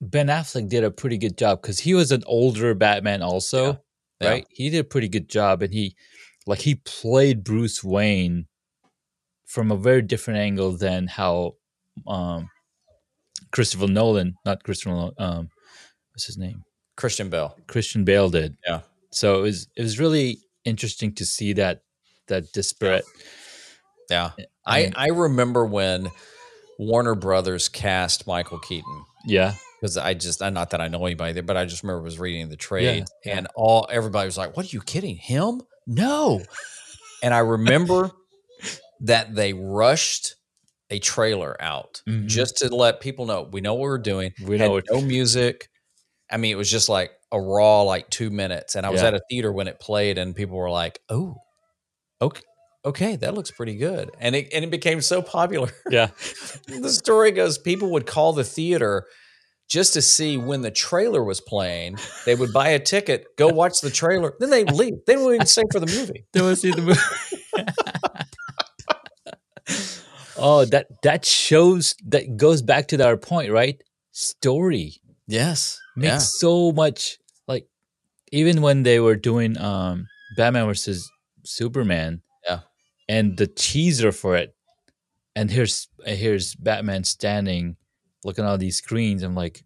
Ben 0.00 0.28
Affleck 0.28 0.68
did 0.68 0.84
a 0.84 0.90
pretty 0.90 1.18
good 1.18 1.36
job 1.36 1.60
because 1.62 1.80
he 1.80 1.94
was 1.94 2.12
an 2.12 2.22
older 2.26 2.74
Batman 2.74 3.22
also, 3.22 3.80
Yeah. 4.20 4.28
right? 4.30 4.46
He 4.50 4.70
did 4.70 4.78
a 4.78 4.84
pretty 4.84 5.08
good 5.08 5.28
job 5.28 5.62
and 5.62 5.72
he 5.74 5.96
like 6.46 6.60
he 6.60 6.76
played 6.76 7.42
Bruce 7.42 7.82
Wayne 7.82 8.46
from 9.46 9.72
a 9.72 9.76
very 9.76 10.02
different 10.02 10.38
angle 10.40 10.76
than 10.76 11.08
how 11.08 11.54
um 12.06 12.48
Christopher 13.52 13.86
Nolan, 13.88 14.34
not 14.44 14.62
Christopher 14.62 14.90
Nolan, 14.94 15.14
um 15.18 15.48
what's 16.12 16.26
his 16.26 16.38
name? 16.38 16.62
Christian 16.96 17.28
Bale. 17.30 17.56
Christian 17.66 18.04
Bale 18.04 18.30
did. 18.30 18.56
Yeah. 18.66 18.80
So 19.10 19.40
it 19.40 19.42
was 19.42 19.68
it 19.76 19.82
was 19.82 19.98
really 19.98 20.38
interesting 20.64 21.14
to 21.16 21.24
see 21.24 21.52
that 21.54 21.80
that 22.28 22.52
disparate 22.52 23.04
Yeah, 24.10 24.30
I 24.66 24.78
I 24.86 24.92
I 24.96 25.06
remember 25.08 25.64
when 25.64 26.08
Warner 26.78 27.14
Brothers 27.14 27.68
cast 27.68 28.26
Michael 28.26 28.58
Keaton. 28.58 29.04
yeah. 29.26 29.54
because 29.80 29.96
I 29.96 30.14
just 30.14 30.42
I 30.42 30.50
not 30.50 30.70
that 30.70 30.80
I 30.80 30.88
know 30.88 31.04
anybody 31.06 31.32
there, 31.32 31.42
but 31.42 31.56
I 31.56 31.64
just 31.64 31.82
remember 31.82 32.02
was 32.02 32.18
reading 32.18 32.48
the 32.48 32.56
trade 32.56 33.04
yeah. 33.24 33.38
and 33.38 33.48
all 33.54 33.86
everybody 33.90 34.26
was 34.26 34.38
like, 34.38 34.56
"What 34.56 34.66
are 34.66 34.70
you 34.76 34.80
kidding 34.80 35.16
him? 35.16 35.60
No!" 35.86 36.42
and 37.22 37.32
I 37.34 37.38
remember 37.40 38.10
that 39.00 39.34
they 39.34 39.52
rushed 39.52 40.34
a 40.90 40.98
trailer 40.98 41.56
out 41.60 42.00
Mhm. 42.08 42.26
just 42.26 42.58
to 42.58 42.74
let 42.74 43.00
people 43.00 43.26
know 43.26 43.48
we 43.50 43.60
know 43.60 43.74
what 43.74 43.82
we're 43.82 43.98
doing. 43.98 44.32
We 44.44 44.56
know 44.56 44.80
no 44.90 45.00
music. 45.00 45.68
I 46.30 46.36
mean, 46.38 46.52
it 46.52 46.56
was 46.56 46.70
just 46.70 46.88
like 46.88 47.12
a 47.32 47.40
raw 47.40 47.82
like 47.82 48.08
two 48.10 48.30
minutes, 48.30 48.74
and 48.76 48.86
I 48.86 48.90
was 48.90 49.02
Yeah. 49.02 49.08
at 49.08 49.14
a 49.14 49.20
theater 49.30 49.52
when 49.52 49.68
it 49.68 49.78
played, 49.80 50.16
and 50.18 50.34
people 50.34 50.56
were 50.56 50.70
like, 50.70 51.00
"Oh, 51.08 51.36
okay." 52.20 52.42
Okay, 52.84 53.16
that 53.16 53.34
looks 53.34 53.50
pretty 53.50 53.74
good, 53.74 54.12
and 54.20 54.36
it 54.36 54.48
and 54.52 54.64
it 54.64 54.70
became 54.70 55.00
so 55.00 55.20
popular 55.20 55.70
Yeah. 55.90 56.10
the 56.68 56.88
story 56.88 57.32
goes 57.32 57.58
people 57.58 57.90
would 57.90 58.06
call 58.06 58.32
the 58.32 58.44
theater 58.44 59.06
just 59.68 59.94
to 59.94 60.02
see 60.02 60.36
when 60.36 60.62
the 60.62 60.70
trailer 60.70 61.24
was 61.24 61.40
playing. 61.40 61.98
They 62.24 62.36
would 62.36 62.52
buy 62.52 62.68
a 62.68 62.78
ticket, 62.78 63.26
go 63.36 63.48
watch 63.48 63.80
the 63.80 63.90
trailer, 63.90 64.34
then 64.38 64.50
they 64.50 64.64
leave. 64.64 64.94
They 65.06 65.16
wouldn't 65.16 65.34
even 65.34 65.46
stay 65.46 65.64
for 65.72 65.80
the 65.80 65.86
movie. 65.86 66.26
They 66.32 66.40
want 66.40 66.54
to 66.54 66.60
see 66.60 66.70
the 66.70 66.82
movie. 66.82 67.00
oh, 70.36 70.64
that 70.66 70.86
that 71.02 71.24
shows 71.24 71.96
that 72.06 72.36
goes 72.36 72.62
back 72.62 72.88
to 72.88 73.04
our 73.04 73.16
point, 73.16 73.50
right? 73.50 73.82
Story 74.12 75.00
Yes. 75.26 75.80
makes 75.96 76.38
so 76.38 76.70
much 76.70 77.18
like 77.48 77.66
even 78.30 78.62
when 78.62 78.84
they 78.84 79.00
were 79.00 79.16
doing 79.16 79.58
um 79.58 80.06
Batman 80.36 80.66
versus 80.66 81.10
Superman. 81.46 82.22
Yeah. 82.46 82.60
And 83.08 83.36
the 83.36 83.46
teaser 83.46 84.12
for 84.12 84.36
it, 84.36 84.54
and 85.34 85.50
here's 85.50 85.88
here's 86.04 86.54
Batman 86.54 87.04
standing, 87.04 87.76
looking 88.24 88.44
at 88.44 88.48
all 88.48 88.58
these 88.58 88.76
screens. 88.76 89.22
I'm 89.22 89.34
like, 89.34 89.62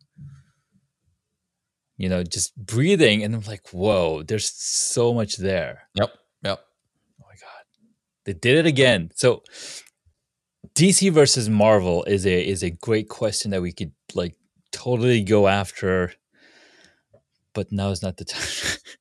you 1.96 2.08
know, 2.08 2.22
just 2.22 2.56
breathing, 2.56 3.22
and 3.22 3.34
I'm 3.34 3.42
like, 3.42 3.68
whoa, 3.70 4.22
there's 4.22 4.50
so 4.50 5.14
much 5.14 5.36
there. 5.36 5.88
Yep. 5.94 6.12
Yep. 6.44 6.60
Oh 7.20 7.24
my 7.28 7.34
god. 7.40 7.64
They 8.24 8.32
did 8.32 8.58
it 8.58 8.66
again. 8.66 9.10
So 9.14 9.42
DC 10.74 11.12
versus 11.12 11.48
Marvel 11.48 12.04
is 12.04 12.26
a 12.26 12.46
is 12.46 12.62
a 12.62 12.70
great 12.70 13.08
question 13.08 13.50
that 13.50 13.62
we 13.62 13.72
could 13.72 13.92
like 14.14 14.36
totally 14.72 15.22
go 15.22 15.48
after. 15.48 16.12
But 17.52 17.72
now 17.72 17.90
is 17.90 18.02
not 18.02 18.16
the 18.16 18.24
time. 18.24 18.78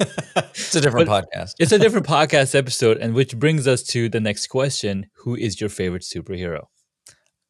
it's 0.00 0.74
a 0.74 0.80
different 0.80 1.08
podcast. 1.08 1.54
it's 1.58 1.72
a 1.72 1.78
different 1.78 2.06
podcast 2.06 2.54
episode, 2.54 2.98
and 2.98 3.14
which 3.14 3.36
brings 3.38 3.66
us 3.66 3.82
to 3.84 4.08
the 4.08 4.20
next 4.20 4.46
question. 4.48 5.06
Who 5.24 5.34
is 5.36 5.60
your 5.60 5.70
favorite 5.70 6.02
superhero? 6.02 6.66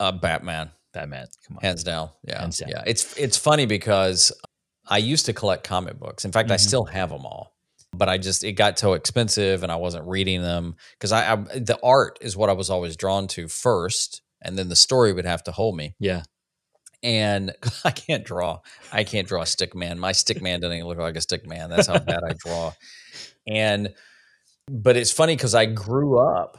Uh, 0.01 0.13
Batman, 0.13 0.71
Batman. 0.93 1.27
Come 1.47 1.57
on. 1.59 1.63
hands 1.63 1.85
down. 1.85 2.11
Yeah. 2.27 2.41
Hands 2.41 2.57
down. 2.57 2.69
Yeah. 2.71 2.83
It's 2.87 3.17
it's 3.17 3.37
funny 3.37 3.67
because 3.67 4.33
I 4.89 4.99
used 4.99 5.27
to 5.27 5.33
collect 5.33 5.65
comic 5.65 5.99
books. 5.99 6.25
In 6.25 6.33
fact, 6.33 6.51
I 6.51 6.57
Mhm. 6.57 6.61
still 6.61 6.85
have 6.85 7.11
them 7.11 7.25
all. 7.25 7.53
But 7.93 8.09
I 8.09 8.19
just 8.19 8.45
it 8.45 8.53
got 8.53 8.79
so 8.79 8.93
expensive 8.93 9.63
and 9.63 9.73
I 9.73 9.77
wasn't 9.77 10.07
reading 10.07 10.43
them 10.43 10.75
because 10.99 11.13
I, 11.13 11.33
I 11.33 11.37
the 11.37 11.79
art 11.83 12.19
is 12.21 12.37
what 12.37 12.51
I 12.51 12.53
was 12.53 12.69
always 12.69 12.97
drawn 12.97 13.27
to 13.29 13.49
first, 13.49 14.21
and 14.43 14.59
then 14.59 14.69
the 14.69 14.77
story 14.77 15.13
would 15.13 15.25
have 15.25 15.43
to 15.45 15.53
hold 15.53 15.77
me. 15.77 15.95
Yeah. 15.99 16.23
And 17.03 17.53
I 17.85 17.91
can't 17.91 18.25
draw. 18.25 18.61
I 18.93 19.05
can't 19.05 19.29
draw 19.29 19.43
a 19.43 19.47
stick 19.47 19.75
man. 19.75 19.99
My 19.99 20.13
stick 20.13 20.41
man 20.43 20.61
doesn't 20.61 20.77
even 20.77 20.89
look 20.89 20.99
like 20.99 21.17
a 21.17 21.21
stick 21.21 21.47
man. 21.47 21.71
That's 21.71 21.87
how 21.89 21.99
bad 21.99 22.21
I 22.29 22.33
draw. 22.35 22.73
And 23.47 23.95
but 24.69 24.97
it's 24.97 25.13
funny 25.13 25.37
because 25.37 25.55
I 25.55 25.67
grew 25.67 26.19
up 26.19 26.59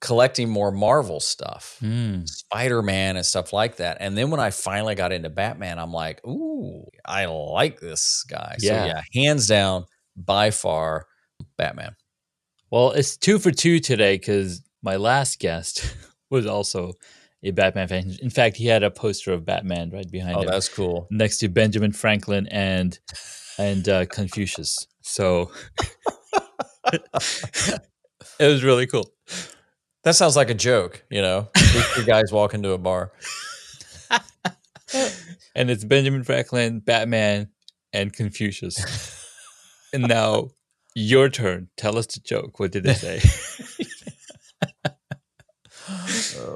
collecting 0.00 0.48
more 0.48 0.70
Marvel 0.70 1.20
stuff, 1.20 1.76
Hmm. 1.80 2.24
Spider 2.24 2.80
Man 2.82 3.16
and 3.16 3.26
stuff 3.26 3.52
like 3.52 3.76
that. 3.76 3.98
And 4.00 4.16
then 4.16 4.30
when 4.30 4.40
I 4.40 4.50
finally 4.50 4.94
got 4.94 5.12
into 5.12 5.28
Batman, 5.28 5.78
I'm 5.78 5.92
like, 5.92 6.24
ooh, 6.26 6.86
I 7.04 7.26
like 7.26 7.80
this 7.80 8.24
guy. 8.28 8.56
Yeah. 8.60 8.82
So 8.82 8.86
yeah, 8.86 9.02
hands 9.22 9.46
down, 9.46 9.84
by 10.16 10.50
far, 10.52 11.06
Batman. 11.58 11.96
Well, 12.70 12.92
it's 12.92 13.16
two 13.16 13.38
for 13.38 13.50
two 13.50 13.78
today 13.80 14.16
because 14.16 14.62
my 14.82 14.96
last 14.96 15.38
guest 15.38 15.94
was 16.30 16.46
also 16.46 16.94
a 17.42 17.50
Batman 17.52 17.88
fan. 17.88 18.16
In 18.22 18.30
fact, 18.30 18.56
he 18.56 18.66
had 18.66 18.82
a 18.82 18.90
poster 18.90 19.32
of 19.32 19.44
Batman 19.44 19.90
right 19.90 20.10
behind 20.10 20.36
Oh, 20.36 20.40
him. 20.42 20.46
that's 20.48 20.68
cool. 20.68 21.06
next 21.10 21.38
to 21.38 21.48
Benjamin 21.48 21.92
Franklin 21.92 22.46
and 22.48 22.98
and 23.58 23.88
uh, 23.88 24.06
Confucius. 24.06 24.86
So 25.02 25.50
it 26.92 27.80
was 28.40 28.62
really 28.64 28.86
cool. 28.86 29.10
That 30.04 30.16
sounds 30.16 30.34
like 30.36 30.48
a 30.50 30.54
joke, 30.54 31.04
you 31.10 31.20
know. 31.20 31.48
These 31.54 31.94
two 31.94 32.04
guys 32.04 32.32
walk 32.32 32.54
into 32.54 32.72
a 32.72 32.78
bar. 32.78 33.12
And 35.54 35.68
it's 35.70 35.84
Benjamin 35.84 36.22
Franklin, 36.24 36.78
Batman, 36.80 37.48
and 37.92 38.12
Confucius. 38.12 38.76
and 39.92 40.04
now 40.04 40.50
your 40.94 41.28
turn. 41.28 41.68
Tell 41.76 41.98
us 41.98 42.06
the 42.06 42.20
joke. 42.20 42.58
What 42.60 42.70
did 42.72 42.84
they 42.84 42.94
say? 42.94 43.20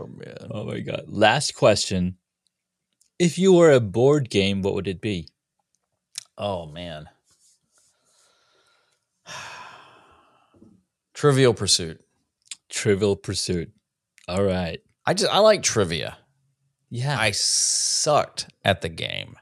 Oh 0.04 0.08
man. 0.08 0.36
oh 0.50 0.64
my 0.64 0.80
god. 0.80 1.04
Last 1.06 1.54
question. 1.54 2.16
If 3.18 3.38
you 3.38 3.52
were 3.52 3.70
a 3.70 3.80
board 3.80 4.28
game, 4.28 4.60
what 4.62 4.74
would 4.74 4.88
it 4.88 5.00
be? 5.00 5.28
Oh 6.36 6.66
man. 6.66 7.06
Trivial 11.14 11.54
Pursuit. 11.54 12.00
Trivial 12.68 13.16
Pursuit. 13.16 13.72
All 14.28 14.42
right. 14.42 14.80
I 15.06 15.14
just 15.14 15.32
I 15.32 15.38
like 15.38 15.62
trivia. 15.62 16.18
Yeah. 16.90 17.18
I 17.18 17.30
sucked 17.30 18.48
at 18.64 18.82
the 18.82 18.88
game. 18.88 19.36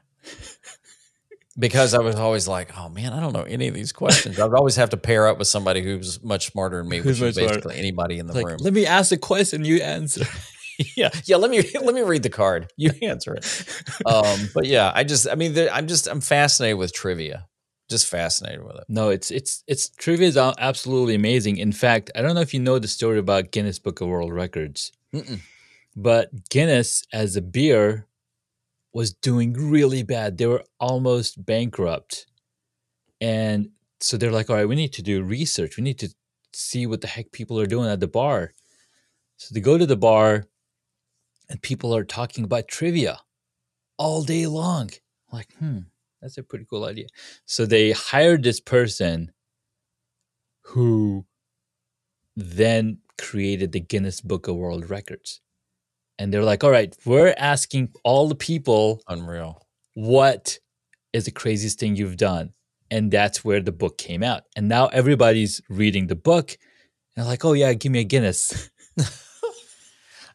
Because 1.57 1.93
I 1.93 1.99
was 1.99 2.15
always 2.15 2.47
like, 2.47 2.75
oh 2.77 2.89
man, 2.89 3.13
I 3.13 3.19
don't 3.19 3.33
know 3.33 3.43
any 3.43 3.67
of 3.67 3.75
these 3.75 3.91
questions. 3.91 4.39
I 4.39 4.45
would 4.45 4.57
always 4.57 4.75
have 4.77 4.89
to 4.89 4.97
pair 4.97 5.27
up 5.27 5.37
with 5.37 5.47
somebody 5.47 5.83
who's 5.83 6.23
much 6.23 6.51
smarter 6.51 6.77
than 6.77 6.89
me, 6.89 6.97
Who's 6.97 7.21
which 7.21 7.29
is 7.29 7.35
much 7.35 7.35
smarter. 7.35 7.53
basically 7.59 7.77
anybody 7.77 8.17
in 8.17 8.25
the 8.25 8.33
like, 8.33 8.45
room. 8.47 8.57
let 8.59 8.73
me 8.73 8.87
ask 8.87 9.11
a 9.11 9.17
question, 9.17 9.63
you 9.63 9.77
answer. 9.77 10.25
yeah, 10.97 11.09
yeah. 11.25 11.35
Let 11.35 11.51
me 11.51 11.61
let 11.79 11.93
me 11.93 12.01
read 12.01 12.23
the 12.23 12.31
card. 12.31 12.71
You 12.77 12.91
answer 13.03 13.35
it. 13.35 13.45
Um, 14.07 14.49
but 14.55 14.65
yeah, 14.65 14.91
I 14.95 15.03
just, 15.03 15.29
I 15.29 15.35
mean, 15.35 15.55
I'm 15.71 15.85
just, 15.87 16.07
I'm 16.07 16.21
fascinated 16.21 16.79
with 16.79 16.91
trivia. 16.93 17.47
Just 17.89 18.07
fascinated 18.07 18.63
with 18.63 18.77
it. 18.77 18.85
No, 18.87 19.09
it's 19.09 19.29
it's 19.29 19.63
it's 19.67 19.89
trivia 19.89 20.27
is 20.27 20.37
absolutely 20.37 21.13
amazing. 21.13 21.57
In 21.57 21.71
fact, 21.71 22.09
I 22.15 22.21
don't 22.23 22.33
know 22.33 22.41
if 22.41 22.53
you 22.53 22.59
know 22.59 22.79
the 22.79 22.87
story 22.87 23.19
about 23.19 23.51
Guinness 23.51 23.77
Book 23.77 24.01
of 24.01 24.07
World 24.07 24.33
Records, 24.33 24.91
Mm-mm. 25.13 25.41
but 25.95 26.49
Guinness 26.49 27.03
as 27.13 27.35
a 27.35 27.41
beer 27.41 28.07
was 28.93 29.13
doing 29.13 29.53
really 29.53 30.03
bad. 30.03 30.37
They 30.37 30.45
were 30.45 30.63
almost 30.79 31.43
bankrupt, 31.43 32.27
and 33.19 33.69
so 33.99 34.17
they're 34.17 34.31
like, 34.31 34.49
all 34.49 34.57
right, 34.57 34.67
we 34.67 34.75
need 34.75 34.93
to 34.93 35.01
do 35.01 35.23
research. 35.23 35.77
We 35.77 35.83
need 35.83 35.99
to 35.99 36.09
see 36.53 36.85
what 36.85 37.01
the 37.01 37.07
heck 37.07 37.31
people 37.31 37.59
are 37.59 37.65
doing 37.65 37.89
at 37.89 37.99
the 37.99 38.07
bar. 38.07 38.51
So 39.37 39.53
they 39.53 39.61
go 39.61 39.77
to 39.77 39.85
the 39.85 39.97
bar 39.97 40.45
and 41.49 41.61
people 41.61 41.95
are 41.95 42.03
talking 42.03 42.43
about 42.43 42.67
trivia 42.67 43.19
all 43.97 44.23
day 44.23 44.47
long. 44.47 44.89
like, 45.31 45.53
hmm, 45.57 45.79
that's 46.21 46.37
a 46.37 46.43
pretty 46.43 46.65
cool 46.69 46.85
idea. 46.85 47.07
So 47.45 47.65
they 47.65 47.91
hired 47.91 48.43
this 48.43 48.59
person 48.59 49.31
who 50.61 51.25
then 52.35 52.99
created 53.17 53.71
the 53.71 53.79
Guinness 53.79 54.21
Book 54.21 54.47
of 54.47 54.55
World 54.55 54.89
Records. 54.89 55.41
And 56.19 56.33
they're 56.33 56.43
like, 56.43 56.63
all 56.63 56.71
right, 56.71 56.95
we're 57.05 57.33
asking 57.37 57.89
all 58.03 58.27
the 58.29 58.35
people 58.35 59.01
Unreal. 59.07 59.65
what 59.95 60.59
is 61.11 61.25
the 61.25 61.31
craziest 61.31 61.79
thing 61.79 61.95
you've 61.95 62.17
done? 62.17 62.53
And 62.91 63.09
that's 63.11 63.43
where 63.43 63.61
the 63.61 63.71
book 63.71 63.97
came 63.97 64.21
out. 64.23 64.43
And 64.55 64.67
now 64.67 64.87
everybody's 64.87 65.61
reading 65.69 66.07
the 66.07 66.15
book 66.15 66.51
and 67.15 67.23
they're 67.23 67.31
like, 67.31 67.43
oh, 67.45 67.53
yeah, 67.53 67.73
give 67.73 67.91
me 67.91 67.99
a 68.01 68.03
Guinness. 68.03 68.69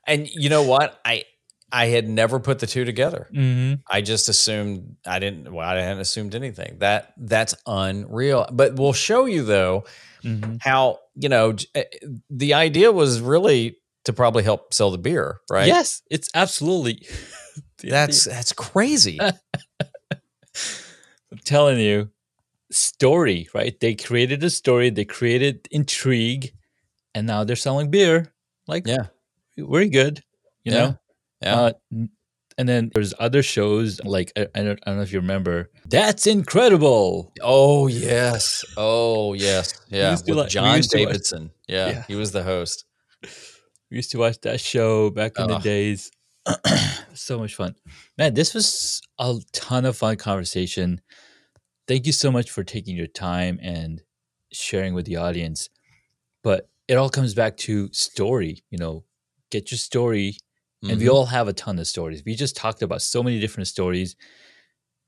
And 0.06 0.26
you 0.32 0.48
know 0.48 0.62
what? 0.62 0.98
I 1.04 1.24
I 1.70 1.86
had 1.88 2.08
never 2.08 2.40
put 2.40 2.60
the 2.60 2.66
two 2.66 2.86
together. 2.86 3.28
Mm-hmm. 3.30 3.74
I 3.90 4.00
just 4.00 4.30
assumed 4.30 4.96
I 5.06 5.18
didn't. 5.18 5.52
Well, 5.52 5.68
I 5.68 5.76
hadn't 5.76 6.00
assumed 6.00 6.34
anything. 6.34 6.78
That 6.78 7.12
that's 7.18 7.54
unreal. 7.66 8.48
But 8.50 8.76
we'll 8.76 8.92
show 8.94 9.26
you 9.26 9.42
though 9.44 9.84
Mm-hmm. 10.24 10.56
how 10.60 10.98
you 11.14 11.28
know 11.28 11.54
eh, 11.76 11.84
the 12.28 12.54
idea 12.54 12.90
was 12.90 13.20
really 13.20 13.76
to 14.08 14.12
probably 14.14 14.42
help 14.42 14.72
sell 14.72 14.90
the 14.90 14.96
beer, 14.98 15.38
right? 15.50 15.66
Yes, 15.68 16.00
it's 16.10 16.30
absolutely. 16.34 17.06
That's 17.84 18.24
that's 18.24 18.52
crazy. 18.54 19.20
I'm 21.30 21.38
telling 21.44 21.78
you, 21.78 22.10
story, 22.72 23.48
right? 23.54 23.78
They 23.78 23.94
created 23.94 24.42
a 24.42 24.50
story, 24.50 24.90
they 24.90 25.04
created 25.04 25.68
intrigue, 25.70 26.52
and 27.14 27.26
now 27.26 27.44
they're 27.44 27.54
selling 27.56 27.90
beer. 27.90 28.32
Like, 28.66 28.86
Yeah. 28.86 29.06
very 29.56 29.88
good, 29.90 30.22
you 30.64 30.72
Yeah. 30.72 30.78
know? 30.78 30.98
Yeah. 31.42 31.54
Uh, 31.60 31.72
and 32.58 32.68
then 32.68 32.90
there's 32.92 33.14
other 33.20 33.42
shows 33.44 34.00
like 34.04 34.32
I, 34.36 34.48
I, 34.54 34.62
don't, 34.64 34.80
I 34.84 34.90
don't 34.90 34.96
know 34.96 35.02
if 35.02 35.12
you 35.12 35.20
remember. 35.20 35.70
That's 35.86 36.26
incredible. 36.26 37.32
oh 37.40 37.86
yes. 37.86 38.64
Oh 38.76 39.34
yes. 39.34 39.80
Yeah. 39.88 40.10
With 40.26 40.28
like- 40.30 40.48
John 40.48 40.76
used 40.76 40.90
to 40.90 40.98
watch- 40.98 41.06
Davidson. 41.08 41.50
Yeah, 41.68 41.90
Yeah. 41.90 42.04
He 42.08 42.16
was 42.16 42.32
the 42.32 42.42
host. 42.42 42.84
We 43.90 43.96
used 43.96 44.10
to 44.12 44.18
watch 44.18 44.40
that 44.42 44.60
show 44.60 45.10
back 45.10 45.38
in 45.38 45.48
the 45.48 45.54
Ugh. 45.56 45.62
days. 45.62 46.10
so 47.14 47.38
much 47.38 47.54
fun. 47.54 47.74
Man, 48.16 48.34
this 48.34 48.54
was 48.54 49.00
a 49.18 49.36
ton 49.52 49.84
of 49.84 49.96
fun 49.96 50.16
conversation. 50.16 51.00
Thank 51.86 52.06
you 52.06 52.12
so 52.12 52.30
much 52.30 52.50
for 52.50 52.64
taking 52.64 52.96
your 52.96 53.06
time 53.06 53.58
and 53.62 54.02
sharing 54.52 54.94
with 54.94 55.06
the 55.06 55.16
audience. 55.16 55.68
But 56.42 56.68
it 56.86 56.94
all 56.94 57.10
comes 57.10 57.34
back 57.34 57.56
to 57.58 57.90
story, 57.92 58.62
you 58.70 58.78
know, 58.78 59.04
get 59.50 59.70
your 59.70 59.78
story. 59.78 60.36
And 60.82 60.98
we 61.00 61.06
Mhm. 61.06 61.12
all 61.12 61.26
have 61.26 61.48
a 61.48 61.52
ton 61.52 61.78
of 61.80 61.86
stories. 61.88 62.22
We 62.24 62.34
just 62.36 62.54
talked 62.56 62.82
about 62.82 63.02
so 63.02 63.22
many 63.22 63.40
different 63.40 63.66
stories. 63.68 64.14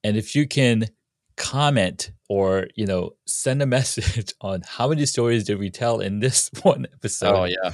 And 0.03 0.17
if 0.17 0.35
you 0.35 0.49
can 0.49 0.89
comment 1.37 2.11
or, 2.29 2.67
you 2.75 2.87
know, 2.87 3.13
send 3.27 3.63
a 3.63 3.67
message 3.79 4.35
on 4.41 4.63
how 4.67 4.89
many 4.89 5.07
stories 5.07 5.45
did 5.45 5.59
we 5.59 5.71
tell 5.71 6.01
in 6.01 6.19
this 6.21 6.51
one 6.63 6.87
episode, 6.93 7.37
Oh 7.37 7.45
yeah. 7.45 7.73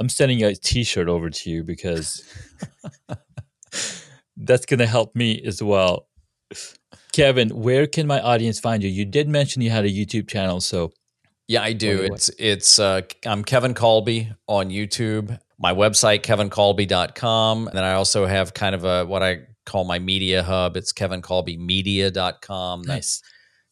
I'm 0.00 0.08
sending 0.08 0.42
a 0.42 0.54
t-shirt 0.54 1.08
over 1.08 1.28
to 1.28 1.50
you 1.50 1.62
because 1.62 2.24
that's 4.36 4.64
going 4.64 4.78
to 4.78 4.86
help 4.86 5.14
me 5.14 5.42
as 5.44 5.62
well. 5.62 6.08
Kevin, 7.12 7.50
where 7.50 7.86
can 7.86 8.06
my 8.06 8.20
audience 8.20 8.58
find 8.58 8.82
you? 8.82 8.88
You 8.88 9.04
did 9.04 9.28
mention 9.28 9.60
you 9.60 9.68
had 9.70 9.84
a 9.84 9.90
YouTube 9.90 10.26
channel, 10.28 10.60
so 10.60 10.92
Yeah, 11.48 11.62
I 11.62 11.74
do. 11.74 12.00
Way. 12.00 12.06
It's 12.06 12.30
it's 12.38 12.78
uh 12.78 13.02
I'm 13.26 13.44
Kevin 13.44 13.74
Colby 13.74 14.32
on 14.46 14.70
YouTube. 14.70 15.38
My 15.58 15.74
website 15.74 16.22
kevincolby.com 16.22 17.68
and 17.68 17.76
then 17.76 17.84
I 17.84 17.92
also 17.92 18.24
have 18.24 18.54
kind 18.54 18.74
of 18.74 18.84
a 18.84 19.04
what 19.04 19.22
I 19.22 19.40
call 19.66 19.84
my 19.84 19.98
media 19.98 20.42
hub. 20.42 20.76
It's 20.76 20.92
kevincolbymedia.com. 20.92 22.82
That's 22.84 22.88
nice. 22.88 23.22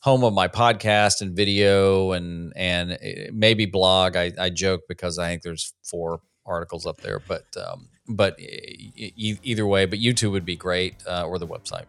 Home 0.08 0.24
of 0.24 0.32
my 0.32 0.48
podcast 0.48 1.20
and 1.20 1.36
video 1.36 2.12
and 2.12 2.52
and 2.56 2.92
eh, 3.02 3.28
maybe 3.32 3.66
blog. 3.66 4.16
I, 4.16 4.32
I 4.38 4.48
joke 4.48 4.82
because 4.88 5.18
I 5.18 5.28
think 5.28 5.42
there's 5.42 5.74
four 5.84 6.20
articles 6.46 6.86
up 6.86 6.96
there, 7.02 7.20
but 7.28 7.44
um, 7.56 7.88
but 8.08 8.40
e- 8.40 9.12
e- 9.16 9.38
either 9.42 9.66
way, 9.66 9.84
but 9.84 9.98
YouTube 9.98 10.30
would 10.30 10.46
be 10.46 10.56
great 10.56 10.94
uh, 11.06 11.26
or 11.26 11.38
the 11.38 11.46
website. 11.46 11.84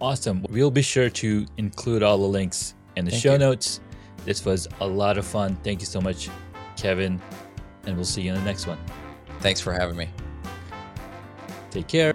Awesome. 0.00 0.46
We'll 0.48 0.70
be 0.70 0.80
sure 0.82 1.10
to 1.10 1.46
include 1.58 2.02
all 2.02 2.16
the 2.16 2.32
links 2.40 2.74
in 2.96 3.04
the 3.04 3.10
Thank 3.10 3.22
show 3.22 3.32
you. 3.32 3.38
notes. 3.38 3.80
This 4.24 4.44
was 4.44 4.66
a 4.80 4.86
lot 4.86 5.18
of 5.18 5.26
fun. 5.26 5.56
Thank 5.62 5.80
you 5.80 5.86
so 5.86 6.00
much, 6.00 6.30
Kevin, 6.76 7.20
and 7.84 7.94
we'll 7.96 8.06
see 8.06 8.22
you 8.22 8.30
in 8.32 8.38
the 8.38 8.44
next 8.44 8.66
one. 8.66 8.78
Thanks 9.40 9.60
for 9.60 9.72
having 9.74 9.96
me. 9.96 10.08
Take 11.70 11.88
care. 11.88 12.14